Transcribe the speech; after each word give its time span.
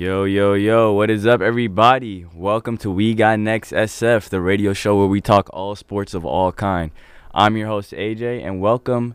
Yo, 0.00 0.24
yo, 0.24 0.54
yo, 0.54 0.94
what 0.94 1.10
is 1.10 1.26
up, 1.26 1.42
everybody? 1.42 2.24
Welcome 2.34 2.78
to 2.78 2.90
We 2.90 3.12
Got 3.12 3.38
Next 3.38 3.70
SF, 3.70 4.30
the 4.30 4.40
radio 4.40 4.72
show 4.72 4.96
where 4.96 5.06
we 5.06 5.20
talk 5.20 5.50
all 5.52 5.76
sports 5.76 6.14
of 6.14 6.24
all 6.24 6.52
kind. 6.52 6.90
I'm 7.34 7.54
your 7.58 7.66
host, 7.66 7.92
AJ, 7.92 8.42
and 8.42 8.62
welcome. 8.62 9.14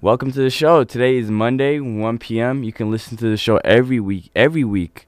Welcome 0.00 0.32
to 0.32 0.40
the 0.40 0.50
show. 0.50 0.82
Today 0.82 1.18
is 1.18 1.30
Monday, 1.30 1.78
1 1.78 2.18
p.m. 2.18 2.64
You 2.64 2.72
can 2.72 2.90
listen 2.90 3.16
to 3.18 3.30
the 3.30 3.36
show 3.36 3.58
every 3.58 4.00
week, 4.00 4.32
every 4.34 4.64
week 4.64 5.06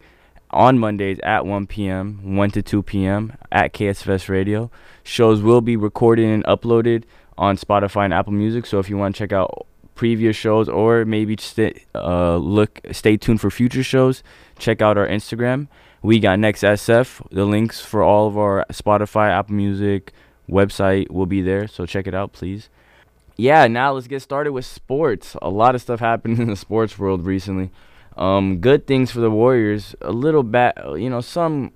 on 0.51 0.79
Mondays 0.79 1.19
at 1.25 1.45
1 1.45 1.67
p.m., 1.67 2.37
1 2.37 2.51
to 2.53 2.63
2 2.63 2.85
p.m. 2.85 3.33
at 3.51 3.75
KSFS 3.75 4.29
Radio. 4.29 4.71
Shows 5.03 5.43
will 5.43 5.61
be 5.61 5.77
recorded 5.77 6.27
and 6.27 6.45
uploaded 6.45 7.03
on 7.37 7.57
Spotify 7.57 8.05
and 8.05 8.15
Apple 8.15 8.33
Music. 8.33 8.65
So 8.65 8.79
if 8.79 8.89
you 8.89 8.97
want 8.97 9.17
to 9.17 9.19
check 9.19 9.33
out 9.33 9.67
previous 9.99 10.37
shows 10.37 10.69
or 10.69 11.05
maybe 11.05 11.37
stay, 11.39 11.85
uh, 11.95 12.37
look, 12.37 12.81
stay 12.93 13.19
tuned 13.19 13.41
for 13.41 13.51
future 13.51 13.83
shows, 13.83 14.23
check 14.59 14.81
out 14.81 14.97
our 14.97 15.07
Instagram. 15.07 15.69
We 16.01 16.21
got 16.21 16.39
next 16.39 16.63
SF. 16.63 17.29
The 17.31 17.45
links 17.45 17.81
for 17.81 18.03
all 18.03 18.29
of 18.29 18.39
our 18.39 18.65
Spotify, 18.73 19.31
Apple 19.31 19.57
Music, 19.57 20.13
website 20.49 21.11
will 21.11 21.27
be 21.27 21.43
there. 21.43 21.67
So 21.67 21.85
check 21.85 22.07
it 22.07 22.15
out, 22.15 22.33
please. 22.33 22.71
Yeah, 23.37 23.67
now 23.67 23.93
let's 23.93 24.07
get 24.07 24.23
started 24.23 24.53
with 24.53 24.65
sports. 24.65 25.37
A 25.43 25.51
lot 25.51 25.75
of 25.75 25.83
stuff 25.83 26.01
happened 26.01 26.39
in 26.43 26.49
the 26.49 26.57
sports 26.57 26.99
world 26.99 27.27
recently. 27.27 27.71
Um, 28.17 28.59
good 28.59 28.87
things 28.87 29.11
for 29.11 29.21
the 29.21 29.31
Warriors. 29.31 29.95
A 30.01 30.13
little 30.13 30.45
bad, 30.45 30.75
you 30.97 31.11
know, 31.11 31.21
some 31.21 31.73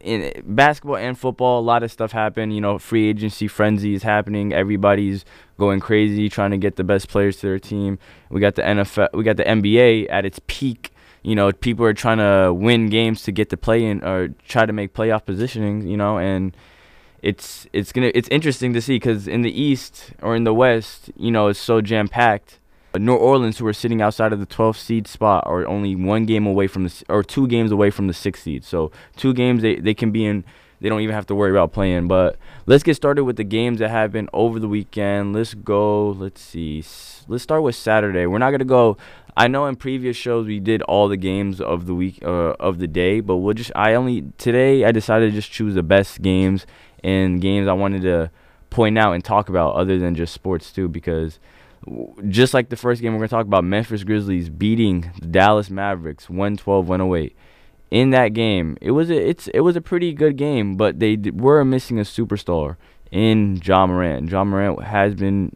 in 0.00 0.42
basketball 0.44 0.96
and 0.96 1.18
football. 1.18 1.60
A 1.60 1.62
lot 1.62 1.82
of 1.82 1.90
stuff 1.90 2.12
happened. 2.12 2.54
You 2.54 2.60
know, 2.60 2.78
free 2.78 3.08
agency 3.08 3.48
frenzy 3.48 3.94
is 3.94 4.02
happening. 4.02 4.52
Everybody's 4.52 5.24
going 5.58 5.80
crazy 5.80 6.28
trying 6.28 6.50
to 6.50 6.58
get 6.58 6.76
the 6.76 6.84
best 6.84 7.08
players 7.08 7.36
to 7.38 7.46
their 7.46 7.58
team. 7.58 7.98
We 8.30 8.40
got 8.40 8.54
the 8.54 8.62
NFL. 8.62 9.08
We 9.14 9.24
got 9.24 9.36
the 9.36 9.44
NBA 9.44 10.08
at 10.10 10.24
its 10.24 10.40
peak 10.46 10.92
you 11.26 11.34
know, 11.34 11.52
people 11.52 11.84
are 11.84 11.92
trying 11.92 12.18
to 12.18 12.54
win 12.54 12.88
games 12.88 13.24
to 13.24 13.32
get 13.32 13.50
to 13.50 13.56
play 13.56 13.84
in 13.84 14.04
or 14.04 14.28
try 14.46 14.64
to 14.64 14.72
make 14.72 14.94
playoff 14.94 15.24
positioning, 15.24 15.84
you 15.84 15.96
know, 15.96 16.18
and 16.18 16.56
it's 17.20 17.66
it's 17.72 17.90
gonna 17.90 18.12
it's 18.14 18.28
interesting 18.28 18.72
to 18.74 18.80
see 18.80 18.94
because 18.94 19.26
in 19.26 19.42
the 19.42 19.50
East 19.50 20.12
or 20.22 20.36
in 20.36 20.44
the 20.44 20.54
West, 20.54 21.10
you 21.16 21.32
know, 21.32 21.48
it's 21.48 21.58
so 21.58 21.80
jam 21.80 22.06
packed. 22.06 22.60
New 22.98 23.14
Orleans, 23.14 23.58
who 23.58 23.66
are 23.66 23.72
sitting 23.72 24.00
outside 24.00 24.32
of 24.32 24.40
the 24.40 24.46
12th 24.46 24.78
seed 24.78 25.06
spot, 25.06 25.44
are 25.46 25.66
only 25.66 25.94
one 25.94 26.26
game 26.26 26.46
away 26.46 26.66
from 26.66 26.84
the 26.84 27.04
or 27.08 27.22
two 27.22 27.46
games 27.46 27.70
away 27.70 27.90
from 27.90 28.06
the 28.06 28.14
sixth 28.14 28.42
seed. 28.42 28.64
So 28.64 28.90
two 29.16 29.34
games 29.34 29.62
they 29.62 29.76
they 29.76 29.94
can 29.94 30.10
be 30.10 30.24
in. 30.24 30.44
They 30.78 30.90
don't 30.90 31.00
even 31.00 31.14
have 31.14 31.26
to 31.26 31.34
worry 31.34 31.50
about 31.50 31.72
playing. 31.72 32.06
But 32.06 32.36
let's 32.66 32.82
get 32.82 32.96
started 32.96 33.24
with 33.24 33.36
the 33.36 33.44
games 33.44 33.78
that 33.78 33.88
happened 33.88 34.28
over 34.34 34.60
the 34.60 34.68
weekend. 34.68 35.32
Let's 35.32 35.54
go. 35.54 36.10
Let's 36.10 36.42
see. 36.42 36.84
Let's 37.28 37.42
start 37.42 37.62
with 37.62 37.74
Saturday. 37.74 38.26
We're 38.26 38.38
not 38.38 38.50
gonna 38.50 38.64
go 38.64 38.98
I 39.38 39.48
know 39.48 39.66
in 39.66 39.76
previous 39.76 40.16
shows 40.16 40.46
we 40.46 40.60
did 40.60 40.80
all 40.82 41.08
the 41.08 41.16
games 41.18 41.60
of 41.60 41.84
the 41.84 41.94
week 41.94 42.20
uh, 42.24 42.54
of 42.58 42.78
the 42.78 42.86
day, 42.86 43.20
but 43.20 43.36
we'll 43.36 43.52
just 43.52 43.70
I 43.76 43.92
only 43.92 44.24
today 44.38 44.84
I 44.84 44.92
decided 44.92 45.30
to 45.30 45.36
just 45.36 45.52
choose 45.52 45.74
the 45.74 45.82
best 45.82 46.22
games 46.22 46.66
and 47.04 47.40
games 47.40 47.68
I 47.68 47.74
wanted 47.74 48.02
to 48.02 48.30
point 48.70 48.96
out 48.96 49.12
and 49.12 49.22
talk 49.22 49.50
about 49.50 49.74
other 49.74 49.98
than 49.98 50.14
just 50.14 50.32
sports 50.32 50.72
too 50.72 50.88
because 50.88 51.38
just 52.28 52.54
like 52.54 52.68
the 52.68 52.76
first 52.76 53.00
game 53.00 53.12
we're 53.12 53.18
going 53.18 53.28
to 53.28 53.34
talk 53.34 53.46
about 53.46 53.64
Memphis 53.64 54.04
Grizzlies 54.04 54.48
beating 54.48 55.10
the 55.20 55.26
Dallas 55.26 55.70
Mavericks 55.70 56.26
112-108. 56.26 57.32
In 57.90 58.10
that 58.10 58.28
game, 58.28 58.76
it 58.80 58.90
was 58.90 59.10
a, 59.10 59.28
it's 59.28 59.46
it 59.48 59.60
was 59.60 59.76
a 59.76 59.80
pretty 59.80 60.12
good 60.12 60.36
game, 60.36 60.76
but 60.76 60.98
they 60.98 61.14
d- 61.14 61.30
were 61.30 61.64
missing 61.64 62.00
a 62.00 62.02
superstar 62.02 62.76
in 63.12 63.60
Ja 63.64 63.86
Morant. 63.86 64.28
Ja 64.28 64.42
Morant 64.42 64.82
has 64.82 65.14
been 65.14 65.54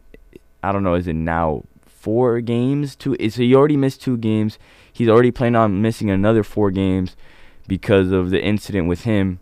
I 0.63 0.71
don't 0.71 0.83
know, 0.83 0.93
is 0.95 1.07
it 1.07 1.13
now 1.13 1.63
four 1.85 2.39
games. 2.39 2.95
Two, 2.95 3.15
so 3.29 3.41
he 3.41 3.53
already 3.53 3.77
missed 3.77 4.01
two 4.01 4.17
games. 4.17 4.57
He's 4.91 5.09
already 5.09 5.31
planning 5.31 5.55
on 5.57 5.81
missing 5.81 6.09
another 6.09 6.43
four 6.43 6.71
games 6.71 7.15
because 7.67 8.11
of 8.11 8.29
the 8.29 8.41
incident 8.41 8.87
with 8.87 9.03
him. 9.03 9.39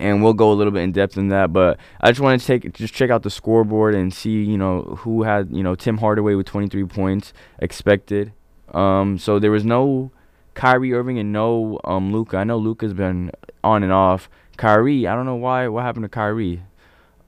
And 0.00 0.22
we'll 0.22 0.32
go 0.32 0.50
a 0.50 0.54
little 0.54 0.72
bit 0.72 0.82
in 0.82 0.92
depth 0.92 1.16
in 1.18 1.28
that, 1.28 1.52
but 1.52 1.78
I 2.00 2.10
just 2.10 2.20
want 2.20 2.40
to 2.40 2.46
take 2.46 2.72
just 2.72 2.94
check 2.94 3.10
out 3.10 3.22
the 3.22 3.30
scoreboard 3.30 3.94
and 3.94 4.12
see, 4.12 4.42
you 4.42 4.56
know, 4.56 4.82
who 5.00 5.24
had, 5.24 5.50
you 5.54 5.62
know, 5.62 5.74
Tim 5.74 5.98
Hardaway 5.98 6.34
with 6.34 6.46
23 6.46 6.84
points 6.86 7.32
expected. 7.58 8.32
Um, 8.72 9.18
so 9.18 9.38
there 9.38 9.50
was 9.50 9.64
no 9.64 10.10
Kyrie 10.54 10.92
Irving 10.94 11.18
and 11.18 11.32
no 11.32 11.78
um 11.84 12.12
Luka. 12.12 12.38
I 12.38 12.44
know 12.44 12.58
Luka's 12.58 12.94
been 12.94 13.30
on 13.62 13.82
and 13.82 13.92
off. 13.92 14.30
Kyrie, 14.56 15.06
I 15.06 15.14
don't 15.14 15.26
know 15.26 15.36
why. 15.36 15.68
What 15.68 15.84
happened 15.84 16.04
to 16.04 16.08
Kyrie? 16.08 16.62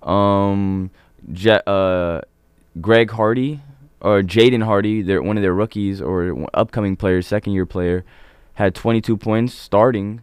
Um, 0.03 0.91
Je- 1.33 1.63
uh, 1.67 2.21
Greg 2.81 3.11
Hardy 3.11 3.61
or 4.01 4.23
Jaden 4.23 4.65
Hardy, 4.65 5.03
their 5.03 5.23
one 5.23 5.37
of 5.37 5.43
their 5.43 5.55
rookies 5.55 6.01
or 6.03 6.47
upcoming 6.55 6.97
players, 6.97 7.27
second 7.27 7.53
year 7.53 7.67
player, 7.67 8.05
had 8.55 8.75
22 8.75 9.17
points 9.17 9.55
starting. 9.55 10.23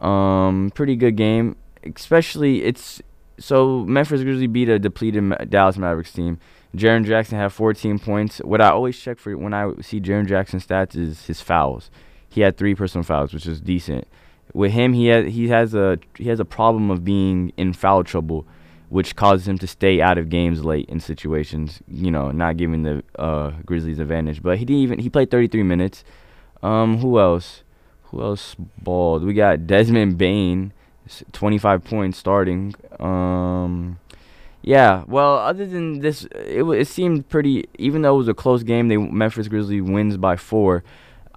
Um, 0.00 0.72
pretty 0.74 0.96
good 0.96 1.16
game, 1.16 1.56
especially 1.96 2.62
it's 2.64 3.02
so 3.38 3.84
Memphis 3.84 4.22
Grizzlies 4.22 4.48
beat 4.48 4.68
a 4.68 4.78
depleted 4.78 5.50
Dallas 5.50 5.76
Mavericks 5.76 6.12
team. 6.12 6.38
Jaren 6.76 7.04
Jackson 7.04 7.38
had 7.38 7.52
14 7.52 7.98
points. 7.98 8.38
What 8.38 8.60
I 8.60 8.70
always 8.70 8.98
check 8.98 9.18
for 9.18 9.36
when 9.36 9.54
I 9.54 9.72
see 9.80 10.00
Jaren 10.00 10.26
Jackson 10.26 10.60
stats 10.60 10.96
is 10.96 11.26
his 11.26 11.40
fouls. 11.40 11.90
He 12.28 12.40
had 12.40 12.56
three 12.56 12.74
personal 12.74 13.04
fouls, 13.04 13.32
which 13.32 13.46
is 13.46 13.60
decent. 13.60 14.08
With 14.52 14.72
him, 14.72 14.92
he 14.92 15.06
has 15.06 15.32
he 15.32 15.48
has 15.48 15.74
a 15.74 15.98
he 16.16 16.28
has 16.28 16.40
a 16.40 16.44
problem 16.44 16.90
of 16.90 17.04
being 17.04 17.52
in 17.56 17.72
foul 17.72 18.04
trouble 18.04 18.46
which 18.94 19.16
causes 19.16 19.48
him 19.48 19.58
to 19.58 19.66
stay 19.66 20.00
out 20.00 20.18
of 20.18 20.28
games 20.28 20.64
late 20.64 20.88
in 20.88 21.00
situations, 21.00 21.80
you 21.88 22.12
know, 22.12 22.30
not 22.30 22.56
giving 22.56 22.84
the 22.84 23.02
uh, 23.18 23.50
Grizzlies 23.66 23.98
advantage. 23.98 24.40
But 24.40 24.58
he 24.58 24.64
didn't 24.64 24.82
even 24.82 24.98
he 25.00 25.10
played 25.10 25.32
33 25.32 25.64
minutes. 25.64 26.04
Um, 26.62 26.98
who 26.98 27.18
else? 27.18 27.64
Who 28.04 28.22
else 28.22 28.54
balled? 28.80 29.24
We 29.24 29.34
got 29.34 29.66
Desmond 29.66 30.16
Bane, 30.16 30.72
25 31.32 31.84
points 31.84 32.18
starting. 32.18 32.74
Um, 32.98 33.98
yeah. 34.62 35.04
Well, 35.06 35.38
other 35.38 35.66
than 35.66 36.00
this, 36.00 36.24
it 36.34 36.62
it 36.62 36.88
seemed 36.88 37.28
pretty. 37.28 37.68
Even 37.78 38.02
though 38.02 38.14
it 38.14 38.18
was 38.18 38.28
a 38.28 38.34
close 38.34 38.62
game, 38.62 38.88
they 38.88 38.96
Memphis 38.96 39.48
Grizzlies 39.48 39.82
wins 39.82 40.16
by 40.16 40.36
four. 40.36 40.82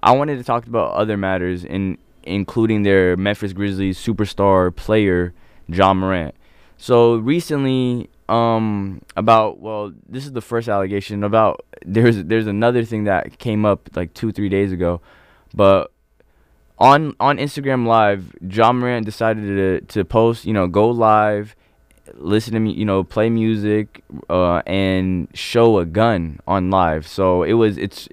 I 0.02 0.12
wanted 0.12 0.38
to 0.38 0.44
talk 0.44 0.66
about 0.66 0.92
other 0.92 1.16
matters, 1.16 1.64
in 1.64 1.98
including 2.22 2.82
their 2.82 3.16
Memphis 3.16 3.52
Grizzlies 3.52 3.98
superstar 3.98 4.74
player 4.74 5.34
Ja 5.68 5.92
Morant. 5.92 6.34
So 6.76 7.16
recently, 7.16 8.08
um, 8.28 9.02
about 9.16 9.60
well, 9.60 9.92
this 10.08 10.24
is 10.24 10.32
the 10.32 10.40
first 10.40 10.68
allegation 10.68 11.24
about 11.24 11.64
there's 11.84 12.24
there's 12.24 12.46
another 12.46 12.84
thing 12.84 13.04
that 13.04 13.38
came 13.38 13.64
up 13.64 13.90
like 13.94 14.14
two 14.14 14.32
three 14.32 14.48
days 14.48 14.72
ago, 14.72 15.00
but 15.54 15.92
on 16.78 17.14
on 17.20 17.38
Instagram 17.38 17.86
Live, 17.86 18.34
Ja 18.40 18.72
Morant 18.72 19.04
decided 19.04 19.42
to 19.42 19.80
to 19.86 20.04
post, 20.04 20.44
you 20.44 20.52
know, 20.52 20.66
go 20.66 20.88
live, 20.88 21.56
listen 22.14 22.54
to 22.54 22.60
me, 22.60 22.72
you 22.72 22.84
know, 22.84 23.04
play 23.04 23.28
music, 23.30 24.02
uh, 24.30 24.62
and 24.66 25.28
show 25.34 25.78
a 25.78 25.84
gun 25.84 26.40
on 26.46 26.70
live. 26.70 27.06
So 27.06 27.42
it 27.42 27.54
was 27.54 27.78
it's 27.78 28.08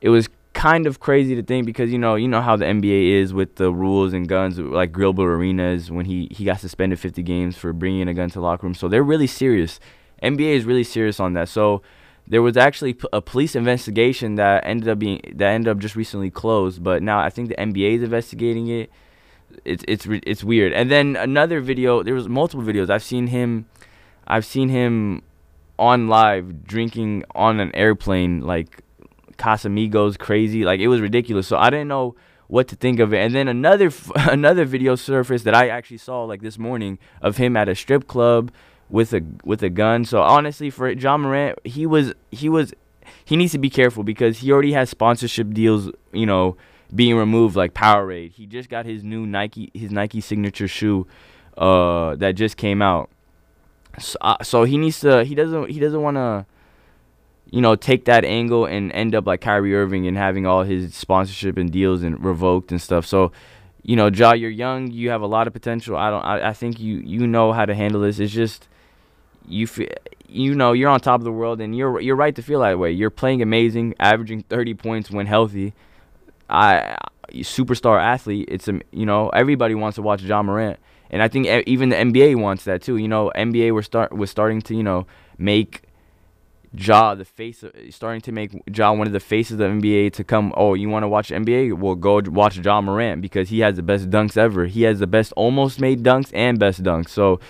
it 0.00 0.10
was 0.10 0.28
kind 0.52 0.86
of 0.86 1.00
crazy 1.00 1.34
to 1.34 1.42
think 1.42 1.66
because 1.66 1.92
you 1.92 1.98
know 1.98 2.14
you 2.14 2.28
know 2.28 2.40
how 2.40 2.56
the 2.56 2.64
NBA 2.64 3.10
is 3.20 3.34
with 3.34 3.56
the 3.56 3.70
rules 3.70 4.14
and 4.14 4.26
guns 4.26 4.58
like 4.58 4.92
Gilbert 4.94 5.34
Arenas 5.34 5.90
when 5.90 6.06
he 6.06 6.28
he 6.30 6.44
got 6.44 6.60
suspended 6.60 6.98
50 6.98 7.22
games 7.22 7.56
for 7.56 7.72
bringing 7.72 8.08
a 8.08 8.14
gun 8.14 8.28
to 8.30 8.34
the 8.34 8.40
locker 8.40 8.66
room. 8.66 8.74
So 8.74 8.88
they're 8.88 9.02
really 9.02 9.26
serious. 9.26 9.80
NBA 10.22 10.54
is 10.54 10.64
really 10.64 10.84
serious 10.84 11.20
on 11.20 11.34
that. 11.34 11.48
So 11.48 11.82
there 12.26 12.42
was 12.42 12.56
actually 12.56 12.96
a 13.12 13.20
police 13.20 13.54
investigation 13.54 14.34
that 14.34 14.66
ended 14.66 14.88
up 14.88 14.98
being 14.98 15.20
that 15.34 15.52
ended 15.52 15.68
up 15.68 15.78
just 15.78 15.96
recently 15.96 16.30
closed 16.30 16.82
but 16.82 17.02
now 17.02 17.18
I 17.18 17.30
think 17.30 17.48
the 17.48 17.56
NBA 17.56 17.96
is 17.96 18.02
investigating 18.02 18.68
it 18.68 18.90
it's 19.64 19.84
it's 19.86 20.06
it's 20.08 20.44
weird 20.44 20.72
and 20.72 20.90
then 20.90 21.16
another 21.16 21.60
video 21.60 22.02
there 22.02 22.14
was 22.14 22.28
multiple 22.28 22.64
videos 22.64 22.90
I've 22.90 23.04
seen 23.04 23.28
him 23.28 23.66
I've 24.26 24.44
seen 24.44 24.68
him 24.68 25.22
on 25.78 26.08
live 26.08 26.64
drinking 26.64 27.24
on 27.34 27.60
an 27.60 27.74
airplane 27.74 28.40
like 28.40 28.82
Casamigos 29.36 30.18
crazy. 30.18 30.64
Like 30.64 30.80
it 30.80 30.88
was 30.88 31.00
ridiculous. 31.00 31.46
So 31.46 31.56
I 31.56 31.70
didn't 31.70 31.88
know 31.88 32.16
what 32.48 32.68
to 32.68 32.76
think 32.76 33.00
of 33.00 33.12
it. 33.12 33.18
And 33.18 33.34
then 33.34 33.48
another 33.48 33.90
another 34.16 34.64
video 34.64 34.96
surfaced 34.96 35.44
that 35.44 35.54
I 35.54 35.68
actually 35.68 35.98
saw 35.98 36.24
like 36.24 36.40
this 36.40 36.58
morning 36.58 36.98
of 37.20 37.36
him 37.36 37.56
at 37.56 37.68
a 37.68 37.74
strip 37.74 38.06
club 38.06 38.50
with 38.88 39.12
a 39.12 39.22
with 39.44 39.62
a 39.62 39.70
gun. 39.70 40.04
So 40.04 40.22
honestly, 40.22 40.70
for 40.70 40.90
Ja 40.90 41.16
Morant, 41.16 41.58
he 41.64 41.86
was 41.86 42.12
he 42.30 42.48
was 42.48 42.72
he 43.24 43.36
needs 43.36 43.52
to 43.52 43.58
be 43.58 43.70
careful 43.70 44.02
because 44.02 44.38
he 44.38 44.52
already 44.52 44.72
has 44.72 44.90
sponsorship 44.90 45.52
deals. 45.52 45.90
You 46.12 46.26
know, 46.26 46.56
being 46.94 47.16
removed 47.16 47.56
like 47.56 47.74
Powerade. 47.74 48.32
He 48.32 48.46
just 48.46 48.68
got 48.68 48.86
his 48.86 49.02
new 49.02 49.26
Nike 49.26 49.70
his 49.74 49.90
Nike 49.90 50.20
signature 50.20 50.68
shoe 50.68 51.06
uh 51.56 52.16
that 52.16 52.32
just 52.32 52.56
came 52.56 52.82
out. 52.82 53.10
So, 53.98 54.18
uh, 54.20 54.36
so 54.42 54.64
he 54.64 54.76
needs 54.76 55.00
to 55.00 55.24
he 55.24 55.34
doesn't 55.34 55.70
he 55.70 55.80
doesn't 55.80 56.02
want 56.02 56.16
to 56.16 56.46
you 57.50 57.60
know, 57.60 57.76
take 57.76 58.06
that 58.06 58.24
angle 58.24 58.64
and 58.66 58.90
end 58.92 59.14
up 59.14 59.26
like 59.26 59.40
Kyrie 59.40 59.74
Irving 59.74 60.06
and 60.06 60.16
having 60.16 60.46
all 60.46 60.64
his 60.64 60.94
sponsorship 60.94 61.56
and 61.56 61.70
deals 61.70 62.02
and 62.02 62.22
revoked 62.24 62.72
and 62.72 62.80
stuff. 62.80 63.06
So, 63.06 63.32
you 63.82 63.94
know, 63.94 64.08
Ja, 64.08 64.32
you're 64.32 64.50
young, 64.50 64.90
you 64.90 65.10
have 65.10 65.22
a 65.22 65.26
lot 65.26 65.46
of 65.46 65.52
potential. 65.52 65.96
I 65.96 66.10
don't, 66.10 66.22
I, 66.22 66.48
I 66.48 66.52
think 66.52 66.80
you 66.80 66.96
you 66.98 67.26
know 67.26 67.52
how 67.52 67.64
to 67.64 67.74
handle 67.74 68.00
this. 68.00 68.18
It's 68.18 68.32
just 68.32 68.68
you 69.48 69.66
feel, 69.66 69.88
you 70.28 70.54
know, 70.54 70.72
you're 70.72 70.90
on 70.90 71.00
top 71.00 71.20
of 71.20 71.24
the 71.24 71.32
world, 71.32 71.60
and 71.60 71.76
you're 71.76 72.00
you're 72.00 72.16
right 72.16 72.34
to 72.34 72.42
feel 72.42 72.60
that 72.60 72.78
way. 72.78 72.92
You're 72.92 73.10
playing 73.10 73.42
amazing, 73.42 73.94
averaging 74.00 74.42
30 74.44 74.74
points 74.74 75.10
when 75.10 75.26
healthy. 75.26 75.74
I 76.48 76.96
superstar 77.32 78.00
athlete. 78.00 78.48
It's 78.50 78.68
a 78.68 78.80
you 78.92 79.06
know 79.06 79.28
everybody 79.30 79.74
wants 79.74 79.96
to 79.96 80.02
watch 80.02 80.22
Ja 80.22 80.42
Morant, 80.42 80.78
and 81.10 81.22
I 81.22 81.28
think 81.28 81.46
even 81.66 81.88
the 81.88 81.96
NBA 81.96 82.36
wants 82.36 82.64
that 82.64 82.82
too. 82.82 82.96
You 82.96 83.08
know, 83.08 83.32
NBA 83.36 83.72
was 83.72 83.86
start 83.86 84.12
was 84.12 84.30
starting 84.30 84.60
to 84.62 84.74
you 84.74 84.82
know 84.82 85.06
make 85.38 85.82
Ja 86.78 87.14
the 87.14 87.24
face, 87.24 87.62
of, 87.62 87.72
starting 87.90 88.20
to 88.22 88.32
make 88.32 88.50
Ja 88.72 88.92
one 88.92 89.06
of 89.06 89.12
the 89.12 89.20
faces 89.20 89.52
of 89.52 89.58
the 89.58 89.66
NBA 89.66 90.12
to 90.14 90.24
come. 90.24 90.52
Oh, 90.56 90.74
you 90.74 90.88
want 90.88 91.04
to 91.04 91.08
watch 91.08 91.30
NBA? 91.30 91.78
Well, 91.78 91.94
go 91.94 92.20
watch 92.26 92.58
Ja 92.58 92.80
Morant 92.80 93.22
because 93.22 93.48
he 93.48 93.60
has 93.60 93.76
the 93.76 93.82
best 93.82 94.10
dunks 94.10 94.36
ever. 94.36 94.66
He 94.66 94.82
has 94.82 94.98
the 94.98 95.06
best 95.06 95.32
almost 95.32 95.80
made 95.80 96.02
dunks 96.02 96.30
and 96.34 96.58
best 96.58 96.82
dunks. 96.82 97.10
So, 97.10 97.40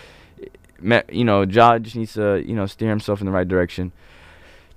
you 1.10 1.24
know, 1.24 1.42
Ja 1.42 1.78
just 1.78 1.96
needs 1.96 2.14
to 2.14 2.42
you 2.46 2.54
know 2.54 2.66
steer 2.66 2.88
himself 2.90 3.20
in 3.20 3.26
the 3.26 3.32
right 3.32 3.46
direction. 3.46 3.92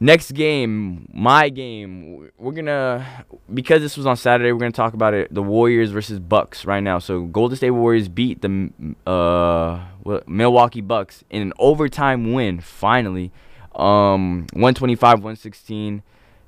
Next 0.01 0.31
game, 0.31 1.09
my 1.13 1.49
game. 1.49 2.31
We're 2.37 2.53
gonna 2.53 3.25
because 3.53 3.81
this 3.81 3.97
was 3.97 4.05
on 4.05 4.15
Saturday. 4.15 4.53
We're 4.53 4.59
gonna 4.59 4.71
talk 4.71 4.93
about 4.93 5.13
it. 5.13 5.33
The 5.33 5.43
Warriors 5.43 5.91
versus 5.91 6.19
Bucks 6.19 6.63
right 6.63 6.81
now. 6.81 6.99
So 6.99 7.23
Golden 7.23 7.57
State 7.57 7.71
Warriors 7.71 8.07
beat 8.07 8.41
the 8.41 8.71
uh, 9.05 9.83
Milwaukee 10.25 10.79
Bucks 10.79 11.25
in 11.29 11.41
an 11.41 11.53
overtime 11.59 12.31
win. 12.31 12.61
Finally, 12.61 13.33
um, 13.75 14.47
125, 14.53 15.19
116. 15.19 16.01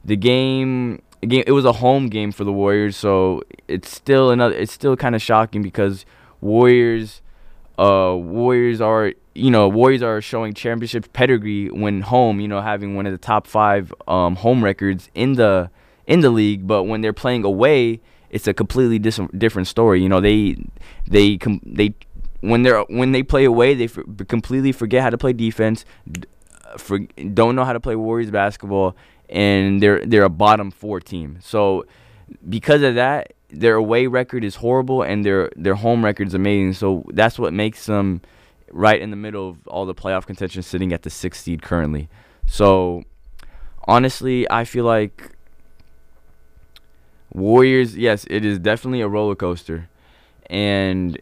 The 0.06 0.16
game, 0.16 1.02
game, 1.22 1.44
it 1.46 1.52
was 1.52 1.66
a 1.66 1.74
home 1.74 2.08
game 2.08 2.32
for 2.32 2.46
the 2.46 2.54
Warriors, 2.54 2.96
so 2.96 3.44
it's 3.68 3.90
still 3.90 4.32
another. 4.32 4.56
It's 4.56 4.72
still 4.72 4.96
kind 4.96 5.14
of 5.14 5.22
shocking 5.22 5.62
because 5.62 6.06
Warriors, 6.40 7.22
uh, 7.78 8.16
Warriors 8.16 8.82
are 8.82 9.14
you 9.34 9.52
know 9.52 9.68
Warriors 9.68 10.02
are 10.02 10.22
showing 10.22 10.54
championship 10.54 11.12
pedigree 11.14 11.70
when 11.70 12.02
home. 12.02 12.40
You 12.40 12.48
know, 12.48 12.62
having 12.62 12.96
one 12.96 13.06
of 13.06 13.12
the 13.12 13.18
top 13.18 13.48
five 13.48 13.94
um, 14.08 14.36
home 14.36 14.64
records 14.64 15.10
in 15.14 15.34
the 15.34 15.70
in 16.08 16.22
the 16.22 16.30
league, 16.30 16.68
but 16.68 16.84
when 16.84 17.02
they're 17.02 17.14
playing 17.14 17.44
away, 17.44 18.02
it's 18.30 18.48
a 18.48 18.54
completely 18.54 19.00
dis- 19.00 19.20
different 19.38 19.68
story. 19.68 20.02
You 20.02 20.10
know, 20.10 20.22
they 20.22 20.58
they 21.08 21.38
com- 21.38 21.62
they 21.66 21.94
when 22.42 22.64
they're 22.64 22.82
when 22.84 23.12
they 23.12 23.24
play 23.24 23.46
away, 23.46 23.74
they 23.74 23.86
f- 23.86 24.00
completely 24.28 24.72
forget 24.72 25.04
how 25.04 25.10
to 25.10 25.18
play 25.18 25.34
defense 25.34 25.86
for 26.78 27.00
don't 27.00 27.56
know 27.56 27.64
how 27.64 27.74
to 27.74 27.80
play 27.80 27.96
Warriors 27.96 28.32
basketball, 28.32 28.96
and 29.30 29.82
they're 29.82 30.06
they're 30.06 30.24
a 30.24 30.30
bottom 30.30 30.72
four 30.72 31.00
team. 31.00 31.40
So 31.42 31.86
because 32.48 32.82
of 32.82 32.96
that, 32.96 33.34
their 33.52 33.76
away 33.76 34.08
record 34.08 34.44
is 34.44 34.56
horrible, 34.56 35.02
and 35.02 35.26
their 35.26 35.52
their 35.56 35.76
home 35.76 36.04
record 36.04 36.28
is 36.28 36.34
amazing. 36.34 36.74
So 36.74 37.04
that's 37.10 37.38
what 37.38 37.54
makes 37.54 37.86
them 37.86 38.22
right 38.72 39.02
in 39.02 39.10
the 39.10 39.16
middle 39.16 39.50
of 39.50 39.68
all 39.68 39.86
the 39.86 39.96
playoff 39.96 40.26
contention, 40.26 40.62
sitting 40.62 40.94
at 40.94 41.04
the 41.04 41.10
sixth 41.10 41.44
seed 41.44 41.62
currently. 41.62 42.10
So 42.46 43.04
honestly, 43.88 44.50
I 44.50 44.66
feel 44.66 44.86
like 44.86 45.36
Warriors. 47.34 47.98
Yes, 47.98 48.26
it 48.30 48.44
is 48.46 48.60
definitely 48.60 49.02
a 49.02 49.08
roller 49.08 49.36
coaster, 49.36 49.90
and 50.50 51.20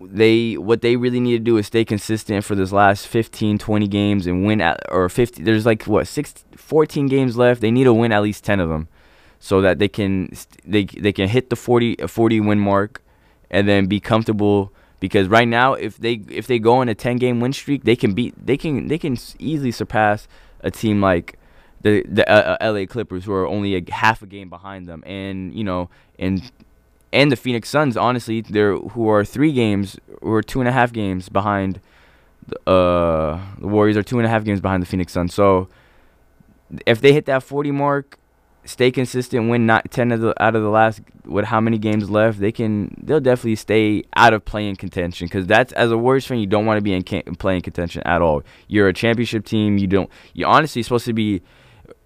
they 0.00 0.54
what 0.54 0.82
they 0.82 0.96
really 0.96 1.20
need 1.20 1.38
to 1.38 1.44
do 1.44 1.56
is 1.56 1.66
stay 1.66 1.84
consistent 1.84 2.44
for 2.44 2.54
this 2.54 2.70
last 2.70 3.06
15 3.06 3.56
20 3.56 3.88
games 3.88 4.26
and 4.26 4.44
win 4.44 4.60
at, 4.60 4.78
or 4.90 5.08
50 5.08 5.42
there's 5.42 5.64
like 5.64 5.84
what 5.84 6.06
6 6.06 6.44
14 6.54 7.06
games 7.06 7.38
left 7.38 7.62
they 7.62 7.70
need 7.70 7.84
to 7.84 7.94
win 7.94 8.12
at 8.12 8.22
least 8.22 8.44
10 8.44 8.60
of 8.60 8.68
them 8.68 8.88
so 9.38 9.60
that 9.60 9.78
they 9.78 9.88
can 9.88 10.30
they 10.64 10.84
they 10.84 11.12
can 11.12 11.28
hit 11.28 11.50
the 11.50 11.56
40 11.56 11.96
40 12.06 12.40
win 12.40 12.58
mark 12.58 13.02
and 13.50 13.68
then 13.68 13.86
be 13.86 14.00
comfortable 14.00 14.72
because 15.00 15.28
right 15.28 15.48
now 15.48 15.74
if 15.74 15.98
they 15.98 16.22
if 16.28 16.46
they 16.46 16.58
go 16.58 16.76
on 16.76 16.88
a 16.88 16.94
10 16.94 17.16
game 17.16 17.40
win 17.40 17.52
streak 17.52 17.84
they 17.84 17.96
can 17.96 18.14
beat 18.14 18.34
they 18.44 18.56
can 18.56 18.88
they 18.88 18.98
can 18.98 19.16
easily 19.38 19.70
surpass 19.70 20.26
a 20.60 20.70
team 20.70 21.00
like 21.00 21.38
the 21.82 22.02
the 22.08 22.28
uh, 22.30 22.56
uh 22.60 22.72
LA 22.72 22.86
Clippers 22.86 23.24
who 23.24 23.32
are 23.32 23.46
only 23.46 23.76
a 23.76 23.92
half 23.92 24.22
a 24.22 24.26
game 24.26 24.48
behind 24.48 24.86
them 24.86 25.02
and 25.06 25.54
you 25.54 25.62
know 25.62 25.90
and 26.18 26.50
and 27.12 27.32
the 27.32 27.36
Phoenix 27.36 27.68
Suns, 27.68 27.96
honestly, 27.96 28.42
they're 28.42 28.76
who 28.76 29.08
are 29.08 29.24
three 29.24 29.52
games 29.52 29.98
or 30.20 30.42
two 30.42 30.60
and 30.60 30.68
a 30.68 30.72
half 30.72 30.92
games 30.92 31.28
behind. 31.28 31.80
the, 32.46 32.58
Uh, 32.70 33.40
the 33.58 33.66
Warriors 33.66 33.96
are 33.96 34.02
two 34.02 34.18
and 34.18 34.26
a 34.26 34.28
half 34.28 34.44
games 34.44 34.60
behind 34.60 34.82
the 34.82 34.86
Phoenix 34.86 35.12
Suns. 35.12 35.34
So 35.34 35.68
if 36.84 37.00
they 37.00 37.12
hit 37.12 37.24
that 37.26 37.42
40 37.42 37.70
mark, 37.70 38.18
stay 38.66 38.90
consistent, 38.90 39.48
win 39.48 39.66
not 39.66 39.90
10 39.90 40.12
of 40.12 40.20
the 40.20 40.42
out 40.42 40.54
of 40.54 40.62
the 40.62 40.68
last 40.68 41.00
with 41.24 41.46
how 41.46 41.60
many 41.60 41.78
games 41.78 42.10
left, 42.10 42.38
they 42.38 42.52
can 42.52 42.94
they'll 43.02 43.20
definitely 43.20 43.56
stay 43.56 44.04
out 44.14 44.32
of 44.32 44.44
playing 44.44 44.76
contention 44.76 45.26
because 45.26 45.46
that's 45.46 45.72
as 45.72 45.90
a 45.90 45.98
Warriors 45.98 46.26
fan, 46.26 46.38
you 46.38 46.46
don't 46.46 46.66
want 46.66 46.78
to 46.78 46.82
be 46.82 46.92
in 46.92 47.02
can- 47.02 47.22
playing 47.36 47.62
contention 47.62 48.02
at 48.04 48.22
all. 48.22 48.42
You're 48.68 48.88
a 48.88 48.92
championship 48.92 49.44
team. 49.44 49.78
You 49.78 49.86
don't. 49.86 50.10
You 50.34 50.46
honestly 50.46 50.82
supposed 50.82 51.06
to 51.06 51.12
be, 51.12 51.42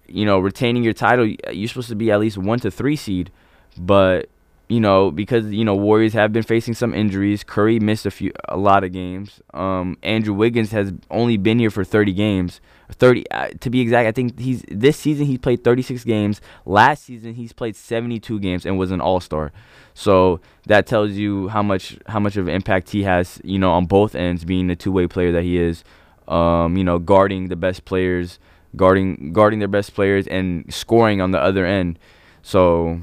you 0.07 0.25
know, 0.25 0.39
retaining 0.39 0.83
your 0.83 0.93
title. 0.93 1.27
You're 1.51 1.67
supposed 1.67 1.89
to 1.89 1.95
be 1.95 2.11
at 2.11 2.19
least 2.19 2.37
one 2.37 2.59
to 2.59 2.71
three 2.71 2.95
seed, 2.95 3.31
but 3.77 4.29
you 4.71 4.79
know, 4.79 5.11
because 5.11 5.47
you 5.47 5.65
know 5.65 5.75
Warriors 5.75 6.13
have 6.13 6.31
been 6.31 6.43
facing 6.43 6.73
some 6.73 6.93
injuries. 6.93 7.43
Curry 7.43 7.77
missed 7.77 8.05
a 8.05 8.11
few, 8.11 8.31
a 8.47 8.55
lot 8.55 8.85
of 8.85 8.93
games. 8.93 9.41
Um, 9.53 9.97
Andrew 10.01 10.33
Wiggins 10.33 10.71
has 10.71 10.93
only 11.09 11.35
been 11.35 11.59
here 11.59 11.69
for 11.69 11.83
30 11.83 12.13
games. 12.13 12.61
30 12.93 13.29
uh, 13.31 13.49
to 13.59 13.69
be 13.69 13.81
exact. 13.81 14.07
I 14.07 14.13
think 14.13 14.39
he's 14.39 14.63
this 14.69 14.95
season 14.95 15.25
he's 15.25 15.39
played 15.39 15.65
36 15.65 16.05
games. 16.05 16.39
Last 16.65 17.03
season 17.03 17.33
he's 17.33 17.51
played 17.51 17.75
72 17.75 18.39
games 18.39 18.65
and 18.65 18.79
was 18.79 18.91
an 18.91 19.01
All 19.01 19.19
Star. 19.19 19.51
So 19.93 20.39
that 20.67 20.87
tells 20.87 21.11
you 21.11 21.49
how 21.49 21.63
much 21.63 21.97
how 22.07 22.21
much 22.21 22.37
of 22.37 22.47
impact 22.47 22.91
he 22.91 23.03
has. 23.03 23.41
You 23.43 23.59
know, 23.59 23.71
on 23.73 23.87
both 23.87 24.15
ends, 24.15 24.45
being 24.45 24.67
the 24.67 24.77
two 24.77 24.93
way 24.93 25.05
player 25.05 25.33
that 25.33 25.43
he 25.43 25.57
is. 25.57 25.83
Um, 26.29 26.77
you 26.77 26.85
know, 26.85 26.97
guarding 26.97 27.49
the 27.49 27.57
best 27.57 27.83
players, 27.83 28.39
guarding 28.77 29.33
guarding 29.33 29.59
their 29.59 29.67
best 29.67 29.93
players, 29.93 30.27
and 30.27 30.73
scoring 30.73 31.19
on 31.19 31.31
the 31.31 31.39
other 31.39 31.65
end. 31.65 31.99
So 32.41 33.01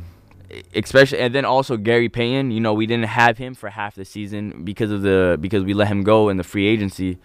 especially 0.74 1.18
and 1.18 1.34
then 1.34 1.44
also 1.44 1.76
Gary 1.76 2.08
Payton, 2.08 2.50
you 2.50 2.60
know, 2.60 2.72
we 2.74 2.86
didn't 2.86 3.06
have 3.06 3.38
him 3.38 3.54
for 3.54 3.70
half 3.70 3.94
the 3.94 4.04
season 4.04 4.64
because 4.64 4.90
of 4.90 5.02
the 5.02 5.38
because 5.40 5.64
we 5.64 5.74
let 5.74 5.88
him 5.88 6.02
go 6.02 6.28
in 6.28 6.36
the 6.36 6.44
free 6.44 6.66
agency. 6.66 7.18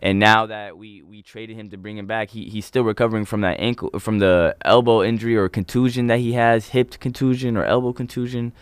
And 0.00 0.20
now 0.20 0.46
that 0.46 0.78
we, 0.78 1.02
we 1.02 1.22
traded 1.22 1.56
him 1.56 1.70
to 1.70 1.76
bring 1.76 1.98
him 1.98 2.06
back, 2.06 2.30
he, 2.30 2.48
he's 2.48 2.64
still 2.64 2.84
recovering 2.84 3.24
from 3.24 3.40
that 3.40 3.58
ankle 3.58 3.98
from 3.98 4.20
the 4.20 4.56
elbow 4.64 5.02
injury 5.02 5.36
or 5.36 5.48
contusion 5.48 6.06
that 6.06 6.20
he 6.20 6.34
has, 6.34 6.68
hip 6.68 7.00
contusion 7.00 7.56
or 7.56 7.64
elbow 7.64 7.92
contusion. 7.92 8.52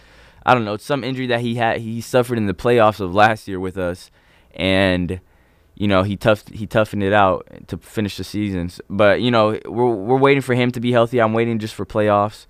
I 0.47 0.55
don't 0.55 0.65
know, 0.65 0.75
it's 0.75 0.85
some 0.85 1.05
injury 1.05 1.27
that 1.27 1.41
he 1.41 1.57
had 1.57 1.81
he 1.81 2.01
suffered 2.01 2.39
in 2.39 2.47
the 2.47 2.55
playoffs 2.55 3.01
of 3.01 3.15
last 3.15 3.49
year 3.49 3.61
with 3.61 3.77
us 3.77 4.11
and 4.55 5.21
you 5.75 5.87
know, 5.87 6.05
he 6.05 6.17
tough 6.17 6.49
he 6.49 6.67
toughened 6.67 7.03
it 7.03 7.13
out 7.13 7.47
to 7.67 7.77
finish 7.77 8.17
the 8.17 8.25
seasons. 8.25 8.81
But, 8.89 9.21
you 9.21 9.31
know, 9.31 9.61
we're 9.67 9.95
we're 9.95 10.17
waiting 10.17 10.41
for 10.41 10.55
him 10.55 10.71
to 10.71 10.81
be 10.81 10.93
healthy. 10.93 11.21
I'm 11.21 11.35
waiting 11.35 11.59
just 11.59 11.75
for 11.75 11.85
playoffs. 11.85 12.47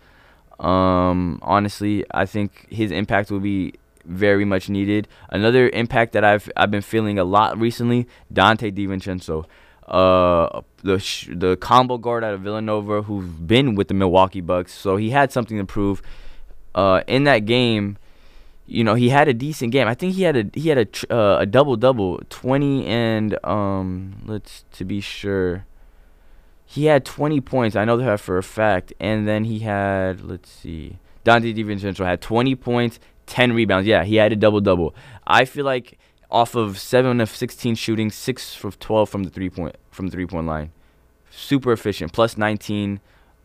Um, 0.60 1.38
honestly, 1.42 2.04
I 2.10 2.26
think 2.26 2.66
his 2.70 2.90
impact 2.90 3.30
will 3.30 3.40
be 3.40 3.74
very 4.04 4.44
much 4.44 4.68
needed. 4.68 5.08
Another 5.30 5.68
impact 5.70 6.12
that 6.12 6.24
I've 6.24 6.50
I've 6.56 6.70
been 6.70 6.82
feeling 6.82 7.18
a 7.18 7.24
lot 7.24 7.58
recently, 7.58 8.06
Donte 8.32 8.72
DiVincenzo, 8.72 9.44
uh, 9.88 10.62
the 10.82 10.98
sh- 10.98 11.28
the 11.32 11.56
combo 11.56 11.98
guard 11.98 12.24
out 12.24 12.34
of 12.34 12.40
Villanova, 12.40 13.02
who's 13.02 13.26
been 13.26 13.74
with 13.74 13.88
the 13.88 13.94
Milwaukee 13.94 14.40
Bucks, 14.40 14.72
so 14.72 14.96
he 14.96 15.10
had 15.10 15.32
something 15.32 15.58
to 15.58 15.64
prove. 15.64 16.02
Uh, 16.74 17.02
in 17.06 17.24
that 17.24 17.46
game, 17.46 17.96
you 18.66 18.84
know, 18.84 18.94
he 18.94 19.08
had 19.08 19.28
a 19.28 19.34
decent 19.34 19.72
game. 19.72 19.88
I 19.88 19.94
think 19.94 20.14
he 20.14 20.22
had 20.22 20.36
a 20.36 20.44
he 20.52 20.68
had 20.68 20.78
a 20.78 20.84
tr- 20.84 21.06
uh, 21.10 21.38
a 21.38 21.46
double 21.46 21.76
double, 21.76 22.20
twenty 22.28 22.86
and 22.86 23.38
um, 23.44 24.22
let's 24.26 24.64
to 24.72 24.84
be 24.84 25.00
sure 25.00 25.64
he 26.66 26.86
had 26.86 27.04
20 27.04 27.40
points. 27.40 27.76
I 27.76 27.84
know 27.84 27.96
that 27.96 28.20
for 28.20 28.36
a 28.36 28.42
fact. 28.42 28.92
And 28.98 29.26
then 29.26 29.44
he 29.44 29.60
had, 29.60 30.22
let's 30.22 30.50
see, 30.50 30.98
Donte 31.24 31.54
DiVincenzo 31.56 32.04
had 32.04 32.20
20 32.20 32.54
points, 32.56 32.98
10 33.26 33.52
rebounds. 33.52 33.86
Yeah, 33.86 34.04
he 34.04 34.16
had 34.16 34.32
a 34.32 34.36
double 34.36 34.60
double. 34.60 34.94
I 35.26 35.44
feel 35.44 35.64
like 35.64 35.98
off 36.28 36.56
of 36.56 36.78
seven 36.78 37.20
of 37.20 37.30
16 37.30 37.76
shooting, 37.76 38.10
six 38.10 38.62
of 38.64 38.78
12 38.80 39.08
from 39.08 39.22
the 39.22 39.30
three 39.30 39.48
point 39.48 39.76
from 39.90 40.08
the 40.08 40.12
three 40.12 40.26
point 40.26 40.46
line, 40.46 40.72
super 41.30 41.72
efficient. 41.72 42.12
Plus 42.12 42.36
19, 42.36 43.00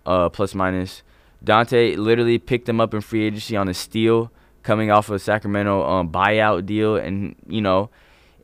uh, 0.06 0.30
plus 0.30 0.56
minus. 0.56 1.04
Donte 1.46 1.98
literally 1.98 2.38
picked 2.38 2.68
him 2.68 2.82
up 2.82 2.94
in 2.94 3.02
free 3.02 3.26
agency 3.26 3.56
on 3.56 3.68
a 3.68 3.74
steal, 3.74 4.32
coming 4.64 4.92
off 4.92 5.10
of 5.10 5.16
a 5.16 5.20
Sacramento 5.20 5.88
um, 5.88 6.12
buyout 6.12 6.66
deal, 6.66 6.96
and 6.96 7.36
you 7.48 7.62
know, 7.62 7.90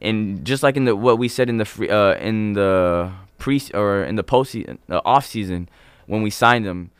and 0.01 0.43
just 0.45 0.63
like 0.63 0.77
in 0.77 0.85
the 0.85 0.95
what 0.95 1.19
we 1.19 1.27
said 1.27 1.49
in 1.49 1.57
the 1.57 1.65
free, 1.65 1.89
uh, 1.89 2.15
in 2.15 2.53
the 2.53 3.11
pre 3.37 3.61
or 3.73 4.03
in 4.03 4.15
the 4.15 4.23
post 4.23 4.51
season, 4.51 4.79
the 4.87 5.03
off 5.05 5.25
season 5.25 5.69
when 6.05 6.21
we 6.21 6.29
signed 6.29 6.65
him, 6.65 6.91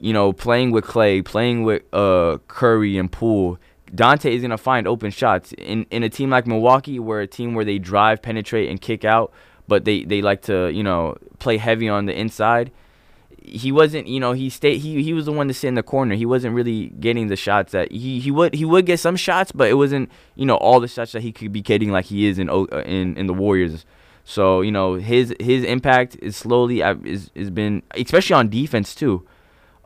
you 0.00 0.12
know, 0.12 0.32
playing 0.32 0.70
with 0.70 0.84
Klay, 0.84 1.24
playing 1.24 1.64
with 1.64 1.82
uh 1.92 2.38
Curry 2.48 2.96
and 2.98 3.10
Poole, 3.10 3.58
Donte 3.94 4.30
is 4.30 4.42
gonna 4.42 4.58
find 4.58 4.86
open 4.88 5.10
shots 5.10 5.52
in 5.58 5.86
in 5.90 6.02
a 6.02 6.08
team 6.08 6.30
like 6.30 6.46
Milwaukee, 6.46 6.98
where 6.98 7.20
a 7.20 7.26
team 7.26 7.54
where 7.54 7.64
they 7.64 7.78
drive, 7.78 8.22
penetrate, 8.22 8.68
and 8.68 8.80
kick 8.80 9.04
out. 9.04 9.32
but 9.68 9.84
they 9.84 10.04
they 10.04 10.20
like 10.22 10.42
to 10.42 10.70
you 10.72 10.82
know 10.82 11.16
play 11.38 11.56
heavy 11.58 11.88
on 11.88 12.06
the 12.06 12.18
inside. 12.18 12.70
He 13.46 13.70
wasn't, 13.72 14.06
you 14.06 14.20
know, 14.20 14.32
he 14.32 14.48
stayed. 14.48 14.78
He 14.78 15.02
he 15.02 15.12
was 15.12 15.26
the 15.26 15.32
one 15.32 15.48
to 15.48 15.54
sit 15.54 15.68
in 15.68 15.74
the 15.74 15.82
corner. 15.82 16.14
He 16.14 16.24
wasn't 16.24 16.54
really 16.54 16.86
getting 16.98 17.28
the 17.28 17.36
shots 17.36 17.72
that 17.72 17.92
he 17.92 18.18
he 18.18 18.30
would 18.30 18.54
he 18.54 18.64
would 18.64 18.86
get 18.86 19.00
some 19.00 19.16
shots, 19.16 19.52
but 19.52 19.68
it 19.68 19.74
wasn't 19.74 20.10
you 20.34 20.46
know 20.46 20.56
all 20.56 20.80
the 20.80 20.88
shots 20.88 21.12
that 21.12 21.22
he 21.22 21.30
could 21.30 21.52
be 21.52 21.60
getting 21.60 21.90
like 21.90 22.06
he 22.06 22.26
is 22.26 22.38
in 22.38 22.48
in 22.86 23.16
in 23.16 23.26
the 23.26 23.34
Warriors. 23.34 23.84
So 24.24 24.62
you 24.62 24.72
know 24.72 24.94
his 24.94 25.34
his 25.38 25.64
impact 25.64 26.16
is 26.20 26.36
slowly 26.36 26.80
is 26.80 27.30
is 27.34 27.50
been 27.50 27.82
especially 27.94 28.34
on 28.34 28.48
defense 28.48 28.94
too. 28.94 29.26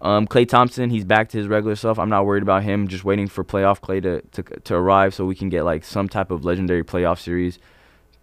Um, 0.01 0.29
Klay 0.29 0.49
Thompson, 0.49 0.91
he's 0.91 1.05
back 1.05 1.29
to 1.31 1.39
his 1.39 1.49
regular 1.49 1.75
self. 1.75 1.99
I'm 1.99 2.09
not 2.09 2.25
worried 2.25 2.45
about 2.45 2.63
him. 2.63 2.87
Just 2.87 3.05
waiting 3.05 3.27
for 3.27 3.43
playoff 3.43 3.81
Klay 3.81 4.01
to, 4.03 4.21
to 4.43 4.61
to 4.61 4.75
arrive 4.75 5.13
so 5.13 5.25
we 5.25 5.35
can 5.35 5.49
get 5.49 5.65
like 5.65 5.85
some 5.85 6.09
type 6.09 6.31
of 6.31 6.45
legendary 6.45 6.85
playoff 6.85 7.19
series 7.19 7.59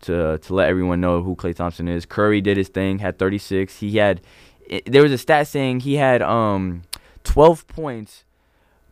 to 0.01 0.37
to 0.37 0.53
let 0.53 0.69
everyone 0.69 1.01
know 1.01 1.21
who 1.21 1.35
Klay 1.35 1.53
Thompson 1.53 1.87
is. 1.87 2.05
Curry 2.05 2.39
did 2.39 2.57
his 2.57 2.69
thing, 2.69 2.99
had 2.99 3.19
36. 3.19 3.79
He 3.79 3.97
had 3.97 4.21
there 4.85 5.03
was 5.03 5.11
a 5.11 5.17
stat 5.17 5.47
saying 5.47 5.81
he 5.81 5.95
had 5.95 6.21
um 6.21 6.83
12 7.23 7.67
points 7.67 8.23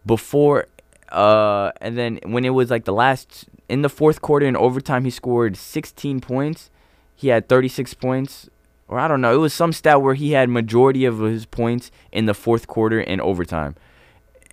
before 0.06 0.68
uh 1.10 1.72
and 1.82 1.98
then 1.98 2.20
when 2.26 2.46
it 2.46 2.52
was 2.52 2.70
like 2.70 2.86
the 2.86 2.94
last 2.94 3.46
in 3.70 3.82
the 3.82 3.90
fourth 3.90 4.22
quarter 4.22 4.46
in 4.46 4.56
overtime 4.56 5.06
he 5.06 5.10
scored 5.10 5.56
16 5.56 6.20
points. 6.20 6.70
He 7.16 7.30
had 7.30 7.48
36 7.48 7.94
points 7.96 8.50
or 8.88 9.00
I 9.00 9.08
don't 9.08 9.22
know. 9.22 9.34
It 9.34 9.38
was 9.38 9.54
some 9.54 9.74
stat 9.74 10.02
where 10.02 10.14
he 10.14 10.32
had 10.32 10.50
majority 10.50 11.06
of 11.06 11.20
his 11.20 11.46
points 11.46 11.92
in 12.12 12.26
the 12.26 12.34
fourth 12.34 12.68
quarter 12.68 13.00
and 13.00 13.22
overtime 13.22 13.76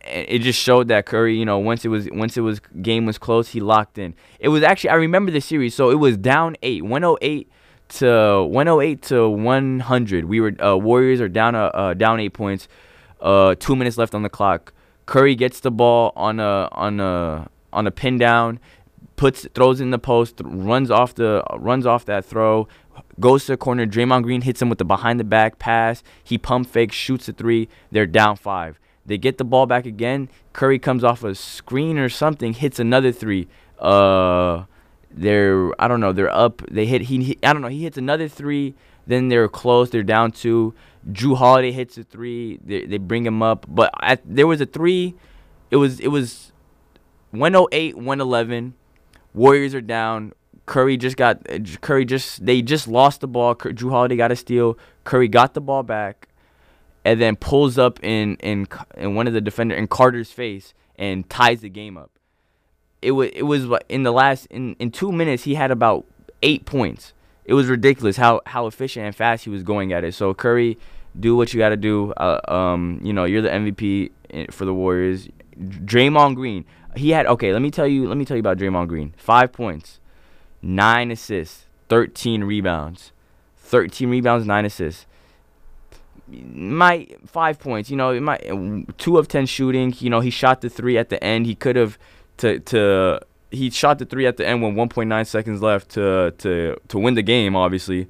it 0.05 0.39
just 0.39 0.59
showed 0.59 0.89
that 0.89 1.07
Curry, 1.07 1.37
you 1.37 1.45
know, 1.45 1.59
once 1.59 1.85
it 1.85 1.89
was 1.89 2.09
once 2.11 2.37
it 2.37 2.41
was 2.41 2.61
game 2.81 3.07
was 3.07 3.19
close, 3.19 3.51
he 3.51 3.61
locked 3.61 3.99
in. 3.99 4.15
It 4.39 4.49
was 4.49 4.63
actually 4.63 4.91
I 4.91 4.95
remember 4.95 5.31
the 5.31 5.41
series, 5.41 5.75
so 5.75 5.91
it 5.91 5.97
was 5.97 6.17
down 6.17 6.57
eight, 6.63 6.85
108 6.85 7.51
to 7.89 8.45
108 8.45 9.03
to 9.03 9.29
100. 9.29 10.25
We 10.25 10.41
were 10.41 10.63
uh, 10.63 10.77
Warriors 10.77 11.21
are 11.21 11.29
down 11.29 11.55
uh, 11.55 11.67
uh, 11.67 11.95
down 11.95 12.21
eight 12.21 12.33
points. 12.33 12.69
Uh, 13.21 13.55
two 13.59 13.77
minutes 13.77 13.99
left 13.99 14.15
on 14.15 14.23
the 14.23 14.31
clock. 14.31 14.73
Curry 15.05 15.35
gets 15.35 15.61
the 15.61 15.71
ball 15.71 16.13
on 16.17 16.41
a 16.41 16.69
on 16.73 17.01
a 17.01 17.49
on 17.73 17.87
a 17.87 17.91
pin 17.91 18.17
down, 18.17 18.59
puts 19.21 19.47
throws 19.55 19.83
in 19.83 19.91
the 19.91 19.99
post, 19.99 20.41
runs 20.43 20.91
off 20.91 21.15
the 21.15 21.45
runs 21.55 21.85
off 21.85 22.07
that 22.07 22.25
throw, 22.25 22.67
goes 23.21 23.45
to 23.45 23.53
the 23.53 23.57
corner. 23.59 23.87
Draymond 23.87 24.23
Green 24.23 24.41
hits 24.41 24.63
him 24.63 24.71
with 24.71 24.79
the 24.79 24.85
behind 24.85 25.21
the 25.21 25.25
back 25.25 25.59
pass. 25.59 26.03
He 26.25 26.39
pump 26.39 26.67
fakes, 26.67 26.97
shoots 26.97 27.29
a 27.29 27.35
three. 27.35 27.69
They're 27.91 28.07
down 28.07 28.37
five. 28.37 28.81
They 29.05 29.19
get 29.19 29.37
the 29.37 29.45
ball 29.45 29.67
back 29.67 29.85
again. 29.85 30.31
Curry 30.55 30.79
comes 30.79 31.05
off 31.05 31.23
a 31.23 31.35
screen 31.35 31.99
or 31.99 32.09
something, 32.09 32.55
hits 32.55 32.79
another 32.79 33.13
three. 33.13 33.47
Uh, 33.79 34.65
they're 35.11 35.71
I 35.79 35.87
don't 35.87 36.01
know. 36.01 36.15
They're 36.15 36.35
up. 36.35 36.63
They 36.71 36.87
hit. 36.87 37.03
He, 37.03 37.23
he 37.23 37.39
I 37.43 37.53
don't 37.53 37.61
know. 37.61 37.69
He 37.69 37.83
hits 37.83 37.99
another 37.99 38.27
three. 38.27 38.75
Then 39.07 39.29
they're 39.29 39.49
close. 39.49 39.91
They're 39.91 40.03
down 40.03 40.33
two. 40.33 40.75
Jrue 41.13 41.37
Holiday 41.37 41.73
hits 41.73 41.99
a 41.99 42.05
three. 42.05 42.59
They, 42.65 42.87
they 42.87 42.97
bring 42.97 43.27
him 43.27 43.43
up, 43.43 43.67
but 43.69 43.91
at, 44.01 44.23
there 44.25 44.47
was 44.47 44.63
a 44.63 44.67
three. 44.67 45.15
It 45.71 45.77
was 45.77 46.01
it 46.01 46.09
was 46.09 46.53
108, 47.33 47.99
111. 47.99 48.75
Warriors 49.35 49.75
are 49.75 49.81
down. 49.81 50.33
Curry 50.67 50.97
just 50.97 51.17
got 51.17 51.47
Curry 51.81 52.05
just 52.05 52.45
they 52.45 52.63
just 52.63 52.87
lost 52.87 53.21
the 53.21 53.29
ball. 53.29 53.55
Jrue 53.55 53.91
Holiday 53.91 54.17
got 54.17 54.31
a 54.31 54.37
steal. 54.37 54.79
Curry 55.05 55.29
got 55.29 55.55
the 55.55 55.61
ball 55.61 55.83
back 55.83 56.29
and 57.05 57.21
then 57.21 57.37
pulls 57.37 57.79
up 57.79 58.03
in 58.03 58.37
in 58.37 58.67
in 58.97 59.15
one 59.15 59.27
of 59.27 59.33
the 59.33 59.41
defender 59.41 59.75
in 59.75 59.87
Carter's 59.87 60.31
face 60.31 60.75
and 60.97 61.29
ties 61.29 61.61
the 61.61 61.69
game 61.69 61.97
up. 61.97 62.11
It 63.03 63.13
was 63.13 63.31
it 63.35 63.43
was 63.43 63.67
in 63.89 64.03
the 64.03 64.13
last 64.13 64.47
in 64.47 64.77
in 64.79 64.91
two 64.91 65.11
minutes 65.11 65.45
he 65.45 65.55
had 65.55 65.71
about 65.71 66.07
eight 66.43 66.67
points. 66.67 67.13
It 67.45 67.55
was 67.55 67.67
ridiculous 67.67 68.17
how 68.17 68.41
how 68.47 68.67
efficient 68.67 69.07
and 69.07 69.17
fast 69.17 69.45
he 69.45 69.51
was 69.51 69.63
going 69.63 69.93
at 69.93 70.05
it. 70.05 70.15
So 70.15 70.35
Curry, 70.35 70.79
do 71.19 71.35
what 71.35 71.53
you 71.53 71.59
got 71.59 71.71
to 71.71 71.77
do. 71.77 72.13
Uh, 72.13 72.41
um, 72.47 73.01
you 73.03 73.13
know 73.13 73.25
you're 73.25 73.43
the 73.43 73.49
MVP 73.49 74.53
for 74.53 74.65
the 74.65 74.75
Warriors. 74.75 75.29
Draymond 75.59 76.37
Green, 76.37 76.65
he 76.97 77.11
had 77.11 77.27
okay. 77.27 77.53
Let 77.53 77.63
me 77.63 77.71
tell 77.71 77.87
you. 77.87 78.09
Let 78.09 78.17
me 78.17 78.25
tell 78.25 78.37
you 78.37 78.41
about 78.41 78.59
Draymond 78.59 78.89
Green. 78.89 79.15
Five 79.17 79.53
points, 79.53 80.01
nine 80.63 81.11
assists, 81.11 81.67
thirteen 81.89 82.45
rebounds, 82.45 83.13
thirteen 83.57 84.11
rebounds, 84.11 84.47
nine 84.47 84.65
assists 84.65 85.07
my 86.33 87.07
five 87.27 87.59
points. 87.59 87.91
You 87.91 87.97
know, 87.97 88.19
my 88.21 88.39
two 88.99 89.19
of 89.19 89.29
ten 89.29 89.47
shooting. 89.47 89.95
You 89.99 90.11
know, 90.11 90.21
he 90.21 90.31
shot 90.31 90.61
the 90.61 90.71
three 90.71 90.97
at 90.97 91.09
the 91.09 91.23
end. 91.23 91.47
He 91.47 91.55
could 91.55 91.77
have 91.77 91.99
to 92.39 92.61
to 92.61 93.21
he 93.51 93.71
shot 93.71 93.99
the 93.99 94.05
three 94.05 94.27
at 94.27 94.37
the 94.37 94.47
end 94.47 94.63
with 94.63 94.75
1.9 94.75 95.27
seconds 95.27 95.61
left 95.61 95.91
to 95.91 96.33
to 96.39 96.77
to 96.89 96.99
win 96.99 97.15
the 97.15 97.23
game, 97.23 97.57
obviously, 97.57 98.09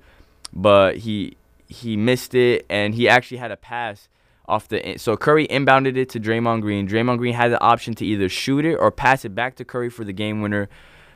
but 0.52 0.98
he 0.98 1.36
he 1.66 1.96
missed 1.96 2.34
it 2.34 2.66
and 2.68 2.94
he 2.94 3.08
actually 3.08 3.36
had 3.36 3.50
a 3.50 3.56
pass 3.56 4.08
off 4.50 4.68
the 4.68 4.96
so 4.98 5.16
Curry 5.16 5.46
inbounded 5.48 5.96
it 5.96 6.08
to 6.10 6.20
Draymond 6.20 6.60
Green. 6.60 6.88
Draymond 6.88 7.18
Green 7.18 7.34
had 7.34 7.52
the 7.52 7.60
option 7.60 7.94
to 7.94 8.04
either 8.04 8.28
shoot 8.28 8.64
it 8.64 8.74
or 8.74 8.90
pass 8.90 9.24
it 9.24 9.34
back 9.34 9.54
to 9.56 9.64
Curry 9.64 9.88
for 9.88 10.04
the 10.04 10.12
game 10.12 10.42
winner, 10.42 10.68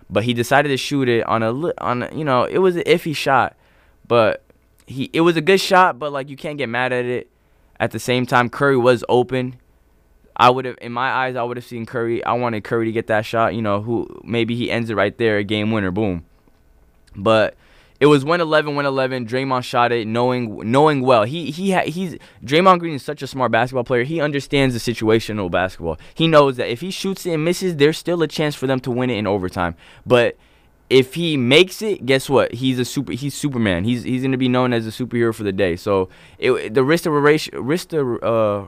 but 0.09 0.25
he 0.25 0.33
decided 0.33 0.69
to 0.69 0.77
shoot 0.77 1.09
it 1.09 1.27
on 1.27 1.43
a 1.43 1.53
on 1.83 2.05
a, 2.05 2.15
you 2.15 2.25
know 2.25 2.45
it 2.45 2.59
was 2.59 2.77
an 2.77 2.85
iffy 2.85 3.15
shot, 3.15 3.57
but 4.07 4.43
he 4.87 5.11
it 5.13 5.23
was 5.23 5.37
a 5.37 5.41
good 5.41 5.61
shot, 5.61 5.99
but 5.99 6.13
like 6.13 6.29
you 6.29 6.37
can't 6.37 6.59
get 6.59 6.69
mad 6.69 6.93
at 6.93 7.05
it. 7.05 7.29
At 7.81 7.91
the 7.91 7.99
same 7.99 8.25
time, 8.25 8.49
Curry 8.49 8.77
was 8.77 9.05
open. 9.09 9.57
I 10.37 10.51
would 10.51 10.65
have, 10.65 10.77
in 10.81 10.93
my 10.93 11.11
eyes, 11.11 11.37
I 11.37 11.43
would 11.43 11.57
have 11.57 11.67
seen 11.67 11.87
Curry. 11.87 12.25
I 12.25 12.33
wanted 12.33 12.65
Curry 12.65 12.87
to 12.87 12.93
get 12.93 13.09
that 13.09 13.25
shot. 13.25 13.55
You 13.55 13.63
know, 13.63 13.83
who 13.83 14.21
maybe 14.25 14.55
he 14.55 14.71
ends 14.71 14.91
it 14.91 14.95
right 14.95 15.17
there, 15.19 15.39
a 15.39 15.45
game 15.45 15.73
winner, 15.73 15.91
boom. 15.91 16.25
But 17.17 17.57
it 18.01 18.07
was 18.07 18.25
111, 18.25 18.75
111. 18.75 19.27
Draymond 19.27 19.63
shot 19.63 19.93
it, 19.93 20.07
knowing 20.07 20.71
knowing 20.71 21.03
well. 21.03 21.25
He 21.25 21.51
he 21.51 21.71
ha, 21.73 21.83
he's 21.83 22.17
Draymond 22.45 22.81
Green 22.81 22.95
is 22.95 23.03
such 23.03 23.23
a 23.23 23.27
smart 23.27 23.53
basketball 23.53 23.85
player. 23.85 24.03
He 24.03 24.21
understands 24.21 24.75
the 24.75 24.93
situational 24.93 25.51
basketball. 25.51 25.99
He 26.15 26.27
knows 26.27 26.57
that 26.57 26.69
if 26.71 26.81
he 26.81 26.91
shoots 26.91 27.25
it 27.25 27.33
and 27.33 27.45
misses, 27.45 27.77
there's 27.77 27.97
still 27.97 28.23
a 28.23 28.29
chance 28.29 28.55
for 28.55 28.67
them 28.67 28.81
to 28.81 28.91
win 28.91 29.11
it 29.11 29.17
in 29.17 29.27
overtime. 29.27 29.77
But 30.05 30.37
if 30.91 31.15
he 31.15 31.37
makes 31.37 31.83
it, 31.83 32.05
guess 32.05 32.29
what? 32.29 32.55
He's 32.55 32.79
a 32.79 32.85
super. 32.85 33.13
He's 33.13 33.35
Superman. 33.35 33.85
He's 33.85 34.03
he's 34.03 34.23
gonna 34.23 34.37
be 34.39 34.49
known 34.49 34.73
as 34.73 34.87
a 34.87 34.91
superhero 34.91 35.35
for 35.35 35.45
the 35.45 35.53
day. 35.53 35.77
So 35.77 36.09
it, 36.39 36.75
the 36.75 36.85
risk 36.85 37.05
to 37.05 37.11
ratio, 37.11 37.61
risk 37.61 37.91
to 37.91 38.21
uh, 38.21 38.67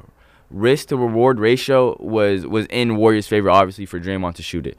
risk 0.50 0.88
to 0.88 0.96
reward 0.96 1.40
ratio 1.40 1.96
was 2.00 2.46
was 2.46 2.66
in 2.66 2.96
Warriors' 2.96 3.26
favor, 3.26 3.50
obviously 3.50 3.86
for 3.86 3.98
Draymond 3.98 4.36
to 4.36 4.42
shoot 4.42 4.66
it. 4.66 4.78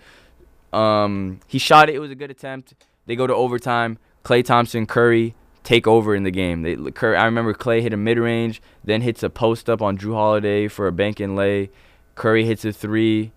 Um, 0.74 1.42
he 1.48 1.60
shot 1.60 1.90
it. 1.90 1.96
It 1.96 2.00
was 2.00 2.12
a 2.12 2.16
good 2.16 2.32
attempt. 2.32 2.74
They 3.06 3.16
go 3.16 3.28
to 3.28 3.34
overtime. 3.36 4.00
Klay 4.28 4.44
Thompson, 4.44 4.86
Curry 4.86 5.36
take 5.64 5.88
over 5.88 6.14
in 6.14 6.24
the 6.24 6.32
game. 6.32 6.64
They 6.64 6.76
Curry, 6.92 7.16
I 7.16 7.26
remember 7.26 7.54
Klay 7.54 7.82
hit 7.82 7.94
a 7.94 7.98
mid 7.98 8.18
range, 8.18 8.62
then 8.84 9.02
hits 9.02 9.24
a 9.24 9.30
post 9.30 9.70
up 9.70 9.82
on 9.82 9.98
Jrue 9.98 10.14
Holiday 10.14 10.68
for 10.68 10.88
a 10.88 10.92
bank 10.92 11.22
and 11.22 11.38
lay. 11.38 11.70
Curry 12.16 12.44
hits 12.44 12.66
a 12.66 12.74
three. 12.74 13.32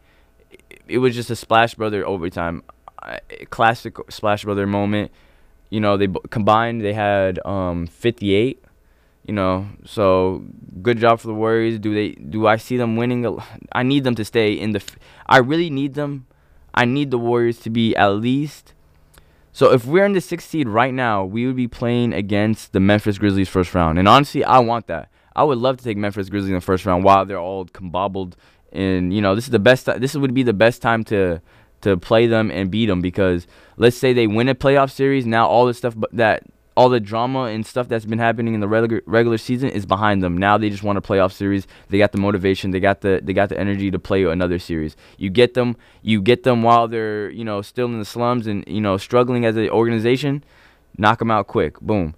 It 0.89 0.99
was 0.99 1.15
just 1.15 1.31
a 1.31 1.37
splash 1.37 1.75
brother 1.77 2.05
overtime 2.05 2.65
classic 3.51 3.97
Splash 4.09 4.45
Brother 4.45 4.67
moment. 4.67 5.13
You 5.71 5.81
know, 5.81 5.97
they 5.97 6.09
combined 6.31 6.81
they 6.81 6.93
had 6.93 7.39
um 7.47 7.87
58. 7.87 8.65
You 9.27 9.35
know, 9.35 9.69
so 9.85 10.43
good 10.83 10.99
job 10.99 11.21
for 11.21 11.29
the 11.29 11.35
Warriors. 11.35 11.79
Do 11.79 11.95
they? 11.95 12.13
Do 12.13 12.49
I 12.49 12.57
see 12.57 12.77
them 12.77 12.97
winning? 12.97 13.39
I 13.71 13.85
need 13.85 14.03
them 14.03 14.17
to 14.17 14.25
stay 14.25 14.55
in 14.55 14.73
the. 14.73 14.83
I 15.27 15.39
really 15.39 15.71
need 15.71 15.95
them. 15.95 16.27
I 16.75 16.85
need 16.85 17.13
the 17.13 17.19
Warriors 17.19 17.59
to 17.61 17.71
be 17.71 17.95
at 17.95 18.09
least. 18.09 18.75
So 19.53 19.73
if 19.73 19.85
we're 19.85 20.05
in 20.05 20.13
the 20.13 20.21
sixth 20.21 20.49
seed 20.49 20.69
right 20.69 20.95
now, 20.95 21.25
we 21.25 21.47
would 21.47 21.57
be 21.57 21.69
playing 21.69 22.13
against 22.13 22.73
the 22.73 22.81
Memphis 22.81 23.19
Grizzlies 23.19 23.49
first 23.49 23.75
round. 23.75 23.99
And 23.99 24.09
honestly, 24.09 24.45
I 24.45 24.61
want 24.61 24.87
that. 24.87 25.09
I 25.35 25.43
would 25.43 25.59
love 25.59 25.77
to 25.79 25.85
take 25.85 25.97
Memphis 25.97 26.29
Grizzlies 26.29 26.51
in 26.51 26.55
the 26.55 26.61
first 26.61 26.87
round 26.87 27.05
while 27.05 27.25
they're 27.25 27.39
all 27.39 27.67
combobbled. 27.67 28.35
And 28.73 29.13
you 29.13 29.21
know, 29.21 29.35
this 29.35 29.45
is 29.45 29.51
the 29.51 29.59
best. 29.59 29.87
This 29.87 30.15
would 30.15 30.35
be 30.35 30.43
the 30.43 30.53
best 30.53 30.83
time 30.83 31.05
to 31.05 31.41
to 31.83 31.97
play 31.97 32.27
them 32.27 32.51
and 32.51 32.71
beat 32.71 32.87
them 32.87 33.01
because 33.01 33.47
let's 33.77 33.97
say 33.97 34.13
they 34.13 34.27
win 34.27 34.49
a 34.49 34.55
playoff 34.55 34.91
series, 34.91 35.27
now 35.27 35.47
all 35.47 35.67
the 35.67 35.75
stuff 35.75 35.95
that 36.13 36.43
all 36.81 36.89
the 36.89 36.99
drama 36.99 37.43
and 37.43 37.67
stuff 37.67 37.89
that's 37.89 38.07
been 38.07 38.19
happening 38.19 38.55
in 38.55 38.61
the 38.61 38.67
regular 38.67 39.03
regular 39.05 39.37
season 39.37 39.69
is 39.69 39.85
behind 39.85 40.23
them. 40.23 40.35
Now 40.35 40.57
they 40.57 40.71
just 40.71 40.83
want 40.83 40.97
a 40.97 41.03
playoff 41.03 41.31
series. 41.31 41.67
They 41.91 41.99
got 41.99 42.13
the 42.13 42.19
motivation. 42.19 42.71
They 42.71 42.81
got 42.81 43.03
the 43.03 43.21
they 43.23 43.35
got 43.35 43.51
the 43.51 43.61
energy 43.61 43.91
to 43.91 43.99
play 43.99 44.25
another 44.25 44.59
series. 44.59 44.97
You 45.19 45.29
get 45.29 45.53
them. 45.53 45.77
You 46.01 46.23
get 46.23 46.43
them 46.45 46.63
while 46.63 46.89
they're 46.89 47.29
you 47.29 47.45
know 47.45 47.61
still 47.61 47.85
in 47.85 47.99
the 47.99 48.07
slums 48.07 48.47
and 48.47 48.65
you 48.67 48.81
know 48.81 48.97
struggling 48.97 49.45
as 49.45 49.59
an 49.59 49.69
organization. 49.69 50.43
Knock 50.97 51.19
them 51.19 51.31
out 51.31 51.49
quick. 51.49 51.79
Boom. 51.81 52.15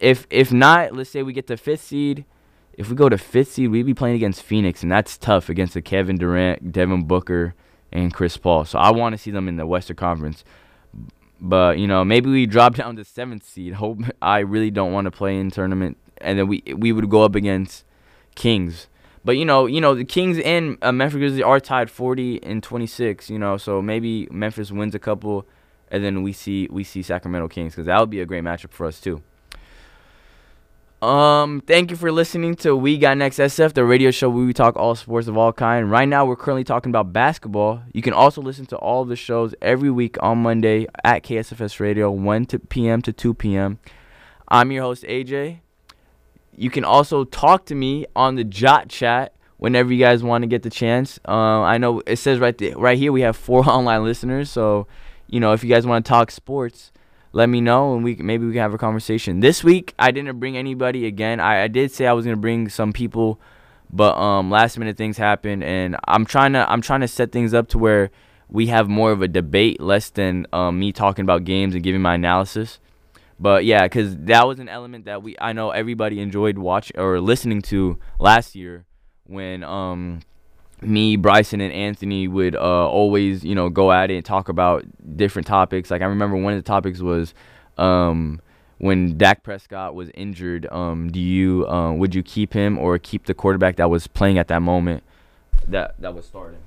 If 0.00 0.26
if 0.30 0.52
not, 0.52 0.92
let's 0.92 1.10
say 1.10 1.22
we 1.22 1.32
get 1.32 1.46
the 1.46 1.56
fifth 1.56 1.84
seed. 1.84 2.24
If 2.72 2.90
we 2.90 2.96
go 2.96 3.08
to 3.08 3.16
fifth 3.16 3.52
seed, 3.52 3.70
we'd 3.70 3.86
be 3.86 3.94
playing 3.94 4.16
against 4.16 4.42
Phoenix, 4.42 4.82
and 4.82 4.90
that's 4.90 5.16
tough 5.16 5.48
against 5.48 5.74
the 5.74 5.80
Kevin 5.80 6.16
Durant, 6.16 6.72
Devin 6.72 7.04
Booker, 7.04 7.54
and 7.92 8.12
Chris 8.12 8.36
Paul. 8.36 8.64
So 8.64 8.80
I 8.80 8.90
want 8.90 9.12
to 9.12 9.18
see 9.18 9.30
them 9.30 9.46
in 9.46 9.54
the 9.54 9.64
Western 9.64 9.96
Conference. 9.96 10.42
But 11.40 11.78
you 11.78 11.86
know, 11.86 12.04
maybe 12.04 12.30
we 12.30 12.46
drop 12.46 12.74
down 12.74 12.96
to 12.96 13.04
seventh 13.04 13.44
seed. 13.44 13.74
Hope 13.74 14.00
I 14.22 14.38
really 14.38 14.70
don't 14.70 14.92
want 14.92 15.04
to 15.06 15.10
play 15.10 15.38
in 15.38 15.50
tournament, 15.50 15.96
and 16.18 16.38
then 16.38 16.48
we 16.48 16.62
we 16.74 16.92
would 16.92 17.10
go 17.10 17.22
up 17.22 17.34
against 17.34 17.84
Kings. 18.34 18.88
But 19.24 19.36
you 19.36 19.44
know, 19.44 19.66
you 19.66 19.80
know 19.80 19.94
the 19.94 20.04
Kings 20.04 20.38
and 20.38 20.78
uh, 20.82 20.92
Memphis 20.92 21.18
Grizzlies 21.18 21.42
are 21.42 21.60
tied 21.60 21.90
40 21.90 22.42
and 22.42 22.62
26. 22.62 23.28
You 23.28 23.38
know, 23.38 23.56
so 23.56 23.82
maybe 23.82 24.28
Memphis 24.30 24.70
wins 24.70 24.94
a 24.94 24.98
couple, 24.98 25.46
and 25.90 26.02
then 26.02 26.22
we 26.22 26.32
see 26.32 26.68
we 26.70 26.84
see 26.84 27.02
Sacramento 27.02 27.48
Kings 27.48 27.72
because 27.72 27.86
that 27.86 28.00
would 28.00 28.10
be 28.10 28.20
a 28.20 28.26
great 28.26 28.44
matchup 28.44 28.70
for 28.70 28.86
us 28.86 29.00
too. 29.00 29.22
Um, 31.06 31.60
thank 31.60 31.92
you 31.92 31.96
for 31.96 32.10
listening 32.10 32.56
to 32.56 32.74
We 32.74 32.98
Got 32.98 33.16
Next 33.16 33.38
SF, 33.38 33.74
the 33.74 33.84
radio 33.84 34.10
show 34.10 34.28
where 34.28 34.44
we 34.44 34.52
talk 34.52 34.74
all 34.74 34.96
sports 34.96 35.28
of 35.28 35.36
all 35.38 35.52
kind. 35.52 35.88
Right 35.88 36.08
now, 36.08 36.26
we're 36.26 36.34
currently 36.34 36.64
talking 36.64 36.90
about 36.90 37.12
basketball. 37.12 37.80
You 37.92 38.02
can 38.02 38.12
also 38.12 38.42
listen 38.42 38.66
to 38.66 38.76
all 38.78 39.04
the 39.04 39.14
shows 39.14 39.54
every 39.62 39.88
week 39.88 40.16
on 40.20 40.38
Monday 40.38 40.88
at 41.04 41.22
KSFS 41.22 41.78
Radio, 41.78 42.10
1 42.10 42.46
to 42.46 42.58
p.m. 42.58 43.02
to 43.02 43.12
2 43.12 43.34
p.m. 43.34 43.78
I'm 44.48 44.72
your 44.72 44.82
host 44.82 45.04
AJ. 45.04 45.60
You 46.56 46.70
can 46.70 46.82
also 46.82 47.22
talk 47.22 47.66
to 47.66 47.76
me 47.76 48.06
on 48.16 48.34
the 48.34 48.42
Jot 48.42 48.88
Chat 48.88 49.32
whenever 49.58 49.92
you 49.92 50.04
guys 50.04 50.24
want 50.24 50.42
to 50.42 50.48
get 50.48 50.64
the 50.64 50.70
chance. 50.70 51.20
Uh, 51.28 51.60
I 51.60 51.78
know 51.78 52.02
it 52.04 52.16
says 52.16 52.40
right 52.40 52.58
there, 52.58 52.76
right 52.76 52.98
here 52.98 53.12
we 53.12 53.20
have 53.20 53.36
four 53.36 53.60
online 53.70 54.02
listeners, 54.02 54.50
so 54.50 54.88
you 55.28 55.38
know 55.38 55.52
if 55.52 55.62
you 55.62 55.70
guys 55.70 55.86
want 55.86 56.04
to 56.04 56.08
talk 56.08 56.32
sports 56.32 56.90
let 57.36 57.50
me 57.50 57.60
know 57.60 57.94
and 57.94 58.02
we 58.02 58.16
maybe 58.16 58.46
we 58.46 58.52
can 58.52 58.62
have 58.62 58.72
a 58.72 58.78
conversation. 58.78 59.40
This 59.40 59.62
week 59.62 59.92
I 59.98 60.10
didn't 60.10 60.40
bring 60.40 60.56
anybody 60.56 61.04
again. 61.04 61.38
I, 61.38 61.64
I 61.64 61.68
did 61.68 61.92
say 61.92 62.06
I 62.06 62.14
was 62.14 62.24
gonna 62.24 62.38
bring 62.38 62.70
some 62.70 62.94
people, 62.94 63.38
but 63.92 64.16
um 64.16 64.50
last 64.50 64.78
minute 64.78 64.96
things 64.96 65.18
happened 65.18 65.62
and 65.62 65.96
I'm 66.08 66.24
trying 66.24 66.54
to 66.54 66.68
I'm 66.72 66.80
trying 66.80 67.02
to 67.02 67.08
set 67.08 67.32
things 67.32 67.52
up 67.52 67.68
to 67.68 67.78
where 67.78 68.10
we 68.48 68.68
have 68.68 68.88
more 68.88 69.12
of 69.12 69.20
a 69.20 69.28
debate 69.28 69.82
less 69.82 70.08
than 70.08 70.46
um, 70.54 70.78
me 70.78 70.92
talking 70.92 71.24
about 71.24 71.44
games 71.44 71.74
and 71.74 71.84
giving 71.84 72.00
my 72.00 72.14
analysis. 72.14 72.78
But 73.38 73.66
yeah, 73.66 73.82
because 73.82 74.16
that 74.16 74.48
was 74.48 74.58
an 74.58 74.70
element 74.70 75.04
that 75.04 75.22
we 75.22 75.36
I 75.38 75.52
know 75.52 75.72
everybody 75.72 76.20
enjoyed 76.20 76.56
watching 76.56 76.98
or 76.98 77.20
listening 77.20 77.60
to 77.62 77.98
last 78.18 78.54
year 78.54 78.86
when 79.24 79.62
um 79.62 80.20
me, 80.82 81.16
Bryson, 81.16 81.60
and 81.60 81.72
Anthony 81.72 82.28
would 82.28 82.54
uh, 82.54 82.88
always, 82.88 83.44
you 83.44 83.54
know, 83.54 83.68
go 83.68 83.92
at 83.92 84.10
it 84.10 84.16
and 84.16 84.24
talk 84.24 84.48
about 84.48 84.84
different 85.16 85.46
topics. 85.46 85.90
Like 85.90 86.02
I 86.02 86.06
remember 86.06 86.36
one 86.36 86.52
of 86.52 86.58
the 86.58 86.66
topics 86.66 87.00
was 87.00 87.34
um, 87.78 88.40
when 88.78 89.16
Dak 89.16 89.42
Prescott 89.42 89.94
was 89.94 90.10
injured. 90.14 90.66
Um, 90.70 91.10
do 91.10 91.20
you 91.20 91.66
uh, 91.66 91.92
would 91.92 92.14
you 92.14 92.22
keep 92.22 92.52
him 92.52 92.78
or 92.78 92.98
keep 92.98 93.26
the 93.26 93.34
quarterback 93.34 93.76
that 93.76 93.90
was 93.90 94.06
playing 94.06 94.38
at 94.38 94.48
that 94.48 94.62
moment 94.62 95.02
that 95.66 95.94
that 96.00 96.14
was 96.14 96.26
starting? 96.26 96.60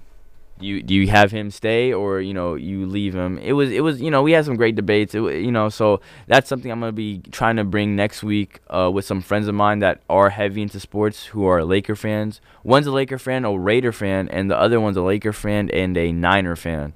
Do 0.60 0.68
you 0.68 0.84
do 0.84 0.94
you 0.94 1.08
have 1.08 1.32
him 1.32 1.50
stay 1.50 1.94
or 1.94 2.20
you 2.20 2.34
know 2.34 2.56
you 2.56 2.86
leave 2.86 3.16
him? 3.16 3.38
It 3.40 3.54
was 3.54 3.72
it 3.72 3.82
was 3.82 4.02
you 4.02 4.12
know 4.12 4.22
we 4.22 4.34
had 4.34 4.46
some 4.46 4.56
great 4.56 4.76
debates. 4.76 5.16
It, 5.16 5.22
you 5.22 5.52
know 5.52 5.70
so 5.70 6.02
that's 6.28 6.50
something 6.50 6.72
i'm 6.72 6.80
going 6.82 6.90
to 6.90 6.96
be 6.96 7.22
trying 7.32 7.56
to 7.56 7.64
bring 7.64 7.96
next 7.96 8.24
week 8.24 8.60
uh, 8.70 8.92
with 8.94 9.06
some 9.06 9.22
friends 9.22 9.48
of 9.48 9.56
mine 9.56 9.80
that 9.80 10.02
are 10.10 10.30
heavy 10.30 10.62
into 10.62 10.80
sports 10.80 11.28
who 11.28 11.46
are 11.46 11.64
laker 11.64 11.96
fans. 11.96 12.42
One's 12.64 12.88
a 12.88 12.92
laker 12.92 13.18
fan 13.18 13.46
a 13.46 13.58
raider 13.58 13.92
fan 13.92 14.28
and 14.30 14.52
the 14.52 14.58
other 14.58 14.80
one's 14.80 14.98
a 14.98 15.02
laker 15.02 15.34
fan 15.34 15.70
and 15.72 15.98
a 15.98 16.12
niner 16.12 16.56
fan. 16.56 16.94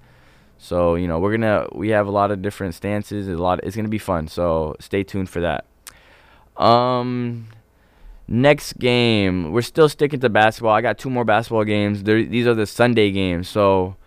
So 0.57 0.95
you 0.95 1.07
know 1.07 1.19
we're 1.19 1.31
gonna 1.31 1.67
we 1.71 1.89
have 1.89 2.07
a 2.07 2.11
lot 2.11 2.31
of 2.31 2.41
different 2.41 2.75
stances 2.75 3.27
a 3.27 3.37
lot 3.37 3.61
it's 3.63 3.75
gonna 3.75 3.87
be 3.87 3.97
fun. 3.97 4.27
So 4.27 4.75
stay 4.79 5.03
tuned 5.03 5.29
for 5.29 5.39
that. 5.41 5.65
Um 6.61 7.47
Next 8.27 8.79
game, 8.79 9.51
we're 9.51 9.61
still 9.61 9.89
sticking 9.89 10.19
to 10.21 10.29
basketball. 10.29 10.73
I 10.73 10.81
got 10.81 10.97
two 10.97 11.09
more 11.09 11.25
basketball 11.25 11.65
games. 11.65 12.03
They're, 12.03 12.23
these 12.23 12.47
are 12.47 12.53
the 12.53 12.65
Sunday 12.65 13.11
games. 13.11 13.49
So 13.49 13.97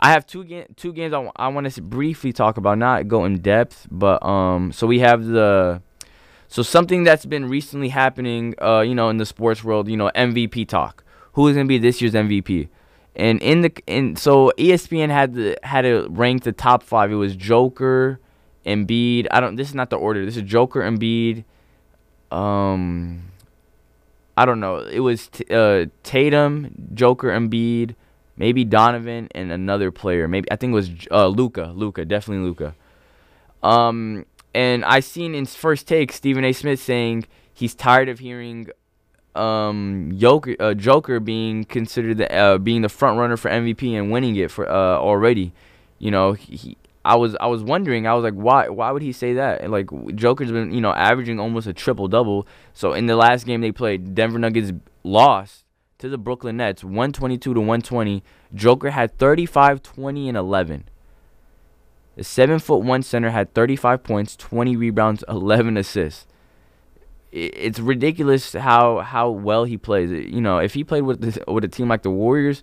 I 0.00 0.10
have 0.10 0.26
two 0.26 0.44
ga- 0.44 0.66
two 0.76 0.92
games 0.92 1.12
I, 1.12 1.16
w- 1.16 1.32
I 1.36 1.48
want 1.48 1.70
to 1.70 1.82
briefly 1.82 2.32
talk 2.32 2.56
about, 2.56 2.78
not 2.78 3.08
go 3.08 3.24
in 3.24 3.40
depth, 3.40 3.86
but 3.90 4.24
um. 4.24 4.72
So 4.72 4.86
we 4.86 5.00
have 5.00 5.24
the 5.26 5.82
so 6.48 6.62
something 6.62 7.04
that's 7.04 7.24
been 7.24 7.48
recently 7.48 7.90
happening, 7.90 8.54
uh, 8.60 8.80
you 8.80 8.94
know, 8.94 9.10
in 9.10 9.18
the 9.18 9.26
sports 9.26 9.62
world, 9.62 9.88
you 9.88 9.96
know, 9.96 10.10
MVP 10.14 10.66
talk. 10.66 11.04
Who 11.34 11.46
is 11.48 11.54
gonna 11.54 11.68
be 11.68 11.78
this 11.78 12.00
year's 12.00 12.14
MVP? 12.14 12.68
And 13.14 13.40
in 13.42 13.60
the 13.60 13.72
in 13.86 14.16
so 14.16 14.50
ESPN 14.58 15.10
had 15.10 15.34
the 15.34 15.58
had 15.62 15.82
to 15.82 16.08
rank 16.10 16.44
the 16.44 16.52
top 16.52 16.82
five. 16.82 17.12
It 17.12 17.16
was 17.16 17.36
Joker, 17.36 18.18
Embiid. 18.64 19.28
I 19.30 19.40
don't. 19.40 19.56
This 19.56 19.68
is 19.68 19.74
not 19.74 19.90
the 19.90 19.96
order. 19.96 20.24
This 20.24 20.36
is 20.36 20.42
Joker, 20.42 20.80
Embiid. 20.80 21.44
Um, 22.30 23.31
I 24.36 24.44
don't 24.44 24.60
know. 24.60 24.78
It 24.78 25.00
was 25.00 25.28
t- 25.28 25.44
uh, 25.50 25.86
Tatum, 26.02 26.88
Joker, 26.94 27.28
Embiid, 27.28 27.94
maybe 28.36 28.64
Donovan, 28.64 29.28
and 29.34 29.52
another 29.52 29.90
player. 29.90 30.26
Maybe 30.26 30.50
I 30.50 30.56
think 30.56 30.72
it 30.72 30.74
was 30.74 30.90
uh, 31.10 31.26
Luca. 31.26 31.72
Luka, 31.74 32.04
definitely 32.04 32.44
Luka. 32.46 32.74
Um, 33.62 34.26
and 34.54 34.84
I 34.84 35.00
seen 35.00 35.34
in 35.34 35.46
first 35.46 35.86
take 35.86 36.12
Stephen 36.12 36.44
A. 36.44 36.52
Smith 36.52 36.80
saying 36.80 37.26
he's 37.52 37.74
tired 37.74 38.08
of 38.08 38.18
hearing 38.18 38.68
um 39.34 40.12
Joker, 40.16 40.54
uh, 40.60 40.74
Joker 40.74 41.18
being 41.18 41.64
considered 41.64 42.18
the 42.18 42.34
uh, 42.34 42.58
being 42.58 42.82
the 42.82 42.90
front 42.90 43.18
runner 43.18 43.36
for 43.36 43.50
MVP 43.50 43.92
and 43.98 44.10
winning 44.10 44.36
it 44.36 44.50
for 44.50 44.68
uh, 44.68 44.98
already. 44.98 45.52
You 45.98 46.10
know, 46.10 46.32
he, 46.32 46.76
I 47.04 47.16
was 47.16 47.36
I 47.40 47.46
was 47.46 47.62
wondering. 47.62 48.06
I 48.06 48.14
was 48.14 48.22
like, 48.22 48.34
why 48.34 48.68
why 48.68 48.90
would 48.90 49.02
he 49.02 49.12
say 49.12 49.34
that? 49.34 49.60
and 49.60 49.72
like 49.72 49.88
Joker's 50.14 50.52
been 50.52 50.72
you 50.72 50.80
know 50.80 50.92
averaging 50.92 51.40
almost 51.40 51.66
a 51.66 51.72
triple 51.72 52.08
double. 52.08 52.46
So 52.72 52.92
in 52.92 53.06
the 53.06 53.16
last 53.16 53.44
game 53.44 53.60
they 53.60 53.72
played, 53.72 54.14
Denver 54.14 54.38
Nuggets 54.38 54.72
lost 55.02 55.64
to 55.98 56.08
the 56.08 56.18
Brooklyn 56.18 56.56
Nets, 56.56 56.84
122 56.84 57.54
to 57.54 57.60
120. 57.60 58.22
Joker 58.54 58.90
had 58.90 59.16
35, 59.18 59.82
20, 59.82 60.28
and 60.28 60.36
11. 60.36 60.84
The 62.16 62.24
seven 62.24 62.58
foot 62.58 62.82
one 62.82 63.02
center 63.02 63.30
had 63.30 63.54
35 63.54 64.02
points, 64.02 64.36
20 64.36 64.76
rebounds, 64.76 65.24
11 65.28 65.76
assists. 65.76 66.26
It's 67.30 67.78
ridiculous 67.78 68.52
how 68.52 68.98
how 68.98 69.30
well 69.30 69.64
he 69.64 69.78
plays. 69.78 70.10
You 70.10 70.42
know, 70.42 70.58
if 70.58 70.74
he 70.74 70.84
played 70.84 71.02
with 71.02 71.22
this, 71.22 71.38
with 71.48 71.64
a 71.64 71.68
team 71.68 71.88
like 71.88 72.02
the 72.02 72.10
Warriors 72.10 72.62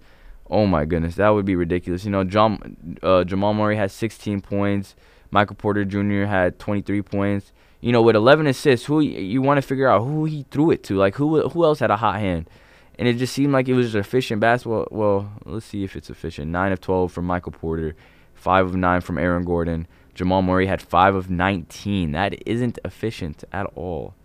Oh 0.49 0.65
my 0.65 0.85
goodness, 0.85 1.15
that 1.15 1.29
would 1.29 1.45
be 1.45 1.55
ridiculous. 1.55 2.05
You 2.05 2.11
know, 2.11 2.23
John, 2.23 2.97
uh, 3.03 3.23
Jamal 3.23 3.53
Murray 3.53 3.75
had 3.75 3.91
16 3.91 4.41
points. 4.41 4.95
Michael 5.31 5.55
Porter 5.55 5.85
Jr. 5.85 6.25
had 6.25 6.57
23 6.57 7.01
points. 7.03 7.51
You 7.81 7.91
know, 7.91 8.01
with 8.01 8.15
11 8.15 8.47
assists, 8.47 8.87
who 8.87 8.99
you 8.99 9.41
want 9.41 9.57
to 9.57 9.61
figure 9.61 9.87
out 9.87 10.01
who 10.01 10.25
he 10.25 10.45
threw 10.49 10.71
it 10.71 10.83
to? 10.85 10.97
Like 10.97 11.15
who 11.15 11.47
who 11.49 11.63
else 11.63 11.79
had 11.79 11.91
a 11.91 11.97
hot 11.97 12.19
hand? 12.19 12.49
And 12.97 13.07
it 13.07 13.13
just 13.13 13.33
seemed 13.33 13.53
like 13.53 13.69
it 13.69 13.75
was 13.75 13.95
efficient 13.95 14.41
basketball. 14.41 14.87
Well, 14.91 15.31
let's 15.45 15.65
see 15.65 15.85
if 15.85 15.95
it's 15.95 16.09
efficient. 16.09 16.51
Nine 16.51 16.73
of 16.73 16.81
12 16.81 17.13
from 17.13 17.25
Michael 17.25 17.53
Porter, 17.53 17.95
five 18.33 18.65
of 18.65 18.75
nine 18.75 18.99
from 18.99 19.17
Aaron 19.17 19.45
Gordon. 19.45 19.87
Jamal 20.13 20.41
Murray 20.41 20.65
had 20.65 20.81
five 20.81 21.15
of 21.15 21.29
19. 21.29 22.11
That 22.11 22.35
isn't 22.45 22.77
efficient 22.83 23.45
at 23.53 23.67
all. 23.75 24.15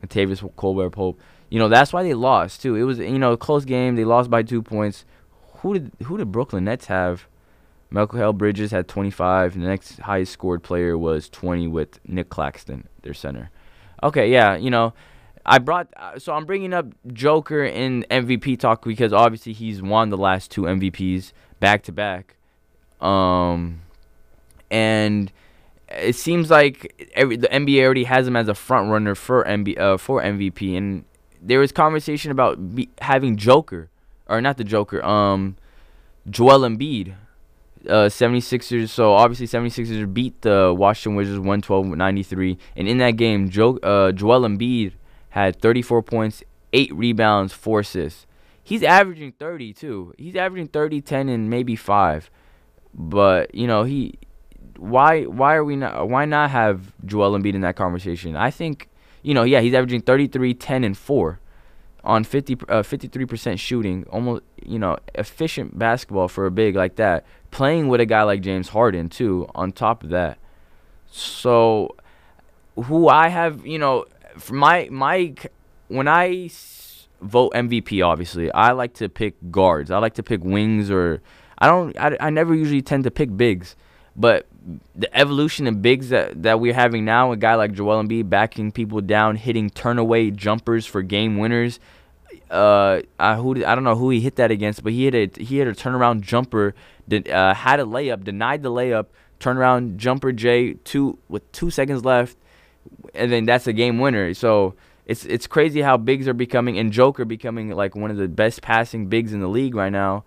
Kentavious 0.00 0.48
Caldwell-Pope. 0.54 1.18
You 1.48 1.58
know, 1.58 1.68
that's 1.68 1.92
why 1.92 2.04
they 2.04 2.14
lost 2.14 2.62
too. 2.62 2.76
It 2.76 2.84
was 2.84 2.98
you 3.00 3.18
know 3.18 3.32
a 3.32 3.36
close 3.36 3.64
game. 3.64 3.96
They 3.96 4.04
lost 4.04 4.30
by 4.30 4.44
two 4.44 4.62
points 4.62 5.04
who 5.60 5.74
did 5.74 5.92
who 6.04 6.16
did 6.16 6.32
Brooklyn 6.32 6.64
Nets 6.64 6.86
have? 6.86 7.26
Mikal 7.92 8.36
Bridges 8.36 8.70
had 8.70 8.86
25. 8.86 9.54
The 9.54 9.60
next 9.60 9.98
highest 10.00 10.32
scored 10.32 10.62
player 10.62 10.96
was 10.96 11.28
20 11.28 11.66
with 11.66 11.98
Nic 12.06 12.28
Claxton, 12.28 12.88
their 13.02 13.14
center. 13.14 13.50
Okay, 14.02 14.30
yeah, 14.30 14.54
you 14.56 14.70
know, 14.70 14.94
I 15.44 15.58
brought 15.58 15.88
uh, 15.96 16.18
so 16.18 16.32
I'm 16.32 16.46
bringing 16.46 16.72
up 16.72 16.86
Joker 17.12 17.64
in 17.64 18.06
MVP 18.10 18.58
talk 18.58 18.84
because 18.84 19.12
obviously 19.12 19.52
he's 19.52 19.82
won 19.82 20.10
the 20.10 20.16
last 20.16 20.50
two 20.50 20.62
MVPs 20.62 21.32
back 21.58 21.82
to 21.84 21.92
back. 21.92 22.36
Um 23.00 23.80
and 24.70 25.32
it 25.88 26.14
seems 26.14 26.50
like 26.50 27.10
every 27.14 27.36
the 27.36 27.48
NBA 27.48 27.82
already 27.82 28.04
has 28.04 28.26
him 28.26 28.36
as 28.36 28.48
a 28.48 28.54
front 28.54 28.90
runner 28.90 29.14
for 29.14 29.44
MB, 29.44 29.78
uh, 29.78 29.96
for 29.96 30.22
MVP 30.22 30.76
and 30.76 31.04
there 31.42 31.58
was 31.58 31.72
conversation 31.72 32.30
about 32.30 32.74
be, 32.74 32.88
having 33.00 33.36
Joker 33.36 33.90
or 34.30 34.40
not 34.40 34.56
the 34.56 34.64
Joker, 34.64 35.04
um, 35.04 35.56
Joel 36.28 36.60
Embiid. 36.60 37.14
Uh, 37.88 38.10
76ers. 38.10 38.90
So 38.90 39.14
obviously 39.14 39.46
76ers 39.46 40.12
beat 40.12 40.42
the 40.42 40.74
Washington 40.76 41.16
Wizards 41.16 41.38
112-93, 41.38 42.58
and 42.76 42.86
in 42.86 42.98
that 42.98 43.12
game, 43.12 43.48
Joe, 43.48 43.78
uh, 43.78 44.12
Joel 44.12 44.42
Embiid 44.42 44.92
had 45.30 45.62
34 45.62 46.02
points, 46.02 46.44
eight 46.74 46.94
rebounds, 46.94 47.54
four 47.54 47.80
assists. 47.80 48.26
He's 48.62 48.82
averaging 48.82 49.32
30 49.32 49.72
too. 49.72 50.14
He's 50.16 50.36
averaging 50.36 50.68
30, 50.68 51.00
10, 51.00 51.28
and 51.28 51.50
maybe 51.50 51.74
five. 51.74 52.30
But 52.94 53.54
you 53.54 53.66
know 53.66 53.84
he, 53.84 54.18
why 54.76 55.24
why 55.24 55.54
are 55.54 55.64
we 55.64 55.76
not 55.76 56.08
why 56.08 56.24
not 56.24 56.50
have 56.50 56.92
Joel 57.04 57.36
Embiid 57.36 57.54
in 57.54 57.62
that 57.62 57.76
conversation? 57.76 58.36
I 58.36 58.50
think 58.50 58.88
you 59.22 59.34
know 59.34 59.42
yeah 59.42 59.60
he's 59.60 59.74
averaging 59.74 60.02
33, 60.02 60.54
10, 60.54 60.84
and 60.84 60.96
four 60.96 61.39
on 62.04 62.24
50 62.24 62.54
uh, 62.68 62.82
53% 62.82 63.58
shooting, 63.58 64.04
almost 64.10 64.42
you 64.64 64.78
know 64.78 64.98
efficient 65.14 65.78
basketball 65.78 66.28
for 66.28 66.46
a 66.46 66.50
big 66.50 66.76
like 66.76 66.96
that. 66.96 67.24
Playing 67.50 67.88
with 67.88 68.00
a 68.00 68.06
guy 68.06 68.22
like 68.22 68.40
James 68.42 68.68
Harden 68.68 69.08
too. 69.08 69.48
On 69.54 69.72
top 69.72 70.02
of 70.04 70.10
that, 70.10 70.38
so 71.10 71.94
who 72.76 73.08
I 73.08 73.28
have 73.28 73.66
you 73.66 73.78
know 73.78 74.06
my 74.50 74.88
my 74.90 75.34
when 75.88 76.08
I 76.08 76.50
vote 77.20 77.52
MVP, 77.52 78.04
obviously 78.06 78.50
I 78.52 78.72
like 78.72 78.94
to 78.94 79.08
pick 79.08 79.34
guards. 79.50 79.90
I 79.90 79.98
like 79.98 80.14
to 80.14 80.22
pick 80.22 80.42
wings 80.42 80.90
or 80.90 81.20
I 81.58 81.66
don't. 81.66 81.98
I, 81.98 82.16
I 82.20 82.30
never 82.30 82.54
usually 82.54 82.82
tend 82.82 83.04
to 83.04 83.10
pick 83.10 83.36
bigs, 83.36 83.76
but 84.16 84.46
the 84.94 85.14
evolution 85.16 85.66
in 85.66 85.80
bigs 85.80 86.10
that, 86.10 86.42
that 86.42 86.60
we're 86.60 86.74
having 86.74 87.04
now, 87.04 87.32
a 87.32 87.36
guy 87.36 87.54
like 87.54 87.72
Joel 87.72 88.02
Embiid 88.02 88.28
backing 88.28 88.72
people 88.72 89.00
down, 89.00 89.36
hitting 89.36 89.70
turnaway 89.70 90.34
jumpers 90.34 90.84
for 90.84 91.02
game 91.02 91.38
winners. 91.38 91.80
Uh, 92.50 93.00
I 93.18 93.36
who 93.36 93.54
did, 93.54 93.64
I 93.64 93.74
don't 93.74 93.84
know 93.84 93.96
who 93.96 94.10
he 94.10 94.20
hit 94.20 94.36
that 94.36 94.50
against, 94.50 94.82
but 94.82 94.92
he 94.92 95.04
hit 95.04 95.14
a 95.14 95.42
he 95.42 95.58
hit 95.58 95.68
a 95.68 95.72
turnaround 95.72 96.20
jumper, 96.20 96.74
did, 97.08 97.28
uh, 97.30 97.54
had 97.54 97.80
a 97.80 97.84
layup, 97.84 98.24
denied 98.24 98.62
the 98.62 98.70
layup 98.70 99.06
turnaround 99.38 99.96
jumper 99.96 100.32
J 100.32 100.74
two 100.74 101.18
with 101.28 101.50
two 101.52 101.70
seconds 101.70 102.04
left, 102.04 102.36
and 103.14 103.32
then 103.32 103.46
that's 103.46 103.66
a 103.66 103.72
game 103.72 103.98
winner. 103.98 104.34
So 104.34 104.74
it's 105.06 105.24
it's 105.24 105.46
crazy 105.46 105.80
how 105.80 105.96
bigs 105.96 106.28
are 106.28 106.34
becoming 106.34 106.78
and 106.78 106.92
Joker 106.92 107.24
becoming 107.24 107.70
like 107.70 107.94
one 107.96 108.10
of 108.10 108.16
the 108.16 108.28
best 108.28 108.62
passing 108.62 109.06
bigs 109.06 109.32
in 109.32 109.40
the 109.40 109.48
league 109.48 109.74
right 109.74 109.92
now. 109.92 110.24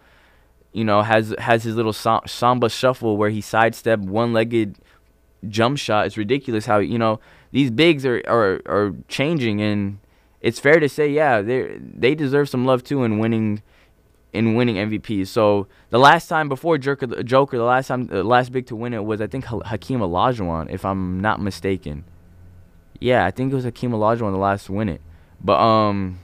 You 0.73 0.83
know, 0.83 1.01
has 1.01 1.33
has 1.38 1.63
his 1.63 1.75
little 1.75 1.93
samba 1.93 2.69
shuffle 2.69 3.15
where 3.15 3.29
he 3.29 3.41
sidestep 3.41 3.99
one-legged 3.99 4.79
jump 5.47 5.77
shot. 5.77 6.07
It's 6.07 6.17
ridiculous 6.17 6.65
how 6.65 6.79
you 6.79 6.97
know 6.97 7.19
these 7.51 7.71
bigs 7.71 8.05
are 8.05 8.21
are, 8.27 8.62
are 8.65 8.95
changing, 9.07 9.62
and 9.62 9.99
it's 10.41 10.59
fair 10.59 10.79
to 10.79 10.89
say, 10.89 11.07
yeah, 11.09 11.41
they 11.41 11.77
they 11.79 12.15
deserve 12.15 12.49
some 12.49 12.65
love 12.65 12.83
too 12.83 13.03
in 13.03 13.19
winning 13.19 13.62
in 14.33 14.55
winning 14.55 14.75
MVPs. 14.75 15.27
So 15.27 15.67
the 15.91 15.99
last 15.99 16.27
time 16.27 16.49
before 16.49 16.77
Joker, 16.77 17.21
Joker, 17.23 17.57
the 17.57 17.63
last 17.63 17.88
time, 17.88 18.07
the 18.07 18.23
last 18.23 18.51
big 18.51 18.65
to 18.67 18.75
win 18.75 18.93
it 18.93 19.05
was 19.05 19.21
I 19.21 19.27
think 19.27 19.45
Hakeem 19.45 19.99
Olajuwon, 19.99 20.71
if 20.71 20.83
I'm 20.83 21.21
not 21.21 21.39
mistaken. 21.39 22.03
Yeah, 22.99 23.25
I 23.25 23.31
think 23.31 23.51
it 23.51 23.55
was 23.55 23.65
Hakeem 23.65 23.91
Olajuwon 23.91 24.31
the 24.31 24.38
last 24.38 24.65
to 24.65 24.73
win 24.73 24.89
it. 24.89 25.01
But 25.43 25.59
um, 25.59 26.19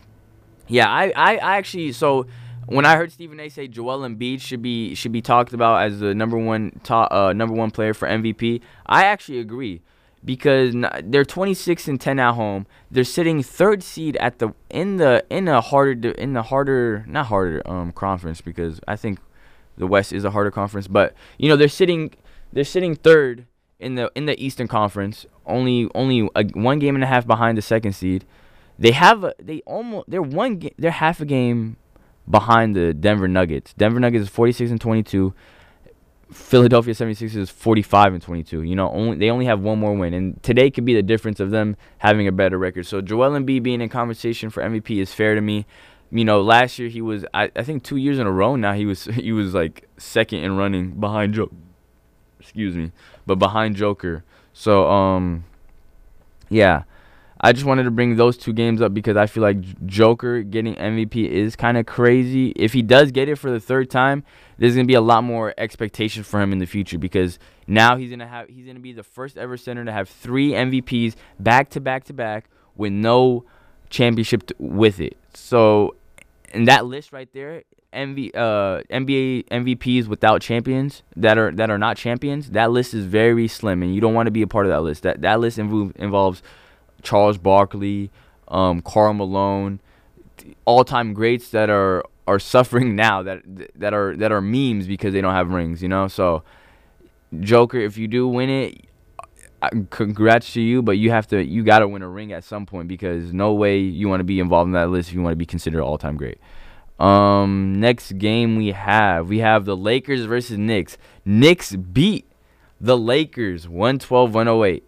yeah, 0.67 0.89
I, 0.89 1.11
I, 1.15 1.37
I 1.37 1.57
actually 1.57 1.91
so 1.91 2.25
when 2.65 2.85
I 2.85 2.95
heard 2.95 3.11
Stephen 3.11 3.39
A. 3.39 3.49
say 3.49 3.67
Joel 3.67 3.99
Embiid 3.99 4.41
should 4.41 4.61
be 4.61 4.95
should 4.95 5.11
be 5.11 5.21
talked 5.21 5.53
about 5.53 5.83
as 5.83 5.99
the 5.99 6.13
number 6.13 6.37
one 6.37 6.79
uh, 6.89 7.33
number 7.35 7.53
one 7.55 7.71
player 7.71 7.93
for 7.93 8.07
MVP, 8.07 8.61
I 8.85 9.05
actually 9.05 9.39
agree 9.39 9.81
because 10.23 10.75
they're 11.03 11.23
26 11.23 11.87
and 11.87 11.99
10 12.01 12.19
at 12.19 12.33
home. 12.33 12.67
They're 12.91 13.03
sitting 13.03 13.41
third 13.41 13.83
seed 13.83 14.17
at 14.17 14.39
the 14.39 14.53
in 14.69 14.97
the 14.97 15.25
in 15.29 15.47
a 15.47 15.61
harder 15.61 16.11
in 16.11 16.33
the 16.33 16.43
harder 16.43 17.05
not 17.07 17.27
harder 17.27 17.61
um 17.65 17.91
conference 17.91 18.41
because 18.41 18.79
I 18.87 18.95
think 18.95 19.19
the 19.77 19.87
West 19.87 20.11
is 20.11 20.25
a 20.25 20.31
harder 20.31 20.51
conference, 20.51 20.87
but 20.87 21.13
you 21.37 21.49
know 21.49 21.55
they're 21.55 21.67
sitting 21.67 22.11
they're 22.51 22.63
sitting 22.63 22.95
third 22.95 23.45
in 23.79 23.95
the 23.95 24.11
in 24.13 24.25
the 24.25 24.41
Eastern 24.43 24.67
Conference, 24.67 25.25
only 25.45 25.89
only 25.95 26.29
a, 26.35 26.43
one 26.53 26.79
game 26.79 26.95
and 26.95 27.03
a 27.03 27.07
half 27.07 27.25
behind 27.25 27.57
the 27.57 27.61
second 27.61 27.93
seed. 27.93 28.25
They 28.77 28.91
have 28.91 29.23
a, 29.23 29.33
they 29.41 29.61
almost 29.61 30.09
they're 30.09 30.21
one 30.21 30.61
they're 30.77 30.91
half 30.91 31.21
a 31.21 31.25
game 31.25 31.77
behind 32.29 32.75
the 32.75 32.93
Denver 32.93 33.27
Nuggets. 33.27 33.73
Denver 33.73 33.99
Nuggets 33.99 34.23
is 34.23 34.29
46 34.29 34.71
and 34.71 34.81
22. 34.81 35.33
Philadelphia 36.31 36.93
76ers 36.93 37.35
is 37.35 37.49
45 37.49 38.13
and 38.13 38.21
22. 38.21 38.61
You 38.61 38.75
know, 38.75 38.91
only 38.91 39.17
they 39.17 39.31
only 39.31 39.45
have 39.45 39.61
one 39.61 39.79
more 39.79 39.95
win, 39.95 40.13
and 40.13 40.41
today 40.43 40.69
could 40.69 40.85
be 40.85 40.93
the 40.93 41.01
difference 41.01 41.39
of 41.39 41.49
them 41.49 41.75
having 41.99 42.27
a 42.27 42.31
better 42.31 42.57
record. 42.57 42.85
So 42.85 43.01
Joel 43.01 43.31
Embiid 43.31 43.63
being 43.63 43.81
in 43.81 43.89
conversation 43.89 44.51
for 44.51 44.61
MVP 44.61 45.01
is 45.01 45.11
fair 45.11 45.33
to 45.33 45.41
me. 45.41 45.65
You 46.11 46.25
know, 46.25 46.41
last 46.41 46.77
year 46.77 46.89
he 46.89 47.01
was 47.01 47.25
I, 47.33 47.51
I 47.55 47.63
think 47.63 47.83
two 47.83 47.97
years 47.97 48.19
in 48.19 48.27
a 48.27 48.31
row 48.31 48.55
now 48.55 48.73
he 48.73 48.85
was 48.85 49.05
he 49.05 49.31
was 49.31 49.55
like 49.55 49.87
second 49.97 50.39
in 50.39 50.55
running 50.55 50.99
behind 50.99 51.33
Joe. 51.33 51.49
Excuse 52.39 52.75
me, 52.75 52.91
but 53.25 53.35
behind 53.35 53.75
Joker. 53.75 54.23
So 54.53 54.87
um, 54.87 55.45
yeah. 56.49 56.83
I 57.41 57.53
just 57.53 57.65
wanted 57.65 57.83
to 57.83 57.91
bring 57.91 58.17
those 58.17 58.37
two 58.37 58.51
games 58.51 58.81
up 58.81 58.93
because 58.93 59.15
I 59.15 59.25
feel 59.25 59.43
like 59.43 59.85
Joker 59.85 60.41
getting 60.41 60.75
MVP 60.75 61.25
is 61.29 61.55
kind 61.55 61.77
of 61.77 61.85
crazy. 61.85 62.49
If 62.55 62.73
he 62.73 62.81
does 62.81 63.11
get 63.11 63.29
it 63.29 63.37
for 63.37 63.49
the 63.49 63.61
third 63.61 63.89
time, 63.89 64.25
there's 64.57 64.75
gonna 64.75 64.85
be 64.85 64.95
a 64.95 65.01
lot 65.01 65.23
more 65.23 65.53
expectation 65.57 66.23
for 66.23 66.41
him 66.41 66.51
in 66.51 66.57
the 66.57 66.65
future 66.65 66.97
because 66.97 67.39
now 67.65 67.95
he's 67.95 68.09
gonna 68.09 68.27
have 68.27 68.49
he's 68.49 68.65
gonna 68.65 68.79
be 68.79 68.91
the 68.91 69.03
first 69.03 69.37
ever 69.37 69.55
center 69.55 69.85
to 69.85 69.91
have 69.91 70.09
three 70.09 70.51
MVPs 70.51 71.15
back 71.39 71.69
to 71.69 71.79
back 71.79 72.03
to 72.05 72.13
back 72.13 72.49
with 72.75 72.91
no 72.91 73.45
championship 73.89 74.45
t- 74.47 74.55
with 74.59 74.99
it. 74.99 75.15
So, 75.33 75.95
in 76.53 76.65
that 76.65 76.85
list 76.85 77.13
right 77.13 77.31
there, 77.31 77.63
MV 77.93 78.35
uh 78.35 78.81
NBA 78.91 79.47
MVPs 79.47 80.07
without 80.07 80.41
champions 80.41 81.03
that 81.15 81.37
are 81.37 81.51
that 81.53 81.69
are 81.69 81.77
not 81.77 81.95
champions, 81.95 82.49
that 82.51 82.71
list 82.71 82.93
is 82.93 83.05
very 83.05 83.47
slim, 83.47 83.81
and 83.81 83.95
you 83.95 84.01
don't 84.01 84.13
want 84.13 84.27
to 84.27 84.31
be 84.31 84.41
a 84.41 84.47
part 84.47 84.65
of 84.65 84.71
that 84.71 84.81
list. 84.81 85.03
That 85.03 85.21
that 85.21 85.39
list 85.39 85.57
inv- 85.57 85.95
involves 85.95 86.43
Charles 87.01 87.37
Barkley, 87.37 88.11
um, 88.47 88.81
Karl 88.81 89.13
Malone, 89.13 89.79
all 90.65 90.83
time 90.83 91.13
greats 91.13 91.49
that 91.51 91.69
are 91.69 92.03
are 92.27 92.39
suffering 92.39 92.95
now 92.95 93.23
that 93.23 93.41
that 93.75 93.93
are 93.93 94.15
that 94.17 94.31
are 94.31 94.41
memes 94.41 94.87
because 94.87 95.13
they 95.13 95.21
don't 95.21 95.33
have 95.33 95.51
rings, 95.51 95.81
you 95.81 95.89
know. 95.89 96.07
So 96.07 96.43
Joker, 97.39 97.77
if 97.77 97.97
you 97.97 98.07
do 98.07 98.27
win 98.27 98.49
it, 98.49 98.85
congrats 99.89 100.53
to 100.53 100.61
you, 100.61 100.81
but 100.81 100.93
you 100.93 101.11
have 101.11 101.27
to 101.27 101.43
you 101.43 101.63
got 101.63 101.79
to 101.79 101.87
win 101.87 102.01
a 102.01 102.07
ring 102.07 102.31
at 102.31 102.43
some 102.43 102.65
point 102.65 102.87
because 102.87 103.33
no 103.33 103.53
way 103.53 103.79
you 103.79 104.07
want 104.07 104.19
to 104.19 104.25
be 104.25 104.39
involved 104.39 104.67
in 104.67 104.73
that 104.73 104.89
list 104.89 105.09
if 105.09 105.15
you 105.15 105.21
want 105.21 105.33
to 105.33 105.37
be 105.37 105.45
considered 105.45 105.83
all 105.83 105.97
time 105.97 106.17
great. 106.17 106.39
Um, 106.99 107.79
next 107.79 108.17
game 108.17 108.57
we 108.57 108.71
have 108.73 109.29
we 109.29 109.39
have 109.39 109.65
the 109.65 109.77
Lakers 109.77 110.25
versus 110.25 110.57
Knicks. 110.57 110.97
Knicks 111.25 111.75
beat 111.75 112.29
the 112.81 112.97
Lakers 112.97 113.67
112-108. 113.67 114.81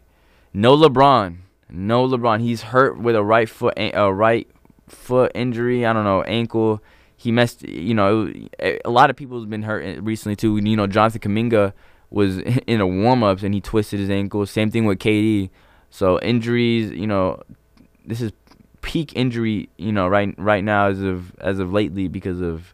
No 0.53 0.75
LeBron, 0.75 1.37
no 1.71 2.07
LeBron. 2.07 2.41
He's 2.41 2.61
hurt 2.61 2.99
with 2.99 3.15
a 3.15 3.23
right 3.23 3.49
foot 3.49 3.73
a 3.77 4.13
right 4.13 4.47
foot 4.87 5.31
injury. 5.33 5.85
I 5.85 5.93
don't 5.93 6.03
know 6.03 6.23
ankle 6.23 6.83
he 7.21 7.31
messed. 7.31 7.61
You 7.61 7.93
know, 7.93 8.33
a 8.59 8.89
lot 8.89 9.11
of 9.11 9.15
people 9.15 9.39
have 9.39 9.49
been 9.49 9.61
hurt 9.61 10.01
recently 10.01 10.35
too. 10.35 10.57
You 10.57 10.75
know, 10.75 10.87
Jonathan 10.87 11.21
Kuminga 11.21 11.73
was 12.09 12.39
in 12.67 12.81
a 12.81 12.87
warm 12.87 13.21
ups 13.23 13.43
and 13.43 13.53
he 13.53 13.61
twisted 13.61 13.99
his 13.99 14.09
ankle. 14.09 14.45
Same 14.47 14.71
thing 14.71 14.85
with 14.85 14.97
KD. 14.97 15.51
So 15.91 16.19
injuries. 16.21 16.89
You 16.91 17.05
know, 17.05 17.43
this 18.05 18.21
is 18.21 18.31
peak 18.81 19.15
injury. 19.15 19.69
You 19.77 19.91
know, 19.91 20.07
right 20.07 20.33
right 20.37 20.63
now 20.63 20.87
as 20.87 20.99
of 21.01 21.35
as 21.39 21.59
of 21.59 21.71
lately 21.71 22.07
because 22.07 22.41
of 22.41 22.73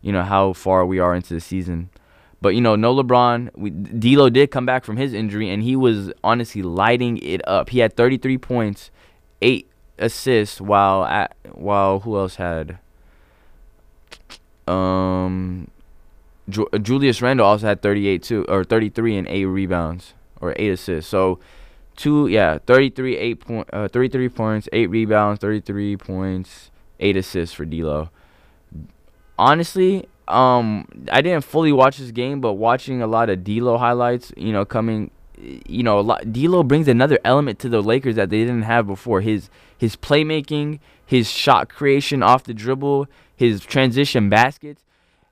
you 0.00 0.12
know 0.12 0.22
how 0.22 0.52
far 0.52 0.86
we 0.86 1.00
are 1.00 1.14
into 1.14 1.34
the 1.34 1.40
season. 1.40 1.90
But 2.40 2.50
you 2.50 2.60
know, 2.60 2.76
no 2.76 2.94
LeBron. 2.94 4.00
D'Lo 4.00 4.30
did 4.30 4.50
come 4.50 4.64
back 4.64 4.84
from 4.84 4.96
his 4.96 5.12
injury, 5.12 5.50
and 5.50 5.62
he 5.62 5.74
was 5.74 6.12
honestly 6.22 6.62
lighting 6.62 7.18
it 7.18 7.40
up. 7.48 7.70
He 7.70 7.80
had 7.80 7.96
33 7.96 8.38
points, 8.38 8.90
eight 9.42 9.68
assists, 9.98 10.60
while 10.60 11.04
at 11.04 11.34
while 11.52 12.00
who 12.00 12.16
else 12.16 12.36
had? 12.36 12.78
Um, 14.68 15.68
Ju- 16.48 16.68
Julius 16.80 17.20
Randle 17.22 17.46
also 17.46 17.66
had 17.66 17.82
38 17.82 18.22
too, 18.22 18.44
or 18.48 18.64
33 18.64 19.16
and 19.16 19.28
eight 19.28 19.46
rebounds 19.46 20.14
or 20.40 20.54
eight 20.56 20.70
assists. 20.70 21.10
So 21.10 21.38
two, 21.96 22.28
yeah, 22.28 22.58
33 22.66 23.16
eight 23.16 23.40
point, 23.40 23.68
uh, 23.72 23.88
33 23.88 24.28
points, 24.28 24.68
eight 24.72 24.88
rebounds, 24.88 25.40
33 25.40 25.96
points, 25.96 26.70
eight 27.00 27.16
assists 27.16 27.54
for 27.54 27.64
D'Lo. 27.64 28.10
Honestly, 29.38 30.08
um, 30.30 30.86
I 31.10 31.22
didn't 31.22 31.44
fully 31.44 31.72
watch 31.72 31.98
this 31.98 32.10
game, 32.10 32.40
but 32.40 32.54
watching 32.54 33.02
a 33.02 33.06
lot 33.06 33.30
of 33.30 33.44
D'Lo 33.44 33.78
highlights, 33.78 34.32
you 34.36 34.52
know, 34.52 34.64
coming, 34.64 35.10
you 35.36 35.82
know, 35.82 35.98
a 35.98 36.02
lot. 36.02 36.32
D'Lo 36.32 36.62
brings 36.62 36.88
another 36.88 37.18
element 37.24 37.58
to 37.60 37.68
the 37.68 37.82
Lakers 37.82 38.16
that 38.16 38.30
they 38.30 38.40
didn't 38.40 38.62
have 38.62 38.86
before. 38.86 39.20
His 39.20 39.50
his 39.76 39.96
playmaking, 39.96 40.80
his 41.04 41.30
shot 41.30 41.68
creation 41.68 42.22
off 42.22 42.44
the 42.44 42.54
dribble, 42.54 43.06
his 43.34 43.60
transition 43.60 44.28
baskets. 44.28 44.82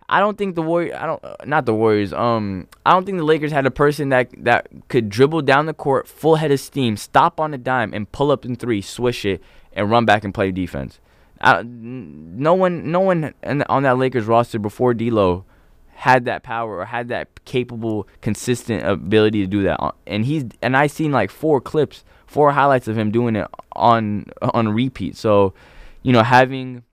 I 0.09 0.21
don't 0.21 0.39
think 0.39 0.55
the 0.55 0.63
Warriors, 0.63 0.95
I 0.97 1.07
don't, 1.07 1.25
uh, 1.25 1.37
not 1.45 1.67
the 1.67 1.75
Warriors. 1.75 2.13
Um, 2.13 2.69
I 2.85 2.93
don't 2.93 3.05
think 3.05 3.19
the 3.19 3.25
Lakers 3.25 3.51
had 3.51 3.67
a 3.67 3.73
person 3.73 4.11
that 4.11 4.31
that 4.45 4.69
could 4.89 5.09
dribble 5.09 5.43
down 5.43 5.67
the 5.67 5.75
court, 5.75 6.07
full 6.07 6.37
head 6.37 6.53
of 6.53 6.61
steam, 6.61 6.97
stop 6.97 7.41
on 7.41 7.53
a 7.53 7.59
dime, 7.59 7.93
and 7.93 8.11
pull 8.13 8.31
up 8.31 8.45
in 8.45 8.55
three, 8.55 8.81
swish 8.81 9.25
it, 9.25 9.43
and 9.73 9.91
run 9.91 10.05
back 10.05 10.23
and 10.25 10.33
play 10.33 10.53
defense. 10.53 11.01
No 11.43 12.55
one, 12.55 12.91
no 12.91 13.01
one 13.01 13.35
on 13.69 13.83
that 13.83 13.99
Lakers 13.99 14.25
roster 14.25 14.59
before 14.59 14.95
D'Lo 14.95 15.45
had 15.97 16.27
that 16.27 16.43
power 16.43 16.79
or 16.79 16.85
had 16.85 17.09
that 17.09 17.45
capable, 17.45 18.07
consistent 18.21 18.85
ability 18.85 19.41
to 19.41 19.47
do 19.47 19.63
that. 19.63 19.81
Uh, 19.81 19.93
and 20.07 20.25
he's 20.25 20.45
and 20.63 20.77
I 20.77 20.87
seen 20.87 21.11
like 21.11 21.31
four 21.31 21.61
clips, 21.61 22.05
four 22.27 22.53
highlights 22.53 22.87
of 22.87 22.99
him 22.99 23.11
doing 23.11 23.35
it 23.37 23.49
on 23.73 24.27
on 24.41 24.69
repeat. 24.69 25.17
So, 25.17 25.55
you 26.03 26.13
know, 26.13 26.23
having 26.23 26.85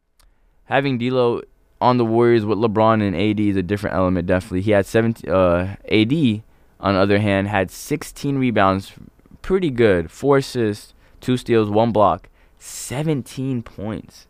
having 0.66 0.98
D'Lo 0.98 1.42
on 1.82 1.98
the 1.98 2.06
Warriors 2.06 2.46
with 2.46 2.58
LeBron 2.58 3.06
and 3.06 3.16
AD 3.16 3.40
is 3.40 3.58
a 3.58 3.64
different 3.64 3.96
element. 3.96 4.26
Definitely, 4.26 4.62
he 4.62 4.72
had 4.72 4.86
17. 4.86 5.30
Uh, 5.30 5.76
AD 5.92 6.44
on 6.80 6.96
the 6.96 7.00
other 7.00 7.20
hand 7.20 7.48
had 7.48 7.72
16 7.72 8.38
rebounds, 8.38 8.94
pretty 9.42 9.70
good. 9.70 10.10
Four 10.12 10.38
assists, 10.38 10.94
two 11.22 11.38
steals, 11.38 11.70
one 11.70 11.92
block, 11.92 12.30
17 12.58 13.64
points, 13.64 14.28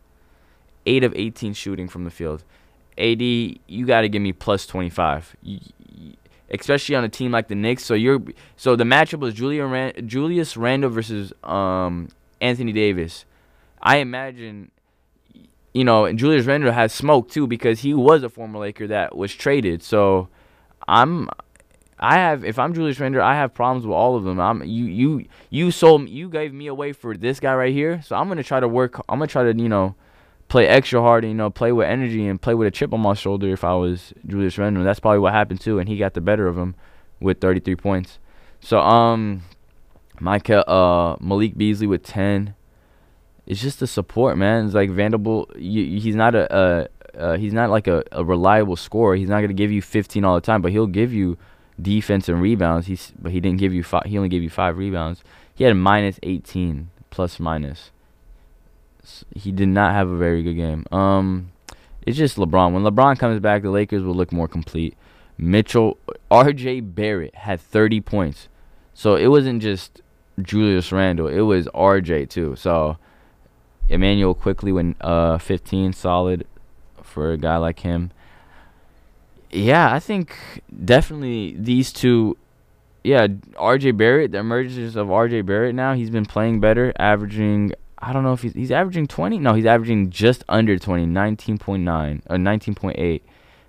eight 0.86 1.04
of 1.04 1.14
18 1.14 1.54
shooting 1.54 1.88
from 1.88 2.04
the 2.04 2.10
field. 2.10 2.44
AD, 2.96 3.20
you 3.20 3.86
got 3.86 4.02
to 4.02 4.08
give 4.08 4.22
me 4.22 4.32
plus 4.32 4.66
25. 4.66 5.36
especially 6.50 6.94
on 6.94 7.04
a 7.04 7.08
team 7.08 7.32
like 7.32 7.48
the 7.48 7.54
Knicks. 7.54 7.84
So 7.84 7.94
you're 7.94 8.22
so 8.56 8.76
the 8.76 8.84
matchup 8.84 9.20
was 9.20 9.34
Julia 9.34 9.64
Rand, 9.64 10.08
Julius 10.08 10.56
Randle 10.56 10.90
versus 10.90 11.32
um, 11.42 12.08
Anthony 12.40 12.72
Davis. 12.72 13.24
I 13.82 13.96
imagine 13.96 14.70
you 15.74 15.82
know, 15.82 16.04
and 16.04 16.18
Julius 16.18 16.46
Randle 16.46 16.72
has 16.72 16.92
smoke 16.92 17.28
too 17.28 17.46
because 17.46 17.80
he 17.80 17.92
was 17.92 18.22
a 18.22 18.28
former 18.30 18.60
Laker 18.60 18.86
that 18.86 19.16
was 19.16 19.34
traded. 19.34 19.82
So 19.82 20.28
I'm 20.86 21.28
I 21.98 22.14
have 22.14 22.44
if 22.44 22.58
I'm 22.58 22.72
Julius 22.72 22.98
Randle, 23.00 23.22
I 23.22 23.34
have 23.34 23.52
problems 23.52 23.84
with 23.84 23.94
all 23.94 24.16
of 24.16 24.22
them. 24.24 24.40
I'm 24.40 24.62
you 24.64 24.84
you 24.84 25.26
you 25.50 25.70
sold 25.72 26.08
you 26.08 26.28
gave 26.28 26.54
me 26.54 26.68
away 26.68 26.92
for 26.92 27.16
this 27.16 27.40
guy 27.40 27.54
right 27.54 27.72
here. 27.72 28.00
So 28.02 28.14
I'm 28.14 28.28
gonna 28.28 28.44
try 28.44 28.60
to 28.60 28.68
work 28.68 29.00
I'm 29.08 29.18
gonna 29.18 29.26
try 29.26 29.52
to, 29.52 29.58
you 29.58 29.68
know, 29.68 29.96
play 30.48 30.66
extra 30.66 31.00
hard 31.00 31.24
and, 31.24 31.32
you 31.32 31.36
know, 31.36 31.50
play 31.50 31.72
with 31.72 31.86
energy 31.86 32.26
and 32.26 32.40
play 32.40 32.54
with 32.54 32.68
a 32.68 32.70
chip 32.70 32.92
on 32.92 33.00
my 33.00 33.14
shoulder 33.14 33.48
if 33.48 33.64
I 33.64 33.74
was 33.74 34.12
Julius 34.26 34.58
Randle. 34.58 34.84
That's 34.84 35.00
probably 35.00 35.18
what 35.18 35.32
happened 35.32 35.60
too, 35.60 35.78
and 35.78 35.88
he 35.88 35.96
got 35.96 36.14
the 36.14 36.20
better 36.20 36.46
of 36.46 36.56
him 36.56 36.74
with 37.20 37.40
33 37.40 37.76
points. 37.76 38.18
So 38.60 38.78
um, 38.80 39.42
Micah 40.20 40.68
uh 40.68 41.16
Malik 41.20 41.56
Beasley 41.56 41.86
with 41.86 42.02
10. 42.02 42.54
It's 43.46 43.60
just 43.60 43.80
the 43.80 43.86
support, 43.86 44.38
man. 44.38 44.64
It's 44.64 44.74
like 44.74 44.90
Vanderbilt. 44.90 45.54
You, 45.56 46.00
he's 46.00 46.16
not 46.16 46.34
a, 46.34 46.56
a 46.56 46.88
uh, 47.18 47.36
he's 47.36 47.52
not 47.52 47.70
like 47.70 47.86
a, 47.86 48.02
a 48.12 48.24
reliable 48.24 48.76
scorer. 48.76 49.16
He's 49.16 49.28
not 49.28 49.40
gonna 49.40 49.52
give 49.52 49.70
you 49.70 49.82
15 49.82 50.24
all 50.24 50.34
the 50.34 50.40
time, 50.40 50.62
but 50.62 50.72
he'll 50.72 50.86
give 50.86 51.12
you 51.12 51.36
defense 51.80 52.28
and 52.28 52.40
rebounds. 52.40 52.86
He's 52.86 53.12
but 53.18 53.32
he 53.32 53.40
didn't 53.40 53.58
give 53.58 53.74
you 53.74 53.82
five. 53.82 54.04
He 54.06 54.16
only 54.16 54.28
gave 54.28 54.42
you 54.42 54.50
five 54.50 54.78
rebounds. 54.78 55.22
He 55.54 55.64
had 55.64 55.74
minus 55.74 56.18
18 56.22 56.90
plus 57.10 57.38
minus. 57.38 57.90
He 59.34 59.52
did 59.52 59.68
not 59.68 59.92
have 59.92 60.10
a 60.10 60.16
very 60.16 60.42
good 60.42 60.54
game. 60.54 60.84
Um, 60.92 61.52
it's 62.02 62.16
just 62.16 62.36
LeBron. 62.36 62.72
When 62.72 62.82
LeBron 62.82 63.18
comes 63.18 63.40
back, 63.40 63.62
the 63.62 63.70
Lakers 63.70 64.02
will 64.02 64.14
look 64.14 64.32
more 64.32 64.48
complete. 64.48 64.96
Mitchell, 65.36 65.98
R.J. 66.30 66.80
Barrett 66.80 67.34
had 67.34 67.60
30 67.60 68.00
points, 68.00 68.48
so 68.92 69.16
it 69.16 69.28
wasn't 69.28 69.62
just 69.62 70.00
Julius 70.40 70.92
Randle. 70.92 71.28
It 71.28 71.40
was 71.40 71.66
R.J. 71.74 72.26
too. 72.26 72.54
So 72.56 72.98
Immanuel 73.88 74.34
Quickley 74.34 74.72
went 74.72 74.96
uh 75.00 75.38
15 75.38 75.92
solid 75.92 76.46
for 77.02 77.32
a 77.32 77.36
guy 77.36 77.56
like 77.56 77.80
him. 77.80 78.10
Yeah, 79.50 79.92
I 79.92 80.00
think 80.00 80.62
definitely 80.84 81.56
these 81.58 81.92
two. 81.92 82.36
Yeah, 83.04 83.26
RJ 83.26 83.98
Barrett, 83.98 84.32
the 84.32 84.38
emergence 84.38 84.96
of 84.96 85.08
RJ 85.08 85.44
Barrett 85.44 85.74
now, 85.74 85.92
he's 85.92 86.08
been 86.08 86.24
playing 86.24 86.60
better, 86.60 86.90
averaging, 86.98 87.74
I 88.04 88.12
don't 88.12 88.22
know 88.22 88.34
if 88.34 88.42
he's, 88.42 88.52
he's 88.52 88.70
averaging 88.70 89.06
20. 89.06 89.38
No, 89.38 89.54
he's 89.54 89.64
averaging 89.64 90.10
just 90.10 90.44
under 90.48 90.78
20, 90.78 91.06
19.9, 91.06 92.22
or 92.28 92.34
uh, 92.34 92.38
19.8. 92.38 93.22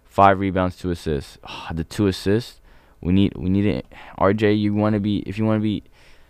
Five 0.03 0.39
rebounds, 0.39 0.77
two 0.77 0.91
assists. 0.91 1.37
Oh, 1.47 1.67
the 1.73 1.83
two 1.83 2.07
assists, 2.07 2.61
we 3.01 3.13
need, 3.13 3.33
we 3.37 3.49
need 3.49 3.65
it. 3.65 3.85
RJ, 4.19 4.59
you 4.59 4.73
want 4.73 4.93
to 4.93 4.99
be, 4.99 5.19
if 5.19 5.37
you 5.37 5.45
want 5.45 5.59
to 5.59 5.63
be, 5.63 5.83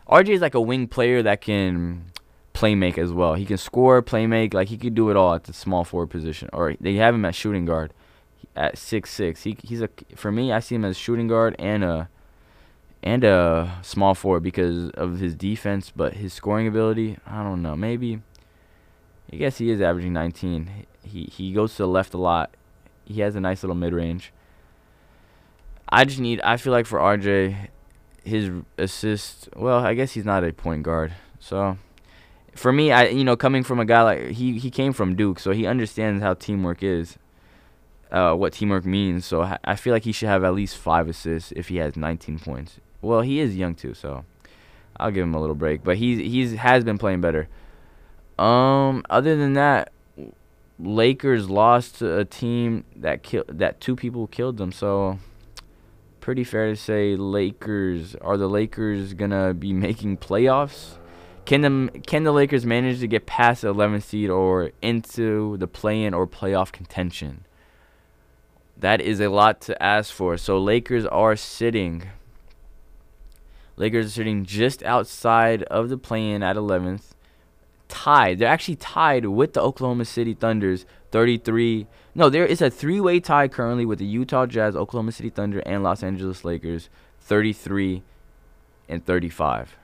RJ 0.08 0.30
is 0.30 0.42
like 0.42 0.56
a 0.56 0.62
wing 0.62 0.88
player 0.88 1.22
that 1.24 1.42
can 1.42 2.06
play 2.54 2.74
make 2.76 2.98
as 2.98 3.12
well. 3.12 3.36
He 3.36 3.46
can 3.46 3.58
score, 3.58 4.02
play 4.02 4.26
make, 4.28 4.54
like 4.54 4.70
he 4.70 4.78
could 4.78 4.96
do 4.96 5.10
it 5.10 5.18
all 5.18 5.34
at 5.34 5.44
the 5.44 5.54
small 5.54 5.84
forward 5.84 6.10
position. 6.10 6.50
Or 6.54 6.76
they 6.80 6.96
have 6.96 7.14
him 7.14 7.26
at 7.26 7.36
shooting 7.36 7.66
guard 7.66 7.94
at 8.56 8.78
six 8.78 9.12
six. 9.12 9.44
He 9.44 9.58
he's 9.64 9.82
a 9.82 9.90
for 10.16 10.32
me. 10.32 10.52
I 10.52 10.60
see 10.60 10.76
him 10.76 10.86
as 10.86 10.98
shooting 10.98 11.28
guard 11.28 11.56
and 11.60 11.84
a 11.84 12.10
and 13.06 13.24
a 13.24 13.78
small 13.84 14.16
forward 14.16 14.42
because 14.42 14.90
of 14.92 15.20
his 15.20 15.36
defense, 15.36 15.94
but 15.96 16.16
his 16.16 16.34
scoring 16.34 16.68
ability, 16.68 17.18
I 17.26 17.44
don't 17.44 17.62
know. 17.62 17.76
Maybe 17.76 18.22
I 19.32 19.36
guess 19.36 19.60
he 19.60 19.70
is 19.70 19.80
averaging 19.80 20.14
19. 20.14 20.88
He 21.04 21.26
he 21.26 21.54
goes 21.54 21.74
to 21.76 21.84
the 21.84 21.88
left 21.88 22.16
a 22.16 22.18
lot. 22.18 22.56
He 23.06 23.22
has 23.22 23.36
a 23.36 23.40
nice 23.40 23.62
little 23.62 23.76
mid 23.76 23.94
range. 23.94 24.34
I 25.88 26.04
just 26.04 26.20
need. 26.20 26.42
I 26.42 26.58
feel 26.58 26.74
like 26.74 26.88
for 26.88 27.00
RJ, 27.00 27.70
his 28.24 28.50
assist. 28.80 29.50
Well, 29.56 29.86
I 29.86 29.94
guess 29.94 30.14
he's 30.14 30.26
not 30.26 30.44
a 30.44 30.52
point 30.52 30.82
guard, 30.82 31.14
so 31.40 31.78
for 32.56 32.74
me, 32.74 32.92
I 32.92 33.08
you 33.10 33.24
know 33.24 33.38
coming 33.38 33.64
from 33.64 33.80
a 33.80 33.86
guy 33.86 34.02
like 34.02 34.30
he 34.32 34.58
he 34.58 34.72
came 34.72 34.94
from 34.94 35.16
Duke, 35.16 35.40
so 35.40 35.52
he 35.52 35.68
understands 35.68 36.24
how 36.24 36.34
teamwork 36.34 36.82
is, 36.82 37.20
uh, 38.12 38.34
what 38.34 38.54
teamwork 38.54 38.86
means. 38.86 39.26
So 39.26 39.58
I 39.64 39.76
feel 39.76 39.94
like 39.94 40.06
he 40.06 40.12
should 40.12 40.30
have 40.30 40.44
at 40.44 40.56
least 40.56 40.76
five 40.76 41.08
assists 41.08 41.52
if 41.52 41.68
he 41.68 41.78
has 41.78 41.96
19 41.96 42.40
points. 42.40 42.80
Well, 43.06 43.22
he 43.22 43.40
is 43.40 43.56
young 43.56 43.76
too, 43.76 43.94
so 43.94 44.26
I'll 44.98 45.12
give 45.12 45.24
him 45.24 45.36
a 45.36 45.40
little 45.40 45.56
break. 45.56 45.84
But 45.84 45.98
he's 45.98 46.20
he's 46.20 46.54
has 46.54 46.84
been 46.84 46.98
playing 46.98 47.22
better. 47.22 47.48
Um, 48.38 49.04
other 49.10 49.36
than 49.36 49.54
that, 49.54 49.92
Lakers 50.80 51.50
lost 51.50 52.00
to 52.00 52.18
a 52.18 52.26
team 52.26 52.84
that 52.96 53.24
killed 53.24 53.48
that 53.48 53.80
two 53.80 53.96
people 53.96 54.28
killed 54.28 54.58
them. 54.58 54.72
So 54.72 55.20
pretty 56.20 56.44
fair 56.44 56.70
to 56.70 56.76
say 56.76 57.16
Lakers 57.16 58.16
are 58.16 58.38
the 58.38 58.50
Lakers 58.50 59.14
gonna 59.14 59.54
be 59.54 59.72
making 59.88 60.18
playoffs. 60.18 60.98
Can 61.46 61.62
the 61.62 62.00
can 62.08 62.24
the 62.24 62.32
Lakers 62.32 62.66
manage 62.66 63.00
to 63.02 63.08
get 63.08 63.28
past 63.28 63.62
the 63.62 63.74
11th 63.74 64.04
seed 64.04 64.32
or 64.32 64.72
into 64.82 65.58
the 65.58 65.68
play-in 65.68 66.14
or 66.14 66.26
playoff 66.26 66.72
contention? 66.72 67.46
That 68.76 69.00
is 69.00 69.22
a 69.22 69.30
lot 69.30 69.62
to 69.62 69.82
ask 69.82 70.12
for. 70.12 70.38
So 70.38 70.58
Lakers 70.58 71.06
are 71.06 71.36
sitting. 71.36 72.10
Lakers 73.78 74.08
are 74.08 74.10
sitting 74.10 74.46
just 74.46 74.84
outside 74.84 75.64
of 75.64 75.90
the 75.90 75.98
play-in 75.98 76.44
at 76.44 76.56
11th, 76.56 77.14
tied. 77.88 78.40
They're 78.40 78.48
actually 78.48 78.78
tied 78.78 79.26
with 79.26 79.54
the 79.54 79.62
Oklahoma 79.62 80.06
City 80.06 80.34
Thunders, 80.34 80.86
33. 81.12 81.88
No, 82.14 82.30
there 82.30 82.46
is 82.46 82.62
a 82.62 82.70
three-way 82.70 83.20
tie 83.20 83.48
currently 83.48 83.86
with 83.86 84.00
the 84.00 84.06
Utah 84.06 84.46
Jazz, 84.46 84.76
Oklahoma 84.76 85.12
City 85.12 85.30
Thunder, 85.30 85.60
and 85.66 85.84
Los 85.84 86.04
Angeles 86.04 86.46
Lakers, 86.46 86.90
33 87.22 88.04
and 88.88 89.06
35. 89.06 89.78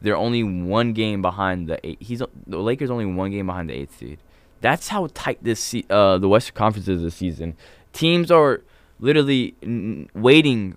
They're 0.00 0.16
only 0.16 0.42
one 0.42 0.92
game 0.92 1.22
behind 1.22 1.68
the 1.68 1.84
eight. 1.86 2.02
He's 2.02 2.22
the 2.46 2.58
Lakers 2.58 2.90
only 2.90 3.06
one 3.06 3.30
game 3.30 3.46
behind 3.46 3.70
the 3.70 3.74
eighth 3.74 3.98
seed. 3.98 4.18
That's 4.60 4.88
how 4.88 5.08
tight 5.14 5.38
this 5.42 5.74
uh 5.88 6.18
the 6.18 6.28
Western 6.28 6.54
Conference 6.54 6.88
is 6.88 7.00
this 7.00 7.14
season. 7.14 7.56
Teams 7.94 8.30
are 8.30 8.62
literally 9.00 9.54
waiting 10.14 10.76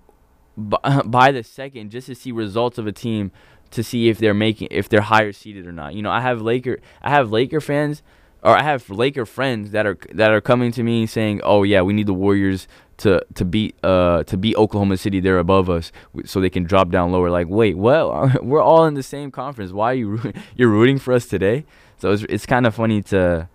by 0.58 1.32
the 1.32 1.44
second 1.44 1.92
just 1.92 2.08
to 2.08 2.16
see 2.16 2.32
results 2.32 2.78
of 2.78 2.88
a 2.88 2.92
team 2.92 3.32
to 3.72 3.84
see 3.84 4.10
if 4.10 4.18
they're 4.18 4.34
making 4.34 4.70
if 4.72 4.90
they're 4.90 5.02
higher 5.02 5.32
seeded 5.32 5.68
or 5.68 5.72
not. 5.72 5.94
You 5.94 6.02
know, 6.02 6.12
I 6.12 6.22
have 6.22 6.42
Laker 6.42 6.80
I 7.02 7.10
have 7.10 7.32
Laker 7.32 7.62
fans 7.62 8.02
or 8.44 8.58
I 8.58 8.64
have 8.64 8.90
Laker 8.90 9.26
friends 9.26 9.72
that 9.72 9.86
are 9.86 9.98
that 10.14 10.32
are 10.32 10.42
coming 10.42 10.72
to 10.74 10.84
me 10.84 11.06
saying, 11.06 11.42
"Oh 11.44 11.64
yeah, 11.64 11.82
we 11.82 11.94
need 11.94 12.08
the 12.08 12.14
Warriors 12.14 12.68
to 12.98 13.22
to 13.36 13.46
beat 13.46 13.76
uh 13.84 14.24
to 14.24 14.38
beat 14.38 14.56
Oklahoma 14.56 14.98
City. 14.98 15.20
They're 15.20 15.40
above 15.40 15.70
us, 15.70 15.92
so 16.26 16.40
they 16.40 16.50
can 16.50 16.64
drop 16.64 16.90
down 16.90 17.12
lower." 17.12 17.30
Like, 17.30 17.48
wait, 17.50 17.78
well, 17.78 18.32
we're 18.42 18.62
all 18.62 18.86
in 18.86 18.94
the 18.94 19.04
same 19.04 19.32
conference. 19.32 19.72
Why 19.72 19.92
are 19.92 19.96
you 19.96 20.34
you're 20.56 20.70
rooting 20.70 20.98
for 20.98 21.14
us 21.14 21.28
today? 21.28 21.66
So 21.98 22.12
it's 22.12 22.24
it's 22.24 22.46
kind 22.46 22.66
of 22.66 22.76
funny 22.76 23.02
to 23.04 23.50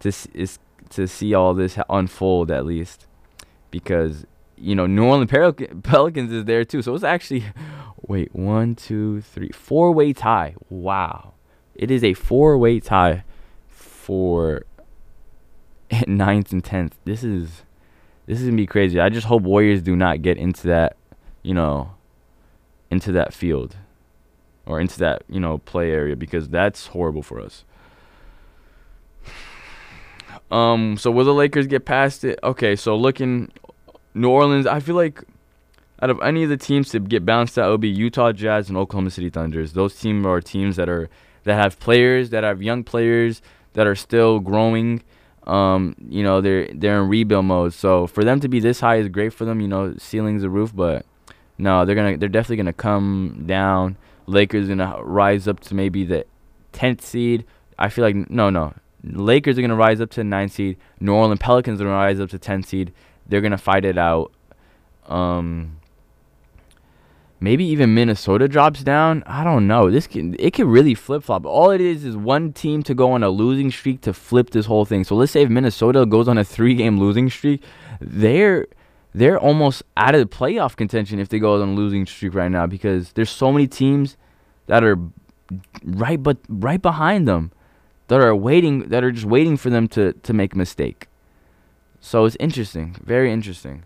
to 0.00 0.08
is 0.34 0.58
to 0.90 1.06
see 1.06 1.34
all 1.34 1.54
this 1.54 1.78
unfold 1.88 2.50
at 2.50 2.66
least 2.66 3.06
because 3.70 4.26
you 4.60 4.74
know 4.74 4.86
New 4.86 5.04
Orleans 5.04 5.30
Pelicans 5.82 6.32
is 6.32 6.44
there 6.44 6.64
too. 6.64 6.82
So 6.82 6.94
it's 6.94 7.04
actually 7.04 7.44
wait 8.06 8.34
one 8.34 8.74
two 8.74 9.22
three 9.22 9.50
four 9.50 9.92
way 9.92 10.12
tie. 10.12 10.54
Wow, 10.68 11.34
it 11.74 11.90
is 11.90 12.04
a 12.04 12.14
four 12.14 12.58
way 12.58 12.80
tie 12.80 13.24
for 13.66 14.64
ninth 16.06 16.52
and 16.52 16.62
tenth. 16.62 16.98
This 17.04 17.24
is 17.24 17.62
this 18.26 18.38
is 18.38 18.44
gonna 18.44 18.56
be 18.56 18.66
crazy. 18.66 19.00
I 19.00 19.08
just 19.08 19.26
hope 19.26 19.42
Warriors 19.42 19.82
do 19.82 19.96
not 19.96 20.22
get 20.22 20.36
into 20.36 20.66
that, 20.68 20.96
you 21.42 21.54
know, 21.54 21.92
into 22.90 23.12
that 23.12 23.32
field 23.32 23.76
or 24.66 24.80
into 24.80 24.98
that 24.98 25.22
you 25.28 25.40
know 25.40 25.58
play 25.58 25.90
area 25.90 26.16
because 26.16 26.48
that's 26.48 26.88
horrible 26.88 27.22
for 27.22 27.40
us. 27.40 27.64
Um, 30.48 30.96
so 30.96 31.12
will 31.12 31.24
the 31.24 31.34
Lakers 31.34 31.68
get 31.68 31.84
past 31.84 32.24
it? 32.24 32.38
Okay, 32.42 32.74
so 32.74 32.96
looking 32.96 33.52
New 34.14 34.28
Orleans, 34.28 34.66
I 34.66 34.80
feel 34.80 34.96
like 34.96 35.24
out 36.02 36.10
of 36.10 36.20
any 36.22 36.42
of 36.42 36.48
the 36.48 36.56
teams 36.56 36.90
to 36.90 37.00
get 37.00 37.26
bounced 37.26 37.58
out, 37.58 37.68
it 37.68 37.70
would 37.70 37.80
be 37.80 37.88
Utah 37.88 38.32
Jazz 38.32 38.68
and 38.68 38.76
Oklahoma 38.76 39.10
City 39.10 39.30
Thunders. 39.30 39.72
Those 39.72 39.98
teams 39.98 40.26
are 40.26 40.40
teams 40.40 40.76
that 40.76 40.88
are 40.88 41.08
that 41.44 41.54
have 41.54 41.78
players 41.78 42.30
that 42.30 42.44
have 42.44 42.62
young 42.62 42.84
players 42.84 43.42
that 43.74 43.86
are 43.86 43.94
still 43.94 44.40
growing. 44.40 45.02
Um, 45.46 45.96
you 46.08 46.22
know, 46.22 46.40
they're 46.40 46.68
they're 46.72 47.02
in 47.02 47.08
rebuild 47.08 47.44
mode. 47.44 47.72
So 47.74 48.06
for 48.06 48.24
them 48.24 48.40
to 48.40 48.48
be 48.48 48.60
this 48.60 48.80
high 48.80 48.96
is 48.96 49.08
great 49.08 49.32
for 49.32 49.44
them. 49.44 49.60
You 49.60 49.68
know, 49.68 49.94
ceiling's 49.98 50.42
the 50.42 50.50
roof, 50.50 50.74
but 50.74 51.04
no, 51.58 51.84
they're 51.84 51.94
gonna 51.94 52.16
they're 52.16 52.28
definitely 52.28 52.56
gonna 52.56 52.72
come 52.72 53.44
down. 53.46 53.96
Lakers 54.26 54.68
gonna 54.68 55.02
rise 55.02 55.48
up 55.48 55.60
to 55.60 55.74
maybe 55.74 56.04
the 56.04 56.24
tenth 56.72 57.04
seed. 57.04 57.44
I 57.78 57.88
feel 57.88 58.04
like 58.04 58.30
no, 58.30 58.50
no. 58.50 58.74
Lakers 59.02 59.58
are 59.58 59.62
gonna 59.62 59.76
rise 59.76 60.00
up 60.00 60.10
to 60.10 60.24
ninth 60.24 60.52
seed. 60.52 60.76
New 61.00 61.14
Orleans 61.14 61.40
Pelicans 61.40 61.80
are 61.80 61.84
gonna 61.84 61.96
rise 61.96 62.20
up 62.20 62.30
to 62.30 62.38
tenth 62.38 62.68
seed. 62.68 62.92
They're 63.30 63.40
gonna 63.40 63.58
fight 63.58 63.84
it 63.84 63.96
out. 63.96 64.32
Um, 65.06 65.80
maybe 67.40 67.64
even 67.64 67.94
Minnesota 67.94 68.46
drops 68.46 68.82
down. 68.82 69.22
I 69.26 69.42
don't 69.42 69.66
know. 69.66 69.90
This 69.90 70.06
can 70.06 70.36
it 70.38 70.52
can 70.52 70.68
really 70.68 70.94
flip 70.94 71.24
flop. 71.24 71.46
All 71.46 71.70
it 71.70 71.80
is 71.80 72.04
is 72.04 72.16
one 72.16 72.52
team 72.52 72.82
to 72.84 72.94
go 72.94 73.12
on 73.12 73.22
a 73.22 73.30
losing 73.30 73.70
streak 73.70 74.02
to 74.02 74.12
flip 74.12 74.50
this 74.50 74.66
whole 74.66 74.84
thing. 74.84 75.04
So 75.04 75.16
let's 75.16 75.32
say 75.32 75.42
if 75.42 75.50
Minnesota 75.50 76.04
goes 76.06 76.28
on 76.28 76.38
a 76.38 76.44
three 76.44 76.74
game 76.74 76.98
losing 76.98 77.30
streak, 77.30 77.62
they're 78.00 78.66
they're 79.14 79.38
almost 79.38 79.82
out 79.96 80.14
of 80.14 80.20
the 80.20 80.36
playoff 80.36 80.76
contention 80.76 81.18
if 81.18 81.28
they 81.28 81.38
go 81.38 81.60
on 81.60 81.68
a 81.68 81.72
losing 81.72 82.06
streak 82.06 82.34
right 82.34 82.50
now 82.50 82.66
because 82.66 83.12
there's 83.12 83.30
so 83.30 83.50
many 83.50 83.66
teams 83.66 84.16
that 84.66 84.84
are 84.84 84.96
right 85.84 86.22
but 86.22 86.36
right 86.48 86.80
behind 86.80 87.26
them 87.26 87.50
that 88.06 88.20
are 88.20 88.34
waiting 88.36 88.88
that 88.88 89.02
are 89.02 89.10
just 89.10 89.26
waiting 89.26 89.56
for 89.56 89.70
them 89.70 89.88
to 89.88 90.12
to 90.12 90.32
make 90.32 90.54
a 90.54 90.58
mistake. 90.58 91.06
So 92.00 92.24
it's 92.24 92.36
interesting, 92.40 92.96
very 93.02 93.32
interesting. 93.32 93.84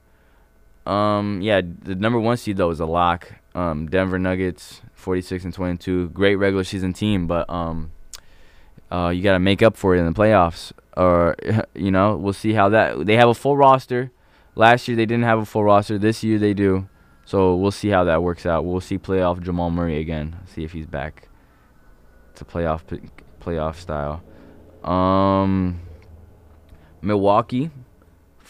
Um, 0.86 1.40
yeah, 1.40 1.60
the 1.62 1.94
number 1.94 2.20
one 2.20 2.36
seed 2.36 2.56
though 2.56 2.70
is 2.70 2.80
a 2.80 2.86
lock. 2.86 3.32
Um, 3.54 3.86
Denver 3.88 4.18
Nuggets, 4.18 4.82
46 4.94 5.44
and 5.44 5.54
22, 5.54 6.10
great 6.10 6.36
regular 6.36 6.64
season 6.64 6.92
team, 6.92 7.26
but 7.26 7.48
um, 7.48 7.92
uh, 8.90 9.08
you 9.08 9.22
got 9.22 9.32
to 9.32 9.38
make 9.38 9.62
up 9.62 9.76
for 9.76 9.94
it 9.94 10.00
in 10.00 10.06
the 10.06 10.12
playoffs. 10.12 10.72
Or 10.96 11.36
you 11.74 11.90
know, 11.90 12.16
we'll 12.16 12.32
see 12.32 12.52
how 12.52 12.68
that. 12.70 13.06
They 13.06 13.16
have 13.16 13.28
a 13.28 13.34
full 13.34 13.56
roster. 13.56 14.10
Last 14.54 14.86
year 14.86 14.96
they 14.96 15.06
didn't 15.06 15.24
have 15.24 15.40
a 15.40 15.44
full 15.44 15.64
roster. 15.64 15.98
This 15.98 16.22
year 16.22 16.38
they 16.38 16.54
do. 16.54 16.88
So 17.24 17.56
we'll 17.56 17.70
see 17.70 17.88
how 17.88 18.04
that 18.04 18.22
works 18.22 18.44
out. 18.44 18.64
We'll 18.64 18.80
see 18.80 18.98
playoff 18.98 19.40
Jamal 19.40 19.70
Murray 19.70 19.98
again. 19.98 20.36
See 20.46 20.62
if 20.62 20.72
he's 20.72 20.86
back 20.86 21.28
to 22.36 22.44
playoff 22.44 22.82
playoff 23.40 23.76
style. 23.76 24.22
Um, 24.84 25.80
Milwaukee, 27.00 27.70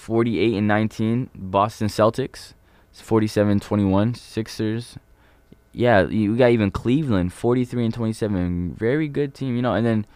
48 0.04 0.54
and 0.56 0.68
19. 0.68 1.30
Boston 1.34 1.88
Celtics, 1.88 2.54
47-21. 2.94 4.16
Sixers. 4.16 4.98
Yeah, 5.72 6.06
you 6.06 6.36
got 6.36 6.50
even 6.50 6.70
Cleveland, 6.70 7.32
43 7.32 7.86
and 7.86 7.94
27. 7.94 8.74
Very 8.78 9.08
good 9.08 9.34
team, 9.34 9.56
you 9.56 9.62
know. 9.62 9.74
And 9.74 9.84
then 9.84 10.06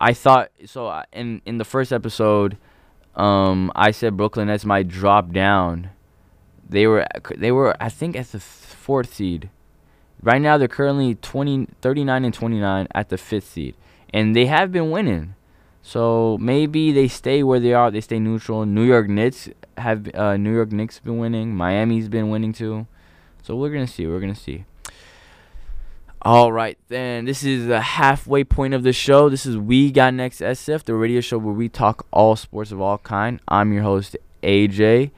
I 0.00 0.14
thought 0.14 0.50
so 0.64 1.02
in 1.12 1.42
in 1.44 1.58
the 1.58 1.64
first 1.64 1.92
episode, 1.92 2.56
um, 3.14 3.70
I 3.74 3.90
said 3.90 4.16
Brooklyn 4.16 4.46
Nets 4.46 4.64
might 4.64 4.88
drop 4.88 5.32
down 5.32 5.90
they 6.72 6.86
were 6.86 7.06
they 7.36 7.52
were 7.52 7.76
I 7.80 7.88
think 7.88 8.16
at 8.16 8.32
the 8.32 8.40
fourth 8.40 9.14
seed. 9.14 9.50
Right 10.20 10.40
now 10.40 10.56
they're 10.56 10.68
currently 10.68 11.14
20 11.16 11.68
39 11.80 12.24
and 12.24 12.34
29 12.34 12.88
at 12.94 13.08
the 13.08 13.16
5th 13.16 13.42
seed 13.42 13.74
and 14.12 14.34
they 14.34 14.46
have 14.46 14.72
been 14.72 14.90
winning. 14.90 15.34
So 15.82 16.38
maybe 16.40 16.92
they 16.92 17.08
stay 17.08 17.42
where 17.42 17.60
they 17.60 17.74
are. 17.74 17.90
They 17.90 18.00
stay 18.00 18.20
neutral. 18.20 18.64
New 18.64 18.84
York 18.84 19.08
Knicks 19.08 19.48
have 19.76 20.14
uh, 20.14 20.36
New 20.36 20.54
York 20.54 20.70
Knicks 20.70 21.00
been 21.00 21.18
winning. 21.18 21.54
Miami's 21.54 22.08
been 22.08 22.30
winning 22.30 22.52
too. 22.52 22.86
So 23.42 23.56
we're 23.56 23.70
gonna 23.70 23.88
see. 23.88 24.06
We're 24.06 24.20
gonna 24.20 24.34
see. 24.36 24.64
All 26.24 26.52
right, 26.52 26.78
then. 26.86 27.24
This 27.24 27.42
is 27.42 27.66
the 27.66 27.80
halfway 27.80 28.44
point 28.44 28.74
of 28.74 28.84
the 28.84 28.92
show. 28.92 29.28
This 29.28 29.44
is 29.44 29.58
We 29.58 29.90
Got 29.90 30.14
Next 30.14 30.40
SF, 30.40 30.84
the 30.84 30.94
radio 30.94 31.20
show 31.20 31.36
where 31.36 31.52
we 31.52 31.68
talk 31.68 32.06
all 32.12 32.36
sports 32.36 32.70
of 32.70 32.80
all 32.80 32.98
kind. 32.98 33.40
I'm 33.48 33.72
your 33.72 33.82
host 33.82 34.16
AJ. 34.44 35.10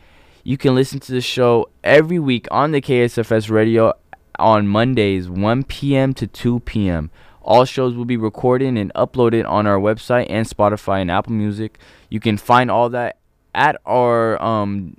You 0.45 0.57
can 0.57 0.75
listen 0.75 1.01
to 1.01 1.13
the 1.13 1.21
show 1.21 1.69
every 1.83 2.19
week 2.19 2.49
on 2.51 2.73
the 2.73 2.81
KSFS 2.81 3.51
radio 3.51 3.93
on 4.39 4.67
Mondays, 4.67 5.29
1 5.29 5.65
p.m. 5.65 6.15
to 6.15 6.27
2 6.27 6.61
p.m. 6.61 7.11
All 7.45 7.65
shows 7.65 7.95
will 7.95 8.07
be 8.07 8.17
recorded 8.17 8.77
and 8.77 8.93
uploaded 8.95 9.49
on 9.49 9.67
our 9.67 9.79
website 9.79 10.27
and 10.31 10.49
Spotify 10.49 11.03
and 11.03 11.11
Apple 11.11 11.35
Music. 11.35 11.79
You 12.09 12.19
can 12.19 12.37
find 12.39 12.71
all 12.71 12.89
that 12.91 13.19
at 13.55 13.81
our 13.87 14.43
um 14.43 14.97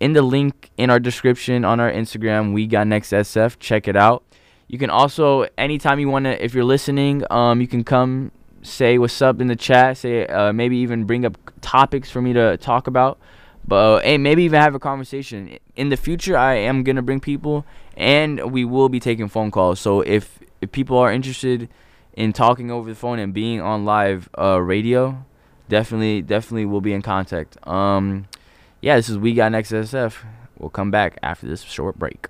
in 0.00 0.12
the 0.12 0.22
link 0.22 0.70
in 0.76 0.90
our 0.90 1.00
description 1.00 1.64
on 1.64 1.80
our 1.80 1.90
Instagram. 1.90 2.52
We 2.52 2.66
got 2.66 2.86
next 2.86 3.12
SF. 3.12 3.58
Check 3.58 3.88
it 3.88 3.96
out. 3.96 4.24
You 4.66 4.78
can 4.78 4.90
also 4.90 5.46
anytime 5.56 6.00
you 6.00 6.08
want 6.08 6.24
to, 6.24 6.44
if 6.44 6.54
you're 6.54 6.64
listening, 6.64 7.22
um, 7.30 7.60
you 7.60 7.68
can 7.68 7.84
come 7.84 8.32
say 8.62 8.98
what's 8.98 9.20
up 9.22 9.40
in 9.40 9.46
the 9.46 9.56
chat. 9.56 9.98
Say 9.98 10.26
uh, 10.26 10.52
maybe 10.52 10.76
even 10.78 11.04
bring 11.04 11.24
up 11.24 11.38
topics 11.60 12.10
for 12.10 12.20
me 12.20 12.32
to 12.32 12.56
talk 12.56 12.86
about. 12.86 13.18
But 13.66 13.76
uh, 13.76 13.98
and 13.98 14.22
maybe 14.22 14.42
even 14.42 14.60
have 14.60 14.74
a 14.74 14.78
conversation. 14.78 15.58
In 15.76 15.88
the 15.88 15.96
future, 15.96 16.36
I 16.36 16.54
am 16.56 16.82
gonna 16.82 17.02
bring 17.02 17.20
people, 17.20 17.64
and 17.96 18.52
we 18.52 18.64
will 18.64 18.88
be 18.88 19.00
taking 19.00 19.28
phone 19.28 19.50
calls. 19.50 19.80
So 19.80 20.00
if 20.02 20.38
if 20.60 20.72
people 20.72 20.98
are 20.98 21.12
interested 21.12 21.68
in 22.14 22.32
talking 22.32 22.70
over 22.70 22.88
the 22.88 22.94
phone 22.96 23.18
and 23.18 23.34
being 23.34 23.60
on 23.60 23.84
live 23.84 24.28
uh, 24.38 24.60
radio, 24.60 25.24
definitely 25.68 26.22
definitely 26.22 26.64
we'll 26.64 26.80
be 26.80 26.92
in 26.92 27.02
contact. 27.02 27.56
Um, 27.66 28.26
yeah, 28.80 28.96
this 28.96 29.08
is 29.08 29.18
we 29.18 29.34
got 29.34 29.52
next 29.52 29.72
SF. 29.72 30.16
We'll 30.58 30.70
come 30.70 30.90
back 30.90 31.18
after 31.22 31.46
this 31.46 31.62
short 31.62 31.98
break. 31.98 32.28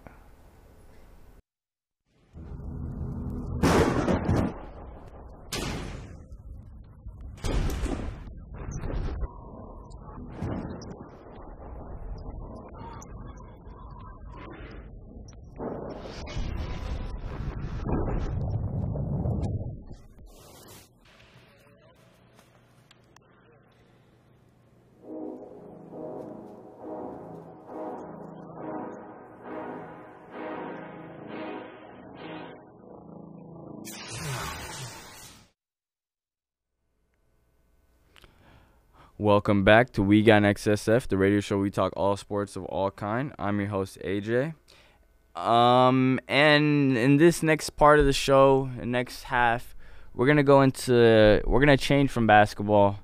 Welcome 39.24 39.64
back 39.64 39.88
to 39.92 40.02
We 40.02 40.22
Got 40.22 40.40
Next 40.40 40.66
SF, 40.66 41.08
the 41.08 41.16
radio 41.16 41.40
show 41.40 41.56
we 41.56 41.70
talk 41.70 41.94
all 41.96 42.14
sports 42.14 42.56
of 42.56 42.66
all 42.66 42.90
kind. 42.90 43.32
I'm 43.38 43.58
your 43.58 43.70
host 43.70 43.96
AJ. 44.04 44.52
Um, 45.34 46.20
and 46.28 46.94
in 46.98 47.16
this 47.16 47.42
next 47.42 47.70
part 47.70 47.98
of 47.98 48.04
the 48.04 48.12
show, 48.12 48.68
the 48.78 48.84
next 48.84 49.22
half, 49.22 49.74
we're 50.12 50.26
gonna 50.26 50.42
go 50.42 50.60
into 50.60 51.40
we're 51.46 51.60
gonna 51.60 51.78
change 51.78 52.10
from 52.10 52.26
basketball 52.26 52.98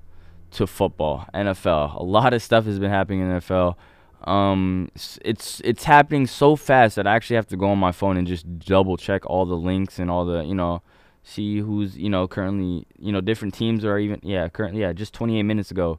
to 0.51 0.67
football, 0.67 1.25
NFL. 1.33 1.99
A 1.99 2.03
lot 2.03 2.35
of 2.35 2.43
stuff 2.43 2.67
has 2.67 2.79
been 2.79 2.91
happening 2.91 3.21
in 3.21 3.41
NFL. 3.41 3.77
Um, 4.25 4.91
it's 5.25 5.63
it's 5.65 5.85
happening 5.85 6.27
so 6.27 6.55
fast 6.55 6.97
that 6.97 7.07
I 7.07 7.17
actually 7.17 7.37
have 7.37 7.47
to 7.47 7.57
go 7.57 7.69
on 7.69 7.79
my 7.79 7.93
phone 7.93 8.19
and 8.19 8.27
just 8.27 8.59
double 8.59 8.99
check 8.99 9.25
all 9.25 9.47
the 9.47 9.57
links 9.57 9.99
and 9.99 10.11
all 10.11 10.27
the 10.27 10.45
you 10.45 10.55
know 10.55 10.83
see 11.23 11.59
who's 11.59 11.97
you 11.97 12.09
know 12.09 12.27
currently 12.27 12.87
you 12.99 13.13
know 13.13 13.21
different 13.21 13.55
teams 13.55 13.85
are 13.85 13.99
even 13.99 14.19
yeah 14.23 14.49
currently 14.49 14.81
yeah 14.81 14.93
just 14.93 15.13
28 15.15 15.43
minutes 15.43 15.71
ago 15.71 15.99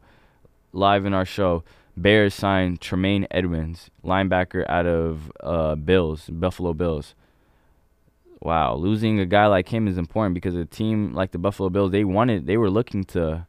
live 0.73 1.05
in 1.05 1.13
our 1.13 1.25
show 1.25 1.63
bears 1.95 2.33
signed 2.33 2.81
tremaine 2.81 3.27
edmunds 3.29 3.89
linebacker 4.03 4.67
out 4.69 4.85
of 4.85 5.31
uh 5.41 5.75
bills 5.75 6.29
buffalo 6.29 6.73
bills. 6.73 7.13
Wow 8.39 8.75
losing 8.75 9.19
a 9.19 9.25
guy 9.25 9.45
like 9.45 9.69
him 9.69 9.87
is 9.87 9.99
important 9.99 10.33
because 10.33 10.55
a 10.55 10.65
team 10.65 11.13
like 11.13 11.31
the 11.31 11.37
buffalo 11.37 11.69
bills 11.69 11.91
they 11.91 12.03
wanted 12.03 12.47
they 12.47 12.57
were 12.57 12.71
looking 12.71 13.03
to 13.05 13.45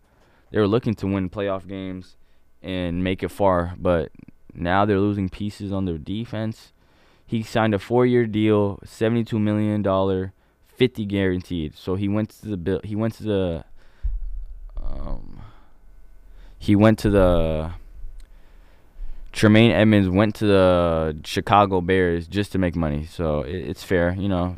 they 0.51 0.59
were 0.59 0.69
looking 0.69 0.95
to 0.97 1.07
win 1.07 1.31
playoff 1.31 1.67
games 1.67 2.17
and 2.63 3.03
make 3.03 3.23
it 3.23 3.31
far 3.31 3.75
but 3.79 4.13
now 4.55 4.85
they're 4.85 5.01
losing 5.01 5.29
pieces 5.29 5.73
on 5.73 5.87
their 5.87 5.99
defense. 5.99 6.73
He 7.27 7.43
signed 7.43 7.75
a 7.75 7.79
four-year 7.79 8.27
deal 8.27 8.79
72 8.85 9.39
million 9.39 9.81
dollar 9.83 10.35
50 10.77 11.05
guaranteed. 11.07 11.77
So 11.77 11.95
he 11.95 12.09
went 12.09 12.31
to 12.31 12.49
the 12.49 12.57
bill. 12.57 12.81
He 12.85 12.97
went 12.97 13.15
to 13.15 13.23
the. 13.23 13.65
Um, 14.81 15.43
he 16.59 16.77
went 16.77 16.99
to 17.01 17.11
the. 17.11 17.73
Tremaine 19.33 19.71
Edmunds 19.71 20.11
went 20.11 20.35
to 20.37 20.47
the 20.47 21.17
Chicago 21.25 21.81
Bears 21.81 22.27
just 22.27 22.53
to 22.53 22.59
make 22.59 22.77
money. 22.77 23.07
So 23.07 23.41
it, 23.41 23.55
it's 23.55 23.83
fair, 23.83 24.15
you 24.19 24.29
know. 24.29 24.57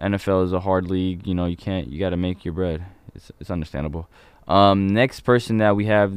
NFL 0.00 0.44
is 0.44 0.52
a 0.52 0.60
hard 0.60 0.90
league. 0.90 1.26
You 1.26 1.34
know, 1.34 1.46
you 1.46 1.56
can't. 1.56 1.88
You 1.88 1.98
got 1.98 2.10
to 2.10 2.16
make 2.16 2.44
your 2.44 2.54
bread. 2.54 2.84
It's 3.14 3.30
it's 3.40 3.50
understandable. 3.50 4.08
Um, 4.48 4.88
next 4.88 5.20
person 5.20 5.58
that 5.58 5.76
we 5.76 5.86
have, 5.86 6.12